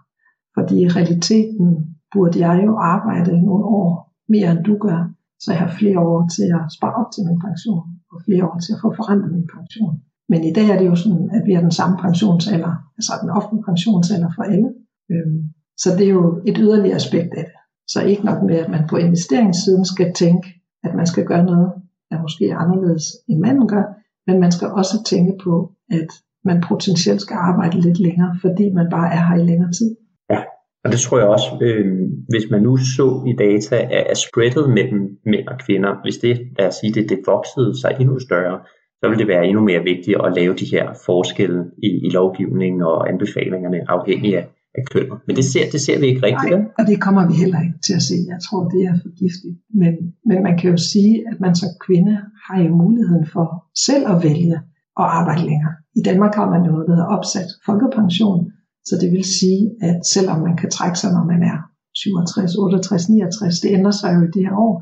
Fordi 0.56 0.74
i 0.84 0.88
realiteten 0.98 1.68
burde 2.12 2.36
jeg 2.46 2.54
jo 2.66 2.72
arbejde 2.96 3.32
nogle 3.48 3.64
år 3.80 3.90
mere 4.28 4.50
end 4.52 4.64
du 4.68 4.74
gør, 4.86 5.00
så 5.42 5.48
jeg 5.52 5.60
har 5.60 5.72
flere 5.80 5.98
år 6.00 6.20
til 6.36 6.48
at 6.58 6.64
spare 6.76 6.94
op 7.00 7.10
til 7.14 7.22
min 7.28 7.40
pension, 7.46 7.84
og 8.12 8.16
flere 8.26 8.44
år 8.48 8.58
til 8.64 8.72
at 8.74 8.80
få 8.84 8.88
forandret 8.98 9.32
min 9.36 9.48
pension. 9.56 9.94
Men 10.28 10.44
i 10.44 10.52
dag 10.52 10.68
er 10.70 10.78
det 10.78 10.86
jo 10.86 10.96
sådan, 10.96 11.30
at 11.36 11.42
vi 11.46 11.52
har 11.54 11.60
den 11.60 11.78
samme 11.80 11.96
pensionsalder, 12.04 12.72
altså 12.98 13.12
den 13.22 13.30
offentlige 13.30 13.64
pensionsalder 13.68 14.30
for 14.36 14.42
alle. 14.42 14.68
Øhm, 15.12 15.40
så 15.82 15.88
det 15.98 16.04
er 16.06 16.14
jo 16.20 16.42
et 16.46 16.56
yderligere 16.58 16.96
aspekt 16.96 17.32
af 17.40 17.44
det. 17.44 17.58
Så 17.92 17.98
ikke 18.02 18.24
nok 18.24 18.42
med, 18.42 18.56
at 18.56 18.70
man 18.70 18.84
på 18.90 18.96
investeringssiden 18.96 19.84
skal 19.84 20.12
tænke, 20.14 20.48
at 20.84 20.94
man 20.94 21.06
skal 21.06 21.24
gøre 21.24 21.44
noget, 21.44 21.72
der 22.10 22.22
måske 22.22 22.44
er 22.50 22.56
anderledes 22.56 23.04
end 23.28 23.40
manden 23.40 23.68
gør, 23.68 23.84
men 24.26 24.40
man 24.40 24.52
skal 24.52 24.68
også 24.68 24.96
tænke 25.06 25.32
på, 25.44 25.72
at 25.90 26.10
man 26.44 26.64
potentielt 26.68 27.20
skal 27.20 27.36
arbejde 27.36 27.80
lidt 27.80 28.00
længere, 28.00 28.32
fordi 28.40 28.72
man 28.72 28.86
bare 28.90 29.12
er 29.16 29.22
her 29.28 29.36
i 29.42 29.46
længere 29.50 29.72
tid. 29.72 29.96
Ja, 30.30 30.40
og 30.84 30.92
det 30.92 31.00
tror 31.00 31.18
jeg 31.18 31.28
også, 31.28 31.50
øh, 31.62 31.86
hvis 32.28 32.46
man 32.50 32.62
nu 32.62 32.76
så 32.76 33.08
i 33.30 33.32
data, 33.46 33.76
at 34.12 34.18
spreadet 34.18 34.70
mellem 34.78 35.02
mænd 35.32 35.48
og 35.48 35.56
kvinder, 35.66 35.92
hvis 36.04 36.18
det, 36.24 36.34
lad 36.58 36.66
os 36.68 36.74
sige, 36.74 36.92
det, 36.94 37.04
det 37.10 37.18
voksede 37.26 37.80
sig 37.80 37.90
endnu 38.00 38.18
større, 38.18 38.58
så 39.00 39.08
vil 39.08 39.18
det 39.18 39.28
være 39.28 39.46
endnu 39.48 39.62
mere 39.70 39.82
vigtigt 39.92 40.16
at 40.24 40.34
lave 40.38 40.54
de 40.60 40.66
her 40.74 40.84
forskelle 41.06 41.60
i, 41.88 41.90
i 42.06 42.08
lovgivningen 42.18 42.82
og 42.82 43.08
anbefalingerne 43.10 43.78
afhængig 43.96 44.32
af, 44.40 44.44
af 44.78 44.82
køn. 44.92 45.08
Men 45.26 45.36
det 45.36 45.44
ser, 45.52 45.64
det 45.74 45.80
ser 45.86 45.98
vi 46.00 46.06
ikke 46.06 46.22
rigtigt. 46.28 46.58
Nej, 46.58 46.76
og 46.78 46.84
det 46.90 46.96
kommer 47.06 47.22
vi 47.30 47.34
heller 47.42 47.60
ikke 47.66 47.80
til 47.86 47.94
at 48.00 48.04
se. 48.10 48.16
Jeg 48.32 48.40
tror, 48.46 48.60
det 48.74 48.80
er 48.90 48.94
for 49.02 49.10
giftigt. 49.22 49.56
Men, 49.80 49.92
men 50.28 50.38
man 50.46 50.54
kan 50.58 50.70
jo 50.70 50.78
sige, 50.92 51.14
at 51.30 51.36
man 51.44 51.54
som 51.60 51.70
kvinde 51.86 52.14
har 52.46 52.58
jo 52.64 52.70
muligheden 52.84 53.26
for 53.34 53.46
selv 53.86 54.04
at 54.12 54.18
vælge 54.28 54.56
at 55.02 55.06
arbejde 55.18 55.42
længere. 55.50 55.74
I 56.00 56.02
Danmark 56.08 56.34
har 56.40 56.48
man 56.54 56.62
jo 56.66 56.70
noget, 56.72 56.88
der 56.88 56.94
hedder 56.94 57.14
opsat 57.16 57.50
folkepension, 57.66 58.40
så 58.88 58.94
det 59.02 59.08
vil 59.14 59.24
sige, 59.38 59.62
at 59.88 59.98
selvom 60.14 60.38
man 60.46 60.56
kan 60.60 60.70
trække 60.76 60.98
sig, 60.98 61.10
når 61.16 61.24
man 61.32 61.42
er 61.52 61.58
67, 61.94 62.54
68, 62.54 63.08
69, 63.08 63.60
det 63.60 63.70
ændrer 63.76 63.94
sig 64.00 64.10
jo 64.16 64.20
i 64.28 64.30
de 64.36 64.44
her 64.46 64.56
år, 64.66 64.74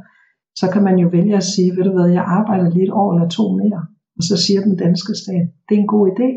så 0.61 0.67
kan 0.73 0.83
man 0.89 0.97
jo 1.03 1.09
vælge 1.17 1.37
at 1.37 1.49
sige, 1.55 1.77
ved 1.77 1.85
du 1.85 1.93
hvad, 1.97 2.09
jeg 2.19 2.25
arbejder 2.39 2.71
lige 2.71 2.87
et 2.89 2.97
år 3.01 3.09
eller 3.15 3.29
to 3.29 3.45
mere. 3.63 3.83
Og 4.19 4.23
så 4.29 4.35
siger 4.45 4.61
den 4.69 4.77
danske 4.85 5.13
stat, 5.23 5.47
det 5.67 5.75
er 5.75 5.83
en 5.85 5.95
god 5.97 6.05
idé, 6.13 6.29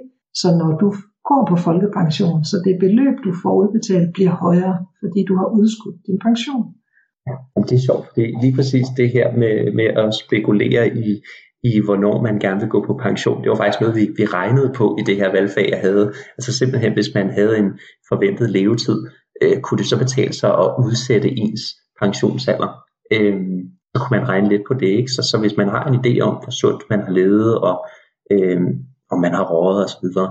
så 0.41 0.47
når 0.61 0.71
du 0.81 0.89
går 1.29 1.41
på 1.51 1.55
folkepension, 1.67 2.39
så 2.49 2.55
det 2.65 2.83
beløb, 2.85 3.15
du 3.27 3.31
får 3.41 3.53
udbetalt, 3.61 4.13
bliver 4.13 4.33
højere, 4.45 4.75
fordi 5.01 5.19
du 5.29 5.33
har 5.39 5.47
udskudt 5.57 5.97
din 6.07 6.19
pension. 6.27 6.65
Ja, 7.27 7.35
det 7.67 7.75
er 7.79 7.85
sjovt, 7.87 8.05
fordi 8.09 8.25
lige 8.43 8.55
præcis 8.57 8.87
det 8.99 9.09
her 9.15 9.27
med, 9.41 9.55
med 9.79 9.89
at 10.03 10.09
spekulere 10.23 10.83
i, 11.05 11.07
i, 11.63 11.71
hvornår 11.85 12.21
man 12.21 12.39
gerne 12.39 12.59
vil 12.59 12.69
gå 12.69 12.79
på 12.87 12.93
pension. 13.07 13.41
Det 13.41 13.49
var 13.49 13.55
faktisk 13.55 13.81
noget, 13.81 13.95
vi, 13.95 14.05
vi 14.17 14.25
regnede 14.25 14.71
på 14.75 14.85
i 14.99 15.03
det 15.09 15.15
her 15.15 15.31
valgfag, 15.31 15.67
jeg 15.69 15.79
havde. 15.79 16.13
Altså 16.37 16.51
simpelthen, 16.53 16.93
hvis 16.93 17.11
man 17.15 17.29
havde 17.29 17.57
en 17.57 17.69
forventet 18.09 18.49
levetid, 18.49 18.97
øh, 19.41 19.61
kunne 19.61 19.77
det 19.77 19.85
så 19.85 19.97
betale 19.97 20.33
sig 20.33 20.51
at 20.63 20.69
udsætte 20.85 21.29
ens 21.29 21.61
pensionsalder. 22.01 22.69
Øh, 23.13 23.41
så 23.91 23.95
kunne 23.99 24.19
man 24.19 24.29
regne 24.29 24.49
lidt 24.49 24.61
på 24.67 24.73
det. 24.73 24.91
Ikke? 24.99 25.11
Så, 25.11 25.21
så 25.29 25.37
hvis 25.41 25.57
man 25.57 25.69
har 25.69 25.83
en 25.85 25.99
idé 26.01 26.13
om, 26.19 26.35
hvor 26.43 26.53
sundt 26.61 26.83
man 26.89 27.01
har 27.05 27.11
levet, 27.11 27.59
og 27.67 27.75
øh, 28.31 28.61
om 29.11 29.19
man 29.25 29.33
har 29.33 29.45
rådet 29.53 29.85
osv., 29.85 30.07
så, 30.17 30.25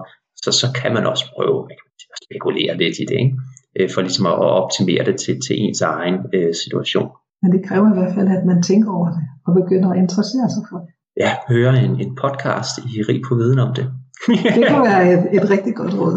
så, 0.45 0.51
så 0.61 0.67
kan 0.81 0.95
man 0.95 1.07
også 1.07 1.25
prøve 1.37 1.59
at 1.71 2.19
spekulere 2.25 2.77
lidt 2.83 2.97
i 3.03 3.05
det, 3.11 3.19
ikke? 3.25 3.37
Øh, 3.79 3.89
for 3.95 4.01
ligesom 4.01 4.27
at 4.27 4.39
optimere 4.63 5.05
det 5.09 5.17
til, 5.25 5.35
til 5.47 5.55
ens 5.65 5.81
egen 5.81 6.17
øh, 6.35 6.53
situation. 6.63 7.11
Men 7.43 7.53
det 7.53 7.67
kræver 7.69 7.89
i 7.91 7.99
hvert 7.99 8.15
fald, 8.17 8.29
at 8.39 8.45
man 8.51 8.63
tænker 8.63 8.91
over 8.99 9.09
det, 9.17 9.25
og 9.47 9.51
begynder 9.61 9.89
at 9.91 9.99
interessere 10.05 10.49
sig 10.55 10.63
for 10.71 10.79
det. 10.85 10.91
Ja, 11.23 11.31
høre 11.49 11.73
en, 11.85 11.95
en 12.05 12.13
podcast 12.25 12.75
i 12.79 13.03
Rig 13.09 13.21
på 13.29 13.35
Viden 13.35 13.59
om 13.67 13.75
det. 13.79 13.87
Det 14.27 14.65
kan 14.71 14.81
være 14.91 15.05
et, 15.15 15.23
et 15.37 15.45
rigtig 15.55 15.75
godt 15.81 15.95
råd. 16.01 16.17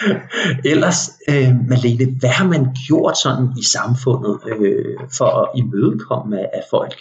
Ellers, 0.72 1.00
øh, 1.32 1.50
Malene, 1.70 2.06
hvad 2.20 2.32
har 2.38 2.48
man 2.54 2.62
gjort 2.86 3.16
sådan 3.24 3.46
i 3.62 3.64
samfundet 3.76 4.34
øh, 4.52 4.96
for 5.18 5.30
at 5.40 5.46
imødekomme, 5.60 6.36
at 6.58 6.64
folk 6.74 6.96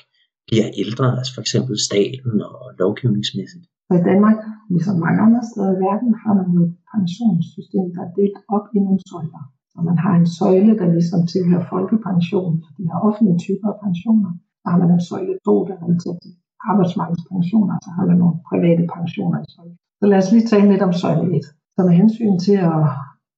bliver 0.48 0.68
ældre, 0.84 1.08
altså 1.20 1.32
for 1.36 1.42
eksempel 1.46 1.76
staten 1.90 2.34
og 2.50 2.60
lovgivningsmæssigt? 2.82 3.66
Og 3.90 3.96
i 4.00 4.04
Danmark, 4.10 4.38
ligesom 4.74 4.96
mange 5.06 5.20
andre 5.26 5.42
steder 5.50 5.72
i 5.76 5.80
verden, 5.88 6.12
har 6.24 6.34
man 6.40 6.48
jo 6.56 6.62
et 6.68 6.76
pensionssystem, 6.94 7.86
der 7.96 8.02
er 8.08 8.12
delt 8.20 8.38
op 8.56 8.66
i 8.76 8.78
nogle 8.86 9.02
søjler. 9.12 9.44
Og 9.78 9.82
man 9.90 9.98
har 10.04 10.14
en 10.22 10.28
søjle, 10.40 10.74
der 10.80 10.88
ligesom 10.98 11.22
tilhører 11.34 11.66
folkepensionen, 11.74 12.58
de 12.78 12.84
har 12.92 13.00
offentlige 13.08 13.40
typer 13.46 13.68
af 13.74 13.78
pensioner. 13.86 14.32
Så 14.62 14.66
har 14.72 14.78
man 14.82 14.90
en 14.98 15.04
søjle 15.10 15.36
2, 15.46 15.68
der 15.68 15.76
er 15.84 15.98
til 16.04 16.32
arbejdsmarkedspensioner, 16.72 17.76
så 17.86 17.90
har 17.98 18.06
man 18.10 18.18
nogle 18.22 18.38
private 18.50 18.84
pensioner 18.96 19.40
i 19.46 19.48
søjle. 19.56 19.78
Så 20.00 20.06
lad 20.10 20.18
os 20.22 20.32
lige 20.32 20.48
tale 20.48 20.70
lidt 20.72 20.86
om 20.88 20.94
søjle 20.94 21.28
1. 21.38 21.44
Så 21.76 21.80
med 21.88 21.96
hensyn 22.02 22.36
til 22.46 22.58
at 22.72 22.84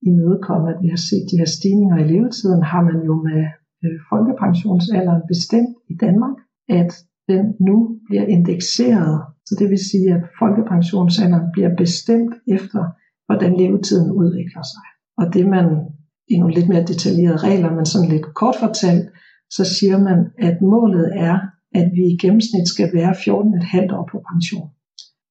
imødekomme, 0.10 0.68
at 0.74 0.80
vi 0.84 0.88
har 0.96 1.02
set 1.10 1.26
de 1.32 1.39
her 1.41 1.50
stigninger 1.58 1.98
i 2.00 2.08
levetiden, 2.12 2.63
har 2.72 2.82
man 2.89 3.00
jo 3.10 3.15
med 3.28 3.41
øh, 3.84 3.98
folkepensionsalderen 4.12 5.24
bestemt 5.34 5.74
i 5.91 5.96
Danmark, 6.06 6.38
at 6.80 6.91
den 7.32 7.44
nu 7.68 7.78
bliver 8.08 8.26
indekseret 8.36 9.15
så 9.48 9.56
det 9.60 9.70
vil 9.70 9.89
sige, 9.91 10.08
at 10.15 10.24
folkepensionsalderen 10.39 11.48
bliver 11.54 11.72
bestemt 11.84 12.34
efter, 12.58 12.82
hvordan 13.28 13.52
levetiden 13.62 14.12
udvikler 14.12 14.63
sig. 14.74 14.86
Og 15.20 15.26
det 15.34 15.46
man 15.56 15.65
i 16.34 16.36
nogle 16.39 16.56
lidt 16.56 16.70
mere 16.70 16.89
detaljerede 16.91 17.44
regler, 17.48 17.72
men 17.76 17.86
sådan 17.86 18.10
lidt 18.10 18.34
kort 18.41 18.56
fortalt, 18.63 19.06
så 19.56 19.63
siger 19.76 19.98
man, 20.08 20.20
at 20.48 20.56
målet 20.62 21.08
er, 21.30 21.36
at 21.80 21.88
vi 21.96 22.04
i 22.12 22.18
gennemsnit 22.24 22.68
skal 22.68 22.89
være 22.94 23.12
14,5 23.12 23.96
år 23.98 24.06
på 24.12 24.18
pension. 24.32 24.70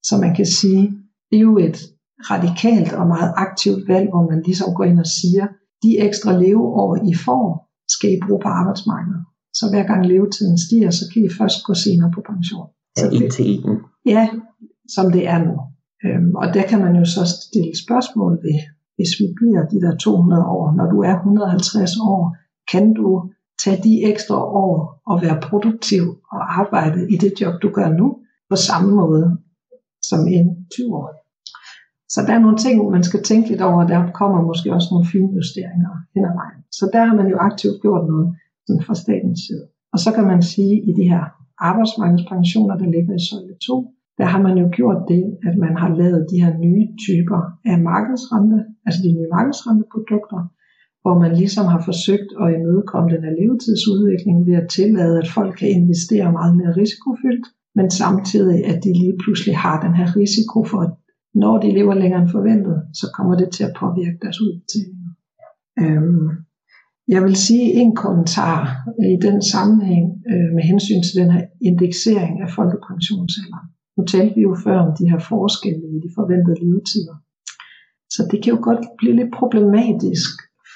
Så 0.09 0.15
man 0.25 0.35
kan 0.35 0.47
sige, 0.47 0.85
det 1.35 1.41
er 1.43 1.49
jo 1.53 1.59
et 1.69 1.79
radikalt 2.33 2.93
og 3.01 3.07
meget 3.15 3.33
aktivt 3.47 3.83
valg, 3.93 4.07
hvor 4.13 4.25
man 4.31 4.41
ligesom 4.49 4.69
går 4.77 4.85
ind 4.91 5.01
og 5.07 5.11
siger, 5.21 5.47
de 5.83 5.91
ekstra 6.07 6.33
leveår, 6.45 6.91
I 7.11 7.15
får, 7.27 7.47
skal 7.95 8.11
I 8.17 8.19
bruge 8.25 8.41
på 8.45 8.51
arbejdsmarkedet. 8.61 9.23
Så 9.59 9.65
hver 9.71 9.85
gang 9.91 10.01
levetiden 10.13 10.59
stiger, 10.67 10.91
så 10.91 11.05
kan 11.11 11.21
I 11.25 11.31
først 11.39 11.59
gå 11.67 11.75
senere 11.85 12.11
på 12.15 12.21
pension. 12.31 12.69
Så 12.99 13.07
en 13.17 13.31
til 13.37 13.45
en. 13.53 13.79
Ja, 14.15 14.25
som 14.95 15.07
det 15.15 15.23
er 15.35 15.39
nu. 15.49 15.55
Øhm, 16.05 16.31
og 16.41 16.47
der 16.57 16.65
kan 16.71 16.81
man 16.85 16.95
jo 17.01 17.05
så 17.17 17.23
stille 17.37 17.75
spørgsmål 17.85 18.33
ved, 18.47 18.59
hvis 18.97 19.13
vi 19.21 19.27
bliver 19.39 19.63
de 19.73 19.79
der 19.85 19.95
200 19.97 20.45
år, 20.57 20.67
når 20.79 20.87
du 20.93 20.99
er 21.11 21.15
150 21.17 21.97
år, 22.13 22.23
kan 22.73 22.87
du 23.01 23.09
tage 23.63 23.81
de 23.87 23.95
ekstra 24.13 24.39
år 24.65 24.75
og 25.11 25.17
være 25.25 25.39
produktiv 25.49 26.03
og 26.35 26.41
arbejde 26.61 27.01
i 27.15 27.17
det 27.23 27.33
job, 27.41 27.55
du 27.63 27.69
gør 27.79 27.89
nu, 28.01 28.07
på 28.51 28.57
samme 28.69 28.91
måde 29.01 29.27
som 30.11 30.21
en 30.37 30.47
20-årig. 30.75 31.19
Så 32.15 32.19
der 32.27 32.33
er 32.35 32.45
nogle 32.45 32.59
ting, 32.65 32.75
man 32.97 33.05
skal 33.09 33.23
tænke 33.23 33.49
lidt 33.51 33.63
over, 33.69 33.83
og 33.83 33.89
der 33.93 34.01
kommer 34.21 34.41
måske 34.51 34.69
også 34.77 34.89
nogle 34.91 35.07
finjusteringer 35.13 35.93
hen 36.15 36.25
ad 36.31 36.35
vejen. 36.41 36.61
Så 36.79 36.85
der 36.95 37.03
har 37.09 37.15
man 37.21 37.29
jo 37.33 37.37
aktivt 37.49 37.77
gjort 37.85 38.05
noget 38.11 38.27
fra 38.87 38.95
statens 39.03 39.41
side. 39.47 39.65
Og 39.95 39.99
så 40.05 40.11
kan 40.17 40.27
man 40.33 40.43
sige, 40.53 40.75
i 40.89 40.93
de 40.99 41.07
her 41.13 41.25
arbejdsmarkedspensioner, 41.71 42.75
der 42.81 42.89
ligger 42.95 43.15
i 43.17 43.23
søjle 43.29 43.57
2, 43.67 43.91
der 44.19 44.27
har 44.33 44.41
man 44.47 44.57
jo 44.63 44.67
gjort 44.79 45.01
det, 45.13 45.25
at 45.49 45.55
man 45.65 45.75
har 45.83 45.91
lavet 46.01 46.27
de 46.31 46.43
her 46.45 46.53
nye 46.67 46.85
typer 47.05 47.41
af 47.71 47.77
markedsrente, 47.93 48.59
altså 48.87 49.01
de 49.05 49.15
nye 49.17 49.31
markedsrenteprodukter, 49.37 50.41
hvor 51.03 51.15
man 51.23 51.33
ligesom 51.41 51.67
har 51.75 51.83
forsøgt 51.89 52.31
at 52.43 52.47
imødekomme 52.57 53.09
den 53.15 53.23
her 53.27 53.35
levetidsudvikling 53.41 54.37
ved 54.49 54.57
at 54.63 54.71
tillade, 54.79 55.15
at 55.23 55.29
folk 55.37 55.53
kan 55.61 55.69
investere 55.79 56.37
meget 56.39 56.55
mere 56.61 56.77
risikofyldt, 56.81 57.47
men 57.79 57.87
samtidig, 58.03 58.59
at 58.71 58.79
de 58.85 58.93
lige 59.03 59.17
pludselig 59.23 59.55
har 59.65 59.77
den 59.85 59.95
her 60.01 60.09
risiko 60.21 60.59
for, 60.71 60.81
at 60.87 60.93
når 61.35 61.59
de 61.59 61.71
lever 61.79 61.95
længere 61.95 62.23
end 62.23 62.31
forventet, 62.31 62.77
så 63.01 63.07
kommer 63.17 63.35
det 63.37 63.49
til 63.51 63.65
at 63.65 63.77
påvirke 63.81 64.19
deres 64.23 64.41
udbetalinger. 64.41 65.11
Øhm, 65.83 66.29
jeg 67.09 67.21
vil 67.25 67.37
sige 67.37 67.73
en 67.81 67.97
kommentar 68.05 68.61
øh, 69.01 69.11
i 69.17 69.19
den 69.27 69.43
sammenhæng 69.43 70.07
øh, 70.31 70.49
med 70.57 70.63
hensyn 70.71 71.03
til 71.03 71.15
den 71.21 71.31
her 71.35 71.45
indeksering 71.69 72.35
af 72.45 72.51
folkepensionsalderen. 72.59 73.69
Nu 73.97 74.05
talte 74.05 74.35
vi 74.35 74.43
jo 74.49 74.57
før 74.65 74.79
om 74.87 74.91
de 74.99 75.11
her 75.11 75.19
forskelle 75.19 75.85
i 75.97 75.99
de 76.05 76.11
forventede 76.19 76.59
levetider. 76.65 77.17
Så 78.15 78.21
det 78.31 78.39
kan 78.43 78.53
jo 78.55 78.61
godt 78.69 78.85
blive 78.99 79.17
lidt 79.17 79.33
problematisk 79.41 80.31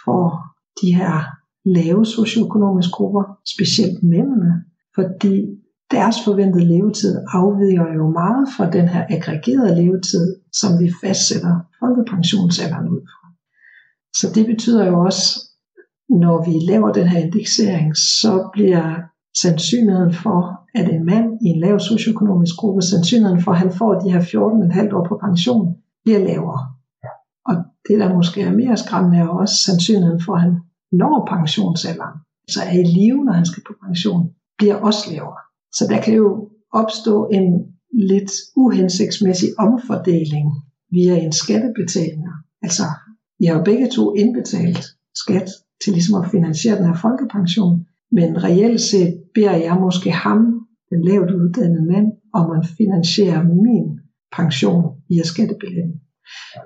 for 0.04 0.22
de 0.80 0.90
her 1.00 1.14
lave 1.78 2.02
socioøkonomiske 2.06 2.92
grupper, 2.98 3.24
specielt 3.54 4.02
mændene, 4.02 4.52
fordi 4.96 5.34
deres 5.90 6.16
forventede 6.24 6.64
levetid 6.64 7.14
afviger 7.32 7.92
jo 7.94 8.10
meget 8.10 8.48
fra 8.56 8.70
den 8.70 8.88
her 8.88 9.06
aggregerede 9.10 9.74
levetid, 9.82 10.36
som 10.52 10.70
vi 10.80 10.92
fastsætter 11.02 11.54
folkepensionsalderen 11.80 12.88
ud 12.88 13.00
fra. 13.10 13.28
Så 14.18 14.26
det 14.34 14.46
betyder 14.46 14.86
jo 14.86 15.00
også, 15.00 15.24
når 16.08 16.36
vi 16.46 16.72
laver 16.72 16.92
den 16.92 17.08
her 17.08 17.20
indeksering, 17.26 17.96
så 17.96 18.50
bliver 18.52 18.84
sandsynligheden 19.42 20.14
for, 20.14 20.38
at 20.74 20.88
en 20.94 21.04
mand 21.06 21.26
i 21.44 21.46
en 21.46 21.60
lav 21.60 21.80
socioøkonomisk 21.80 22.54
gruppe, 22.56 22.82
sandsynligheden 22.82 23.42
for, 23.42 23.52
at 23.52 23.58
han 23.58 23.72
får 23.72 24.00
de 24.00 24.12
her 24.12 24.20
14,5 24.20 24.96
år 24.96 25.04
på 25.08 25.18
pension, 25.26 25.76
bliver 26.04 26.18
lavere. 26.18 26.62
Og 27.48 27.54
det, 27.88 28.00
der 28.00 28.14
måske 28.14 28.42
er 28.42 28.52
mere 28.52 28.76
skræmmende, 28.76 29.18
er 29.18 29.28
også 29.28 29.54
sandsynligheden 29.66 30.22
for, 30.24 30.34
at 30.34 30.40
han 30.40 30.54
når 30.92 31.28
pensionsalderen, 31.34 32.16
så 32.50 32.60
er 32.62 32.72
i 32.82 32.84
live, 32.98 33.24
når 33.24 33.32
han 33.32 33.46
skal 33.46 33.62
på 33.66 33.74
pension, 33.84 34.30
bliver 34.58 34.76
også 34.88 35.02
lavere. 35.12 35.40
Så 35.72 35.86
der 35.90 36.00
kan 36.00 36.14
jo 36.14 36.50
opstå 36.72 37.28
en 37.32 37.44
lidt 37.92 38.30
uhensigtsmæssig 38.56 39.48
omfordeling 39.58 40.46
via 40.90 41.16
en 41.16 41.32
skattebetaling. 41.32 42.24
Altså, 42.62 42.82
I 43.40 43.44
har 43.44 43.58
jo 43.58 43.64
begge 43.64 43.88
to 43.88 44.14
indbetalt 44.14 44.84
skat 45.14 45.48
til 45.84 45.92
ligesom 45.92 46.22
at 46.22 46.30
finansiere 46.30 46.78
den 46.78 46.86
her 46.86 46.94
folkepension, 46.94 47.86
men 48.12 48.44
reelt 48.44 48.80
set 48.80 49.22
beder 49.34 49.56
jeg 49.56 49.76
måske 49.80 50.10
ham, 50.10 50.40
den 50.90 51.04
lavt 51.04 51.30
uddannede 51.30 51.86
mand, 51.92 52.06
om 52.34 52.50
at 52.50 52.66
finansiere 52.78 53.44
min 53.44 53.86
pension 54.36 54.84
via 55.08 55.22
skattebilletten. 55.22 55.94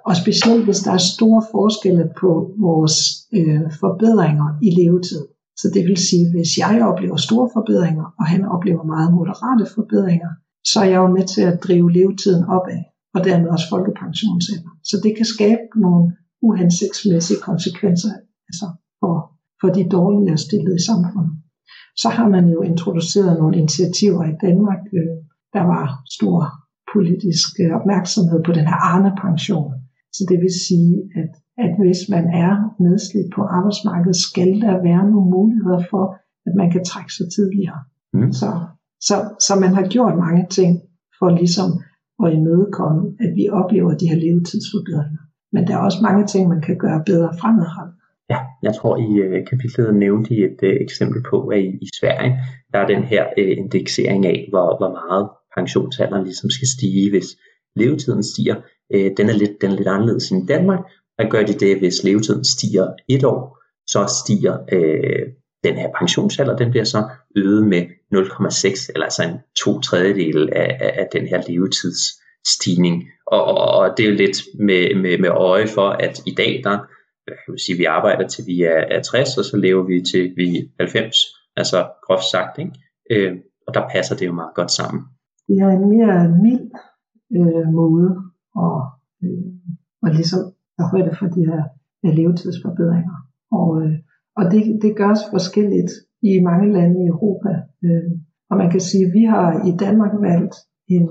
Og 0.07 0.17
specielt 0.17 0.65
hvis 0.65 0.81
der 0.85 0.93
er 0.93 1.09
store 1.15 1.43
forskelle 1.55 2.07
på 2.21 2.31
vores 2.67 2.97
øh, 3.39 3.63
forbedringer 3.81 4.49
i 4.63 4.71
levetid. 4.81 5.25
Så 5.61 5.67
det 5.75 5.83
vil 5.89 6.01
sige, 6.09 6.27
hvis 6.35 6.51
jeg 6.63 6.75
oplever 6.91 7.17
store 7.17 7.49
forbedringer, 7.57 8.07
og 8.19 8.25
han 8.33 8.43
oplever 8.55 8.85
meget 8.95 9.11
moderate 9.19 9.67
forbedringer, 9.77 10.31
så 10.71 10.77
er 10.85 10.89
jeg 10.93 11.01
jo 11.05 11.11
med 11.17 11.27
til 11.35 11.43
at 11.51 11.61
drive 11.65 11.93
levetiden 11.97 12.45
opad, 12.57 12.81
og 13.15 13.21
dermed 13.29 13.49
også 13.55 13.67
folkepensionsalderen. 13.75 14.79
Så 14.91 14.97
det 15.05 15.13
kan 15.19 15.29
skabe 15.35 15.65
nogle 15.85 16.05
uhensigtsmæssige 16.49 17.41
konsekvenser 17.49 18.13
altså 18.49 18.67
for 19.01 19.15
for 19.61 19.69
de 19.77 19.93
dårligere 19.99 20.39
stillede 20.47 20.77
i 20.81 20.87
samfundet. 20.91 21.35
Så 22.03 22.09
har 22.17 22.29
man 22.29 22.45
jo 22.55 22.59
introduceret 22.73 23.39
nogle 23.41 23.59
initiativer 23.63 24.23
i 24.33 24.35
Danmark. 24.47 24.83
Øh, 24.99 25.17
der 25.57 25.65
var 25.73 25.87
stor 26.17 26.39
politisk 26.95 27.51
øh, 27.63 27.71
opmærksomhed 27.79 28.41
på 28.47 28.53
den 28.59 28.67
her 28.71 28.79
Arne-pension. 28.93 29.73
Så 30.17 30.23
det 30.31 30.39
vil 30.43 30.55
sige, 30.69 30.95
at 31.21 31.33
at 31.59 31.71
hvis 31.81 32.01
man 32.15 32.25
er 32.45 32.53
nedslidt 32.87 33.31
på 33.37 33.43
arbejdsmarkedet, 33.43 34.17
skal 34.17 34.51
der 34.65 34.83
være 34.89 35.05
nogle 35.11 35.31
muligheder 35.37 35.83
for, 35.91 36.05
at 36.47 36.55
man 36.61 36.71
kan 36.71 36.85
trække 36.85 37.13
sig 37.19 37.27
tidligere. 37.37 37.81
Mm. 38.13 38.33
Så, 38.33 38.49
så, 39.09 39.17
så 39.47 39.53
man 39.65 39.73
har 39.79 39.87
gjort 39.95 40.17
mange 40.27 40.47
ting 40.51 40.73
for 41.19 41.29
ligesom 41.41 41.69
at 42.25 42.33
imødekomme, 42.39 43.03
at 43.25 43.31
vi 43.39 43.45
oplever 43.61 43.93
de 44.01 44.09
her 44.11 44.19
levetidsforbedringer. 44.27 45.23
Men 45.53 45.67
der 45.67 45.75
er 45.75 45.83
også 45.89 45.99
mange 46.03 46.27
ting, 46.27 46.49
man 46.49 46.63
kan 46.69 46.79
gøre 46.79 47.03
bedre 47.07 47.31
fremadrettet. 47.41 47.95
Ja, 48.31 48.39
jeg 48.63 48.75
tror 48.75 48.95
i 49.07 49.09
uh, 49.25 49.47
kapitlet 49.51 49.95
nævnte 49.95 50.35
I 50.35 50.39
et 50.45 50.61
uh, 50.63 50.69
eksempel 50.87 51.23
på, 51.31 51.47
at 51.47 51.59
i, 51.59 51.69
i 51.87 51.89
Sverige, 52.01 52.33
der 52.73 52.79
er 52.79 52.87
den 52.87 53.03
her 53.03 53.25
uh, 53.39 53.53
indeksering 53.63 54.27
af, 54.27 54.47
hvor, 54.51 54.69
hvor 54.81 54.91
meget 55.01 55.29
pensionsalderen 55.57 56.25
ligesom 56.25 56.51
skal 56.51 56.69
stige, 56.77 57.11
hvis 57.11 57.29
levetiden 57.77 58.23
stiger. 58.23 58.57
Uh, 58.95 59.09
den, 59.17 59.27
er 59.33 59.37
lidt, 59.43 59.55
den 59.61 59.71
er 59.71 59.77
lidt 59.77 59.89
anderledes 59.89 60.31
end 60.31 60.43
i 60.45 60.47
Danmark. 60.55 60.81
Der 61.19 61.29
gør 61.29 61.43
de 61.43 61.53
det, 61.53 61.79
hvis 61.79 62.05
levetiden 62.05 62.45
stiger 62.45 62.89
et 63.09 63.25
år, 63.25 63.59
så 63.87 64.23
stiger 64.25 64.59
øh, 64.73 65.27
den 65.65 65.75
her 65.75 65.89
pensionsalder, 65.99 66.57
den 66.57 66.71
bliver 66.71 66.85
så 66.85 67.09
øget 67.37 67.67
med 67.67 67.83
0,6, 68.15 68.93
eller 68.95 69.05
altså 69.05 69.23
en 69.23 69.39
to 69.65 69.81
tredjedel 69.81 70.49
af, 70.53 70.79
af, 70.81 70.93
af 71.01 71.09
den 71.13 71.27
her 71.27 71.43
levetidsstigning. 71.49 73.05
Og, 73.27 73.45
og, 73.45 73.59
og 73.79 73.95
det 73.97 74.05
er 74.05 74.11
jo 74.11 74.17
lidt 74.17 74.39
med, 74.59 74.95
med, 75.03 75.19
med 75.19 75.29
øje 75.29 75.67
for, 75.67 75.89
at 75.89 76.23
i 76.27 76.35
dag, 76.35 76.61
der 76.65 76.79
jeg 77.27 77.35
vil 77.49 77.59
sige, 77.67 77.79
vi 77.79 77.85
arbejder 77.85 78.29
til 78.29 78.47
vi 78.47 78.63
er, 78.63 78.81
er 78.97 79.03
60, 79.03 79.39
og 79.39 79.45
så 79.45 79.57
lever 79.57 79.83
vi 79.83 80.03
til 80.13 80.33
vi 80.37 80.57
er 80.59 80.63
90, 80.79 81.17
altså 81.57 81.79
groft 82.07 82.25
sagt, 82.31 82.59
ikke? 82.59 82.73
Øh, 83.11 83.33
og 83.67 83.75
der 83.75 83.89
passer 83.93 84.17
det 84.17 84.27
jo 84.27 84.33
meget 84.33 84.55
godt 84.55 84.71
sammen. 84.71 85.03
Det 85.49 85.57
er 85.59 85.69
en 85.69 85.89
mere 85.95 86.29
mild 86.43 86.71
øh, 87.39 87.67
måde 87.81 88.11
at, 88.67 88.79
øh, 89.25 89.53
at 90.07 90.15
ligesom 90.15 90.52
tage 90.77 90.91
højde 90.93 91.13
for 91.19 91.27
de 91.37 91.43
her 91.51 91.63
levetidsforbedringer. 92.19 93.17
Og, 93.59 93.69
øh, 93.83 93.95
og 94.39 94.45
det, 94.53 94.63
det 94.83 94.97
gøres 95.01 95.23
forskelligt 95.35 95.93
i 96.31 96.33
mange 96.49 96.73
lande 96.77 96.97
i 97.05 97.07
Europa. 97.15 97.53
Øh, 97.85 98.11
og 98.51 98.57
man 98.63 98.71
kan 98.71 98.81
sige, 98.81 99.07
at 99.07 99.13
vi 99.19 99.25
har 99.35 99.49
i 99.71 99.73
Danmark 99.85 100.13
valgt 100.31 100.55
en, 100.95 101.05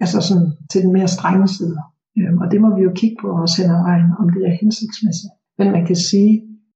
altså 0.00 0.18
sådan 0.28 0.50
til 0.70 0.82
den 0.82 0.92
mere 0.92 1.08
strenge 1.16 1.48
side. 1.48 1.78
Øh, 2.18 2.32
og 2.40 2.46
det 2.52 2.60
må 2.60 2.68
vi 2.76 2.82
jo 2.82 2.92
kigge 3.00 3.16
på 3.22 3.28
og 3.42 3.48
sende 3.48 3.74
vejen, 3.88 4.10
om 4.20 4.26
det 4.34 4.42
er 4.48 4.58
hensigtsmæssigt. 4.62 5.34
Men 5.58 5.68
man 5.76 5.86
kan 5.86 5.98
sige, 6.10 6.32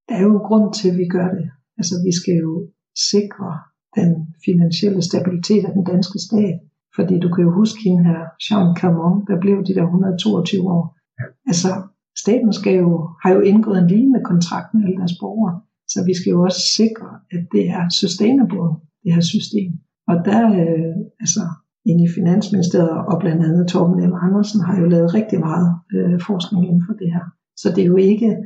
der 0.09 0.15
er 0.17 0.23
jo 0.23 0.39
grund 0.49 0.67
til, 0.79 0.89
at 0.91 0.99
vi 1.03 1.07
gør 1.17 1.29
det. 1.37 1.47
Altså 1.79 1.95
vi 2.07 2.13
skal 2.21 2.35
jo 2.45 2.53
sikre 3.13 3.51
den 3.99 4.11
finansielle 4.47 5.03
stabilitet 5.03 5.65
af 5.69 5.73
den 5.73 5.85
danske 5.93 6.19
stat. 6.27 6.57
Fordi 6.97 7.15
du 7.25 7.29
kan 7.35 7.45
jo 7.45 7.51
huske 7.61 7.81
hende 7.87 8.05
her, 8.11 8.21
Jean 8.45 8.77
Camon, 8.77 9.27
der 9.29 9.41
blev 9.41 9.57
de 9.69 9.75
der 9.75 9.85
122 9.85 10.63
år. 10.79 10.85
Altså 11.47 11.69
staten 12.19 12.53
skal 12.53 12.75
jo, 12.75 13.09
har 13.23 13.31
jo 13.37 13.41
indgået 13.41 13.79
en 13.79 13.87
lignende 13.87 14.23
kontrakt 14.25 14.75
med 14.75 14.85
alle 14.85 14.97
deres 14.97 15.17
borgere. 15.21 15.61
Så 15.89 15.99
vi 16.09 16.15
skal 16.15 16.31
jo 16.31 16.43
også 16.43 16.63
sikre, 16.79 17.09
at 17.35 17.43
det 17.53 17.65
er 17.69 17.85
sustainable, 18.01 18.71
det 19.03 19.15
her 19.15 19.25
system. 19.35 19.71
Og 20.11 20.17
der, 20.25 20.43
øh, 20.61 20.95
altså 21.21 21.43
inde 21.87 22.05
i 22.05 22.15
Finansministeriet 22.19 22.99
og 23.11 23.17
blandt 23.21 23.45
andet 23.47 23.69
Torben 23.69 24.11
M. 24.11 24.15
Andersen 24.27 24.61
har 24.61 24.81
jo 24.81 24.87
lavet 24.95 25.15
rigtig 25.15 25.41
meget 25.41 25.69
øh, 25.95 26.21
forskning 26.29 26.63
inden 26.69 26.85
for 26.87 26.95
det 27.01 27.13
her. 27.15 27.25
Så 27.57 27.69
det 27.75 27.83
er 27.83 27.91
jo 27.95 27.97
ikke 27.97 28.37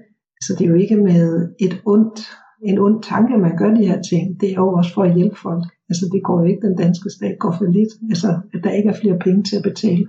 så 0.45 0.53
det 0.59 0.65
er 0.65 0.69
jo 0.69 0.75
ikke 0.75 0.97
med 0.97 1.49
et 1.61 1.75
ondt, 1.87 2.19
en 2.63 2.79
ond 2.79 3.03
tanke, 3.03 3.39
man 3.39 3.57
gør 3.57 3.71
de 3.75 3.87
her 3.87 4.03
ting. 4.03 4.41
Det 4.41 4.49
er 4.51 4.61
jo 4.65 4.73
også 4.79 4.95
for 4.95 5.03
at 5.03 5.15
hjælpe 5.15 5.37
folk. 5.37 5.65
Altså 5.91 6.05
det 6.13 6.21
går 6.25 6.41
jo 6.41 6.47
ikke, 6.51 6.67
den 6.67 6.77
danske 6.77 7.11
stat 7.11 7.37
går 7.39 7.53
for 7.59 7.65
lidt. 7.65 7.93
Altså 8.11 8.29
at 8.55 8.61
der 8.65 8.71
ikke 8.71 8.89
er 8.89 9.01
flere 9.03 9.19
penge 9.19 9.43
til 9.43 9.57
at 9.57 9.63
betale 9.63 10.07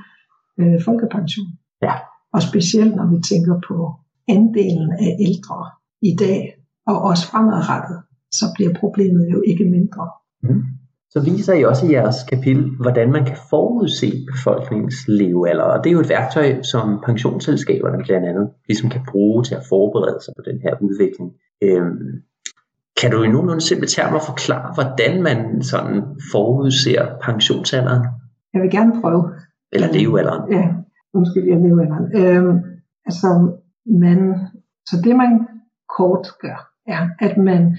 øh, 0.59 0.81
folkepension. 0.87 1.47
Ja. 1.81 1.93
Og 2.35 2.41
specielt 2.49 2.95
når 2.95 3.07
vi 3.13 3.17
tænker 3.31 3.55
på 3.67 3.77
andelen 4.35 4.89
af 5.05 5.11
ældre 5.27 5.59
i 6.01 6.15
dag, 6.23 6.39
og 6.87 7.01
også 7.09 7.23
fremadrettet, 7.31 7.97
så 8.31 8.45
bliver 8.55 8.73
problemet 8.81 9.25
jo 9.33 9.39
ikke 9.49 9.65
mindre. 9.75 10.05
Mm 10.43 10.63
så 11.15 11.21
viser 11.21 11.53
I 11.53 11.63
også 11.63 11.85
i 11.85 11.91
jeres 11.91 12.15
kapitel, 12.29 12.63
hvordan 12.81 13.11
man 13.11 13.25
kan 13.25 13.37
forudse 13.49 14.11
befolkningens 14.31 14.95
levealder. 15.07 15.63
Og 15.63 15.83
det 15.83 15.89
er 15.89 15.93
jo 15.93 15.99
et 15.99 16.09
værktøj, 16.09 16.61
som 16.61 17.03
pensionsselskaberne 17.05 18.03
blandt 18.03 18.27
andet 18.27 18.49
ligesom 18.67 18.89
kan 18.89 19.01
bruge 19.11 19.43
til 19.43 19.55
at 19.55 19.65
forberede 19.69 20.19
sig 20.23 20.33
på 20.37 20.43
den 20.49 20.57
her 20.61 20.73
udvikling. 20.81 21.31
Øhm, 21.63 22.07
kan 23.01 23.11
du 23.11 23.23
i 23.23 23.27
nogenlunde 23.27 23.61
simple 23.61 23.87
termer 23.87 24.19
forklare, 24.19 24.73
hvordan 24.73 25.23
man 25.23 25.61
sådan 25.61 26.01
forudser 26.31 27.05
pensionsalderen? 27.23 28.03
Jeg 28.53 28.61
vil 28.61 28.71
gerne 28.71 29.01
prøve. 29.01 29.23
Eller 29.73 29.87
levealderen. 29.93 30.53
Ja, 30.53 30.63
undskyld, 31.17 31.45
jeg 31.51 31.59
levealderen. 31.65 32.07
Øhm, 32.21 32.57
altså, 33.07 33.29
man, 34.03 34.19
så 34.89 34.95
det 35.05 35.15
man 35.23 35.31
kort 35.97 36.25
gør, 36.43 36.59
er, 36.95 37.01
at 37.19 37.37
man 37.37 37.77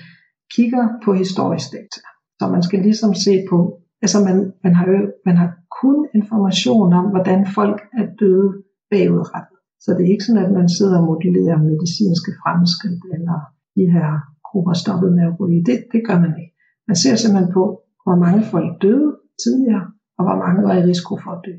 kigger 0.55 0.85
på 1.05 1.11
historisk 1.23 1.67
data. 1.73 2.01
Så 2.39 2.45
man 2.55 2.63
skal 2.63 2.81
ligesom 2.89 3.15
se 3.15 3.35
på, 3.51 3.59
altså 4.03 4.19
man, 4.29 4.37
man, 4.65 4.75
har 4.79 4.87
jo, 4.93 4.99
man 5.29 5.37
har 5.37 5.51
kun 5.83 5.99
information 6.15 6.93
om, 7.01 7.07
hvordan 7.15 7.41
folk 7.59 7.81
er 8.01 8.07
døde 8.21 8.51
bagudrettet. 8.91 9.59
Så 9.83 9.89
det 9.97 10.03
er 10.05 10.13
ikke 10.15 10.25
sådan, 10.25 10.45
at 10.47 10.53
man 10.61 10.69
sidder 10.69 10.97
og 11.01 11.07
modellerer 11.11 11.67
medicinske 11.71 12.31
fremskridt, 12.43 13.03
eller 13.17 13.39
de 13.77 13.85
her 13.95 14.09
grupper 14.49 14.75
stoppet 14.83 15.11
med 15.17 15.25
at 15.31 15.37
ryge. 15.41 15.65
Det, 15.69 15.77
det 15.93 16.01
gør 16.07 16.19
man 16.25 16.33
ikke. 16.41 16.53
Man 16.89 16.97
ser 17.03 17.15
simpelthen 17.17 17.53
på, 17.59 17.63
hvor 18.05 18.17
mange 18.25 18.43
folk 18.53 18.71
døde 18.85 19.11
tidligere, 19.43 19.85
og 20.19 20.23
hvor 20.27 20.37
mange 20.43 20.61
var 20.67 20.75
i 20.77 20.87
risiko 20.91 21.13
for 21.23 21.31
at 21.37 21.43
dø. 21.47 21.55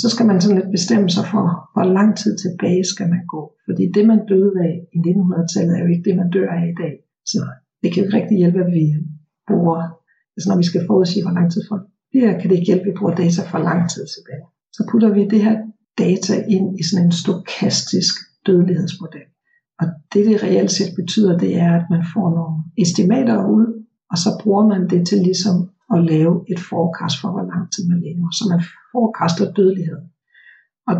Så 0.00 0.06
skal 0.12 0.26
man 0.26 0.40
sådan 0.40 0.58
lidt 0.58 0.74
bestemme 0.76 1.08
sig 1.16 1.26
for, 1.32 1.44
hvor 1.74 1.86
lang 1.98 2.10
tid 2.20 2.32
tilbage 2.44 2.84
skal 2.92 3.08
man 3.14 3.22
gå. 3.34 3.42
Fordi 3.66 3.84
det, 3.96 4.04
man 4.06 4.20
døde 4.32 4.52
af 4.68 4.74
i 4.96 4.98
1900-tallet, 5.08 5.72
er 5.74 5.82
jo 5.84 5.90
ikke 5.92 6.06
det, 6.08 6.16
man 6.20 6.30
dør 6.36 6.48
af 6.58 6.64
i 6.72 6.76
dag. 6.82 6.94
Så 7.32 7.38
det 7.80 7.88
kan 7.90 7.98
jo 8.00 8.04
ikke 8.06 8.16
rigtig 8.20 8.36
hjælpe, 8.38 8.60
at 8.64 8.72
vi 8.78 8.84
bruger, 9.48 9.80
altså 10.34 10.46
når 10.50 10.58
vi 10.62 10.66
skal 10.70 10.86
forudsige, 10.90 11.22
hvor 11.24 11.34
lang 11.38 11.52
tid 11.52 11.62
folk 11.70 11.84
bliver, 12.10 12.38
kan 12.38 12.50
det 12.50 12.56
ikke 12.56 12.70
hjælpe, 12.70 12.86
at 12.86 12.90
vi 12.90 12.98
bruger 12.98 13.14
data 13.22 13.40
for 13.52 13.58
lang 13.68 13.80
tid 13.92 14.04
tilbage. 14.14 14.44
Så 14.76 14.80
putter 14.90 15.10
vi 15.16 15.22
det 15.32 15.42
her 15.46 15.56
data 16.04 16.34
ind 16.56 16.66
i 16.80 16.82
sådan 16.88 17.04
en 17.06 17.12
stokastisk 17.22 18.14
dødelighedsmodel. 18.46 19.26
Og 19.80 19.86
det, 20.12 20.26
det 20.26 20.42
reelt 20.42 20.70
set 20.70 20.92
betyder, 20.96 21.38
det 21.38 21.52
er, 21.56 21.72
at 21.80 21.86
man 21.90 22.04
får 22.14 22.28
nogle 22.38 22.54
estimater 22.82 23.38
ud, 23.56 23.66
og 24.10 24.16
så 24.18 24.30
bruger 24.42 24.66
man 24.72 24.82
det 24.90 25.06
til 25.08 25.18
ligesom 25.18 25.56
at 25.96 26.04
lave 26.04 26.34
et 26.52 26.60
forecast 26.70 27.16
for, 27.20 27.28
hvor 27.34 27.46
lang 27.52 27.64
tid 27.72 27.82
man 27.90 28.00
lever. 28.06 28.28
Så 28.38 28.42
man 28.52 28.62
forecaster 28.92 29.52
dødelighed. 29.52 30.00
Og 30.88 30.96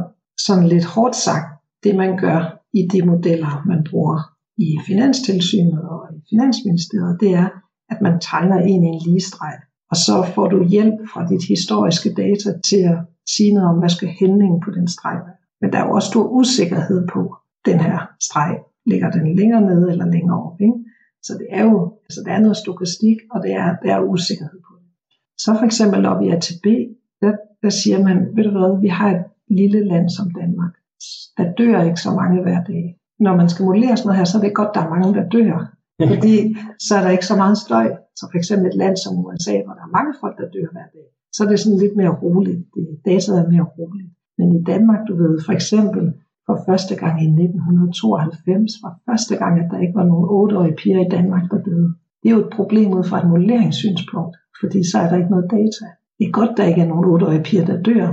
sådan 0.46 0.66
lidt 0.74 0.84
hårdt 0.84 1.16
sagt, 1.16 1.48
det 1.84 1.94
man 1.96 2.16
gør 2.24 2.40
i 2.78 2.82
de 2.92 3.06
modeller, 3.10 3.62
man 3.66 3.86
bruger 3.90 4.18
i 4.58 4.68
Finanstilsynet 4.86 5.82
og 5.92 6.00
i 6.16 6.20
Finansministeriet, 6.30 7.20
det 7.20 7.30
er, 7.34 7.48
at 7.92 7.98
man 8.02 8.20
tegner 8.20 8.58
en 8.58 8.82
i 8.84 8.86
en 8.86 9.00
lige 9.06 9.20
streg. 9.20 9.56
Og 9.90 9.96
så 9.96 10.16
får 10.34 10.46
du 10.48 10.68
hjælp 10.74 10.98
fra 11.12 11.28
dit 11.28 11.44
historiske 11.48 12.10
data 12.22 12.48
til 12.68 12.82
at 12.92 12.98
sige 13.34 13.54
noget 13.54 13.68
om, 13.68 13.78
hvad 13.78 13.88
skal 13.88 14.08
hændningen 14.08 14.60
på 14.64 14.70
den 14.70 14.88
streg 14.88 15.16
være. 15.26 15.38
Men 15.60 15.72
der 15.72 15.78
er 15.78 15.86
jo 15.86 15.92
også 15.92 16.08
stor 16.08 16.26
usikkerhed 16.28 17.08
på 17.14 17.34
den 17.64 17.80
her 17.80 17.98
streg. 18.20 18.58
Ligger 18.86 19.10
den 19.10 19.36
længere 19.36 19.60
nede 19.60 19.92
eller 19.92 20.06
længere 20.06 20.42
op? 20.46 20.60
Ikke? 20.60 20.78
Så 21.22 21.32
det 21.40 21.46
er 21.50 21.64
jo 21.64 21.98
altså 22.06 22.20
der 22.26 22.32
er 22.32 22.40
noget 22.40 22.56
stokastik, 22.56 23.18
og 23.32 23.42
det 23.42 23.52
er, 23.52 23.76
der 23.82 23.94
er 23.94 24.00
usikkerhed 24.00 24.60
på. 24.66 24.73
Så 25.38 25.50
for 25.58 25.64
eksempel 25.70 26.06
op 26.06 26.22
i 26.22 26.28
ATB, 26.28 26.66
der, 27.22 27.32
der 27.62 27.70
siger 27.70 27.98
man, 28.06 28.16
ved 28.36 28.44
du 28.44 28.50
hvad, 28.50 28.80
vi 28.80 28.88
har 28.88 29.10
et 29.16 29.24
lille 29.60 29.80
land 29.90 30.08
som 30.16 30.26
Danmark. 30.40 30.74
Der 31.38 31.52
dør 31.58 31.82
ikke 31.88 32.00
så 32.06 32.10
mange 32.20 32.42
hver 32.42 32.60
dag. 32.64 32.84
Når 33.20 33.36
man 33.36 33.48
skal 33.48 33.64
modellere 33.64 33.96
sådan 33.96 34.08
noget 34.08 34.18
her, 34.20 34.24
så 34.24 34.38
er 34.38 34.42
det 34.42 34.58
godt, 34.60 34.74
der 34.74 34.80
er 34.84 34.92
mange, 34.94 35.14
der 35.18 35.28
dør. 35.36 35.58
Fordi 36.12 36.36
så 36.86 36.92
er 36.98 37.02
der 37.02 37.10
ikke 37.16 37.30
så 37.30 37.36
meget 37.42 37.58
støj. 37.66 37.86
Så 38.18 38.24
for 38.30 38.38
eksempel 38.38 38.66
et 38.68 38.80
land 38.82 38.96
som 38.96 39.18
USA, 39.24 39.56
hvor 39.64 39.74
der 39.78 39.84
er 39.88 39.96
mange 39.98 40.12
folk, 40.20 40.36
der 40.40 40.48
dør 40.56 40.68
hver 40.74 40.88
dag, 40.96 41.06
så 41.34 41.38
er 41.44 41.48
det 41.48 41.60
sådan 41.60 41.82
lidt 41.84 41.96
mere 42.00 42.14
roligt. 42.22 42.62
Det, 42.74 42.84
dataet 43.08 43.38
er 43.38 43.50
mere 43.54 43.66
roligt. 43.78 44.10
Men 44.38 44.48
i 44.58 44.60
Danmark, 44.72 45.00
du 45.08 45.14
ved, 45.22 45.32
for 45.46 45.52
eksempel 45.58 46.04
for 46.46 46.56
første 46.68 46.94
gang 47.02 47.14
i 47.24 47.28
1992 47.28 48.72
var 48.84 48.92
første 49.08 49.34
gang, 49.42 49.54
at 49.62 49.68
der 49.72 49.78
ikke 49.84 49.98
var 50.00 50.06
nogen 50.12 50.26
8-årige 50.38 50.78
piger 50.80 51.00
i 51.06 51.12
Danmark, 51.16 51.44
der 51.50 51.58
døde. 51.68 51.90
Det 52.20 52.26
er 52.28 52.34
jo 52.36 52.44
et 52.46 52.54
problem 52.58 52.88
ud 52.98 53.04
fra 53.10 53.18
et 53.22 53.28
modelleringssynspunkt, 53.32 54.36
fordi 54.60 54.80
så 54.90 54.96
er 55.02 55.08
der 55.08 55.16
ikke 55.20 55.34
noget 55.34 55.52
data. 55.58 55.86
Det 56.18 56.24
er 56.26 56.38
godt, 56.40 56.52
der 56.56 56.64
ikke 56.70 56.82
er 56.84 56.90
nogen 56.92 57.06
8-årige 57.12 57.46
piger, 57.48 57.64
der 57.70 57.82
dør, 57.88 58.08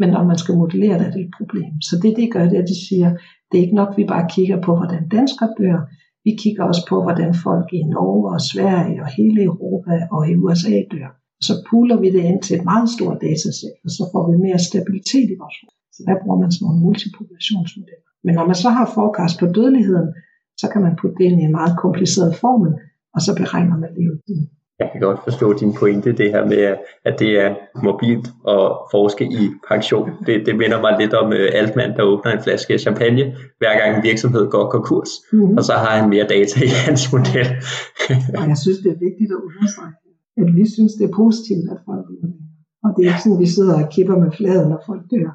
men 0.00 0.08
når 0.14 0.24
man 0.30 0.38
skal 0.42 0.54
modellere 0.62 0.98
det, 0.98 1.06
er 1.06 1.14
det 1.16 1.22
et 1.26 1.34
problem. 1.38 1.72
Så 1.88 1.94
det, 2.02 2.12
de 2.18 2.30
gør, 2.34 2.44
det 2.48 2.56
er, 2.58 2.62
at 2.62 2.72
de 2.72 2.78
siger, 2.88 3.10
det 3.48 3.54
er 3.56 3.64
ikke 3.64 3.80
nok, 3.82 3.90
vi 3.98 4.04
bare 4.14 4.30
kigger 4.36 4.58
på, 4.66 4.70
hvordan 4.76 5.08
danskere 5.16 5.50
dør, 5.60 5.78
vi 6.26 6.32
kigger 6.42 6.64
også 6.70 6.82
på, 6.90 6.96
hvordan 7.06 7.30
folk 7.46 7.68
i 7.78 7.82
Norge 7.94 8.24
og 8.34 8.40
Sverige 8.52 8.98
og 9.04 9.08
hele 9.18 9.40
Europa 9.50 9.94
og 10.14 10.20
i 10.30 10.32
USA 10.42 10.76
dør. 10.94 11.10
Så 11.46 11.52
puler 11.68 11.96
vi 12.02 12.08
det 12.16 12.22
ind 12.30 12.40
til 12.42 12.54
et 12.58 12.64
meget 12.72 12.88
stort 12.96 13.18
datasæt, 13.26 13.76
og 13.84 13.90
så 13.96 14.02
får 14.12 14.22
vi 14.30 14.36
mere 14.46 14.60
stabilitet 14.68 15.28
i 15.34 15.40
vores 15.42 15.56
rum. 15.60 15.74
Så 15.96 16.00
der 16.08 16.16
bruger 16.22 16.38
man 16.42 16.52
sådan 16.52 16.64
nogle 16.64 16.80
multipopulationsmodeller. 16.86 18.08
Men 18.24 18.32
når 18.38 18.46
man 18.50 18.58
så 18.64 18.70
har 18.76 18.86
forecast 18.98 19.34
på 19.38 19.46
dødeligheden, 19.56 20.08
så 20.60 20.66
kan 20.72 20.82
man 20.86 20.98
putte 21.00 21.16
det 21.18 21.24
ind 21.28 21.38
i 21.40 21.44
en 21.48 21.58
meget 21.60 21.74
kompliceret 21.84 22.32
formel, 22.42 22.72
og 23.14 23.20
så 23.26 23.30
beregner 23.40 23.76
man 23.82 23.90
levetiden. 23.98 24.46
Jeg 24.80 24.88
kan 24.92 25.00
godt 25.00 25.20
forstå 25.28 25.46
din 25.60 25.72
pointe, 25.80 26.10
det 26.20 26.28
her 26.34 26.44
med, 26.52 26.60
at 27.08 27.14
det 27.22 27.30
er 27.44 27.50
mobilt 27.88 28.26
at 28.56 28.66
forske 28.94 29.24
i 29.24 29.42
pension. 29.70 30.10
Det, 30.26 30.46
det 30.46 30.54
minder 30.62 30.80
mig 30.80 30.92
lidt 31.00 31.14
om 31.22 31.28
uh, 31.38 31.58
Altmann, 31.60 31.96
der 31.96 32.02
åbner 32.12 32.30
en 32.32 32.42
flaske 32.46 32.78
champagne, 32.78 33.24
hver 33.60 33.74
gang 33.80 33.90
en 33.96 34.02
virksomhed 34.10 34.44
går 34.54 34.64
konkurs, 34.76 35.10
mm-hmm. 35.32 35.56
og 35.58 35.62
så 35.68 35.72
har 35.72 35.92
han 35.98 36.10
mere 36.14 36.26
data 36.36 36.56
i 36.70 36.72
hans 36.86 37.02
model. 37.14 37.48
og 38.38 38.44
jeg 38.52 38.58
synes, 38.64 38.78
det 38.84 38.90
er 38.94 39.00
vigtigt 39.08 39.30
at 39.36 39.40
understrege, 39.48 39.94
at 40.40 40.48
vi 40.58 40.64
synes, 40.74 40.92
det 40.98 41.04
er 41.10 41.14
positivt, 41.22 41.66
at 41.74 41.78
folk 41.88 42.06
lever 42.12 42.32
Og 42.84 42.90
det 42.94 43.00
er 43.02 43.08
ikke 43.12 43.24
sådan, 43.24 43.38
at 43.38 43.44
vi 43.44 43.50
sidder 43.56 43.74
og 43.82 43.88
kipper 43.94 44.16
med 44.24 44.30
fladen, 44.38 44.68
når 44.72 44.80
folk 44.90 45.02
dør. 45.12 45.30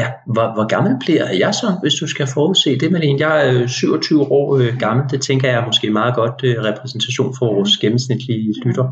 Ja, 0.00 0.06
hvor, 0.34 0.46
hvor 0.56 0.66
gammel 0.74 0.92
bliver 1.04 1.26
jeg 1.44 1.52
så, 1.62 1.68
hvis 1.82 1.94
du 2.00 2.06
skal 2.14 2.26
forudse 2.34 2.70
det, 2.80 2.88
Malene? 2.94 3.20
Jeg 3.24 3.32
er 3.40 3.48
øh, 3.52 3.68
27 3.68 4.22
år 4.38 4.48
øh, 4.60 4.72
gammel. 4.84 5.02
Det 5.12 5.20
tænker 5.28 5.44
jeg 5.48 5.58
er 5.60 5.68
måske 5.70 5.86
meget 6.00 6.14
godt 6.20 6.38
øh, 6.48 6.54
repræsentation 6.68 7.30
for 7.38 7.46
vores 7.56 7.72
gennemsnitlige 7.82 8.44
lytter. 8.64 8.86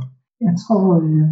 Jeg 0.46 0.54
tror, 0.62 0.84
øh, 1.02 1.26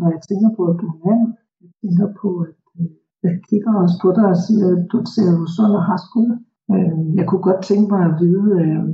når 0.00 0.08
jeg 0.14 0.20
tænker 0.28 0.50
på, 0.56 0.62
at 0.70 0.76
du 0.80 0.86
er 0.92 0.98
mand, 1.06 1.24
jeg 1.64 1.72
tænker 1.82 2.08
på, 2.22 2.28
at 2.48 2.58
øh, 2.78 2.86
jeg 3.24 3.32
kigger 3.48 3.72
også 3.82 3.96
på 4.04 4.08
dig 4.16 4.26
og 4.34 4.38
siger, 4.46 4.66
at 4.76 4.82
du 4.92 4.98
ser 5.14 5.30
jo 5.38 5.44
sund 5.56 5.72
og 5.80 5.84
har 5.90 5.98
skud. 6.06 6.30
Øh, 6.74 6.98
jeg 7.18 7.24
kunne 7.26 7.44
godt 7.48 7.62
tænke 7.70 7.88
mig 7.94 8.02
at 8.10 8.14
vide, 8.22 8.48
øh, 8.62 8.84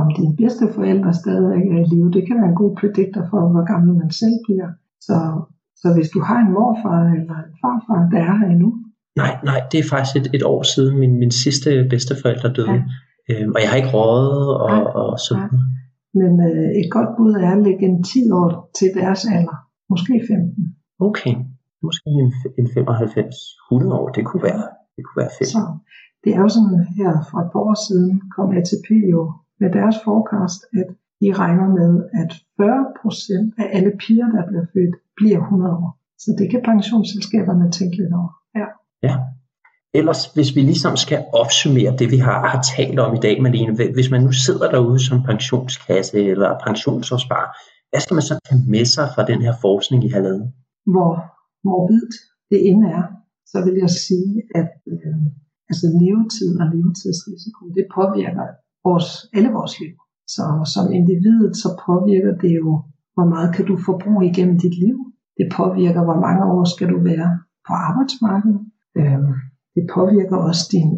om 0.00 0.06
dine 0.18 0.34
bedste 0.42 0.64
forældre 0.76 1.12
stadig 1.22 1.60
er 1.72 1.78
i 1.82 1.86
live. 1.92 2.14
Det 2.16 2.22
kan 2.26 2.36
være 2.40 2.50
en 2.52 2.62
god 2.62 2.72
prediktor 2.80 3.22
for, 3.30 3.40
hvor 3.52 3.64
gammel 3.72 3.92
man 4.02 4.10
selv 4.22 4.36
bliver. 4.46 4.70
Så, 5.06 5.16
så 5.80 5.86
hvis 5.96 6.10
du 6.14 6.20
har 6.28 6.38
en 6.42 6.52
morfar 6.56 7.00
eller 7.18 7.36
en 7.46 7.54
farfar, 7.62 8.00
der 8.12 8.20
er 8.28 8.34
her 8.40 8.48
endnu, 8.54 8.70
Nej, 9.22 9.32
nej, 9.44 9.60
det 9.70 9.78
er 9.80 9.88
faktisk 9.94 10.16
et, 10.20 10.28
et 10.36 10.44
år 10.52 10.62
siden 10.62 10.98
min, 10.98 11.18
min 11.22 11.30
sidste 11.30 11.86
bedsteforældre 11.90 12.52
døde. 12.52 12.70
Ja. 12.70 12.82
Øhm, 13.30 13.52
og 13.54 13.60
jeg 13.62 13.68
har 13.70 13.76
ikke 13.76 13.92
rådet 13.96 14.48
og, 14.62 14.70
nej, 14.70 14.82
og 15.02 15.18
så 15.26 15.32
videre. 15.34 15.64
Men 16.20 16.32
øh, 16.48 16.68
et 16.80 16.88
godt 16.96 17.10
bud 17.16 17.32
er 17.46 17.52
at 17.56 17.62
lægge 17.66 17.84
en 17.90 18.02
10 18.02 18.30
år 18.40 18.70
til 18.78 18.88
deres 19.00 19.20
alder. 19.36 19.58
Måske 19.92 20.12
15. 20.28 20.76
Okay. 21.08 21.34
Måske 21.86 22.08
en, 22.22 22.30
en 22.58 22.66
95-100 22.66 23.98
år. 24.00 24.08
Det 24.16 24.22
kunne 24.28 24.44
være, 24.48 24.64
det 24.96 25.02
kunne 25.04 25.20
være 25.22 25.34
fedt. 25.38 25.50
Så, 25.54 25.62
det 26.22 26.30
er 26.36 26.40
jo 26.46 26.48
sådan 26.56 26.78
her 26.98 27.12
for 27.30 27.38
et 27.44 27.50
par 27.52 27.62
år 27.68 27.76
siden 27.88 28.10
kom 28.34 28.48
ATP 28.58 28.88
jo 29.14 29.20
med 29.60 29.70
deres 29.78 29.96
forecast, 30.06 30.60
at 30.80 30.88
de 31.20 31.28
regner 31.42 31.68
med, 31.78 31.92
at 32.22 32.30
40% 32.60 33.62
af 33.62 33.66
alle 33.76 33.92
piger, 34.02 34.28
der 34.36 34.42
bliver 34.48 34.66
født, 34.72 34.94
bliver 35.18 35.40
100 35.40 35.74
år. 35.82 35.90
Så 36.22 36.28
det 36.38 36.46
kan 36.50 36.62
pensionsselskaberne 36.70 37.66
tænke 37.78 37.96
lidt 38.00 38.14
over. 38.20 38.32
Ja. 38.60 38.68
Ja. 39.06 39.16
Ellers, 39.98 40.22
hvis 40.34 40.50
vi 40.56 40.60
ligesom 40.70 40.94
skal 41.04 41.20
opsummere 41.42 41.96
det, 42.00 42.08
vi 42.14 42.18
har, 42.26 42.38
har 42.52 42.60
talt 42.76 42.98
om 43.04 43.10
i 43.18 43.20
dag, 43.26 43.42
Malene, 43.42 43.72
hvis 43.96 44.10
man 44.14 44.22
nu 44.26 44.32
sidder 44.46 44.66
derude 44.74 45.00
som 45.08 45.22
pensionskasse 45.30 46.18
eller 46.32 46.50
pensionsopsparer, 46.66 47.50
hvad 47.90 48.00
skal 48.00 48.14
man 48.18 48.28
så 48.30 48.34
tage 48.46 48.62
med 48.74 48.84
sig 48.94 49.06
fra 49.14 49.22
den 49.30 49.40
her 49.46 49.54
forskning, 49.66 50.00
I 50.04 50.10
har 50.16 50.22
lavet? 50.26 50.46
Hvor 50.92 51.12
morbidt 51.66 52.14
det 52.50 52.60
end 52.68 52.80
er, 52.96 53.02
så 53.52 53.58
vil 53.64 53.76
jeg 53.84 53.92
sige, 54.06 54.34
at 54.60 54.70
øh, 54.92 55.18
altså 55.70 55.86
levetid 56.00 56.50
og 56.60 56.66
levetidsrisiko, 56.74 57.62
det 57.78 57.84
påvirker 57.98 58.46
vores, 58.86 59.08
alle 59.36 59.50
vores 59.58 59.74
liv. 59.80 59.94
Så 60.34 60.44
som 60.74 60.84
individet, 60.98 61.52
så 61.62 61.68
påvirker 61.86 62.34
det 62.44 62.52
jo, 62.60 62.70
hvor 63.14 63.26
meget 63.34 63.50
kan 63.56 63.64
du 63.70 63.76
forbruge 63.88 64.22
igennem 64.30 64.56
dit 64.64 64.76
liv. 64.84 64.96
Det 65.38 65.46
påvirker, 65.58 66.02
hvor 66.08 66.18
mange 66.26 66.42
år 66.54 66.64
skal 66.74 66.88
du 66.92 66.98
være 67.10 67.30
på 67.66 67.72
arbejdsmarkedet. 67.88 68.60
Øh, 68.98 69.28
det 69.76 69.84
påvirker 69.96 70.36
også 70.48 70.64
din 70.74 70.88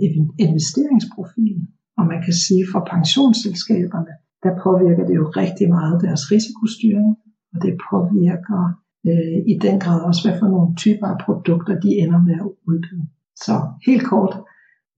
investeringsprofil. 0.46 1.58
Og 1.98 2.04
man 2.12 2.20
kan 2.26 2.34
sige, 2.46 2.64
for 2.72 2.80
pensionsselskaberne, 2.94 4.12
der 4.44 4.52
påvirker 4.64 5.04
det 5.08 5.14
jo 5.20 5.26
rigtig 5.42 5.68
meget 5.76 5.96
deres 6.04 6.22
risikostyring, 6.32 7.10
og 7.52 7.58
det 7.64 7.72
påvirker 7.90 8.60
øh, 9.08 9.38
i 9.52 9.54
den 9.64 9.76
grad 9.84 10.00
også, 10.08 10.20
hvad 10.24 10.38
for 10.40 10.48
nogle 10.54 10.70
typer 10.84 11.06
af 11.14 11.18
produkter, 11.26 11.74
de 11.84 11.90
ender 12.02 12.20
med 12.28 12.36
at 12.44 12.50
udbyde. 12.68 13.06
Så 13.44 13.54
helt 13.86 14.04
kort, 14.12 14.34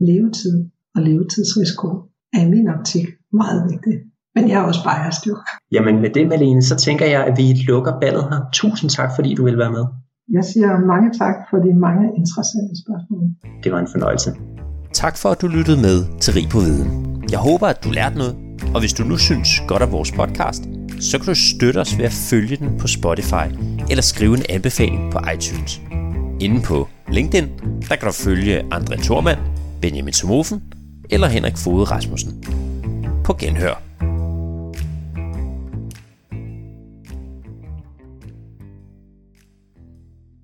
levetid 0.00 0.56
og 0.94 1.00
levetidsrisiko 1.02 1.88
er 2.36 2.40
i 2.46 2.50
min 2.54 2.68
optik 2.68 3.06
meget 3.32 3.60
vigtigt. 3.72 4.00
Men 4.34 4.48
jeg 4.48 4.56
er 4.60 4.66
også 4.70 4.82
biased 4.88 5.26
jo. 5.30 5.36
Jamen 5.72 6.00
med 6.00 6.10
det, 6.10 6.28
Malene, 6.28 6.62
så 6.62 6.76
tænker 6.76 7.06
jeg, 7.06 7.24
at 7.24 7.34
vi 7.38 7.46
lukker 7.70 8.00
ballet 8.00 8.24
her. 8.30 8.40
Tusind 8.52 8.90
tak, 8.90 9.10
fordi 9.16 9.34
du 9.34 9.44
vil 9.44 9.58
være 9.58 9.72
med. 9.78 9.84
Jeg 10.32 10.44
siger 10.44 10.86
mange 10.92 11.10
tak 11.18 11.34
for 11.50 11.56
de 11.56 11.74
mange 11.74 12.06
interessante 12.16 12.74
spørgsmål. 12.82 13.22
Det 13.64 13.72
var 13.72 13.78
en 13.78 13.88
fornøjelse. 13.92 14.30
Tak 14.92 15.16
for, 15.16 15.28
at 15.28 15.40
du 15.40 15.46
lyttede 15.46 15.76
med 15.76 16.18
til 16.20 16.34
Rig 16.34 16.48
på 16.48 16.58
Viden. 16.58 16.88
Jeg 17.30 17.38
håber, 17.38 17.66
at 17.66 17.84
du 17.84 17.90
lærte 17.90 18.18
noget, 18.18 18.36
og 18.74 18.80
hvis 18.80 18.92
du 18.92 19.02
nu 19.04 19.16
synes 19.16 19.48
godt 19.68 19.82
af 19.82 19.92
vores 19.92 20.12
podcast, 20.12 20.62
så 21.00 21.18
kan 21.18 21.26
du 21.26 21.34
støtte 21.34 21.78
os 21.78 21.98
ved 21.98 22.04
at 22.04 22.12
følge 22.30 22.56
den 22.56 22.78
på 22.78 22.86
Spotify 22.86 23.46
eller 23.90 24.02
skrive 24.02 24.34
en 24.36 24.44
anbefaling 24.48 25.12
på 25.12 25.18
iTunes. 25.34 25.80
Inde 26.40 26.62
på 26.62 26.88
LinkedIn, 27.08 27.48
der 27.88 27.96
kan 27.96 28.06
du 28.06 28.12
følge 28.12 28.74
André 28.74 29.02
Thormand, 29.02 29.38
Benjamin 29.82 30.12
Somofen 30.12 30.62
eller 31.10 31.26
Henrik 31.26 31.56
Fode 31.56 31.84
Rasmussen. 31.84 32.44
På 33.24 33.32
genhør. 33.32 33.89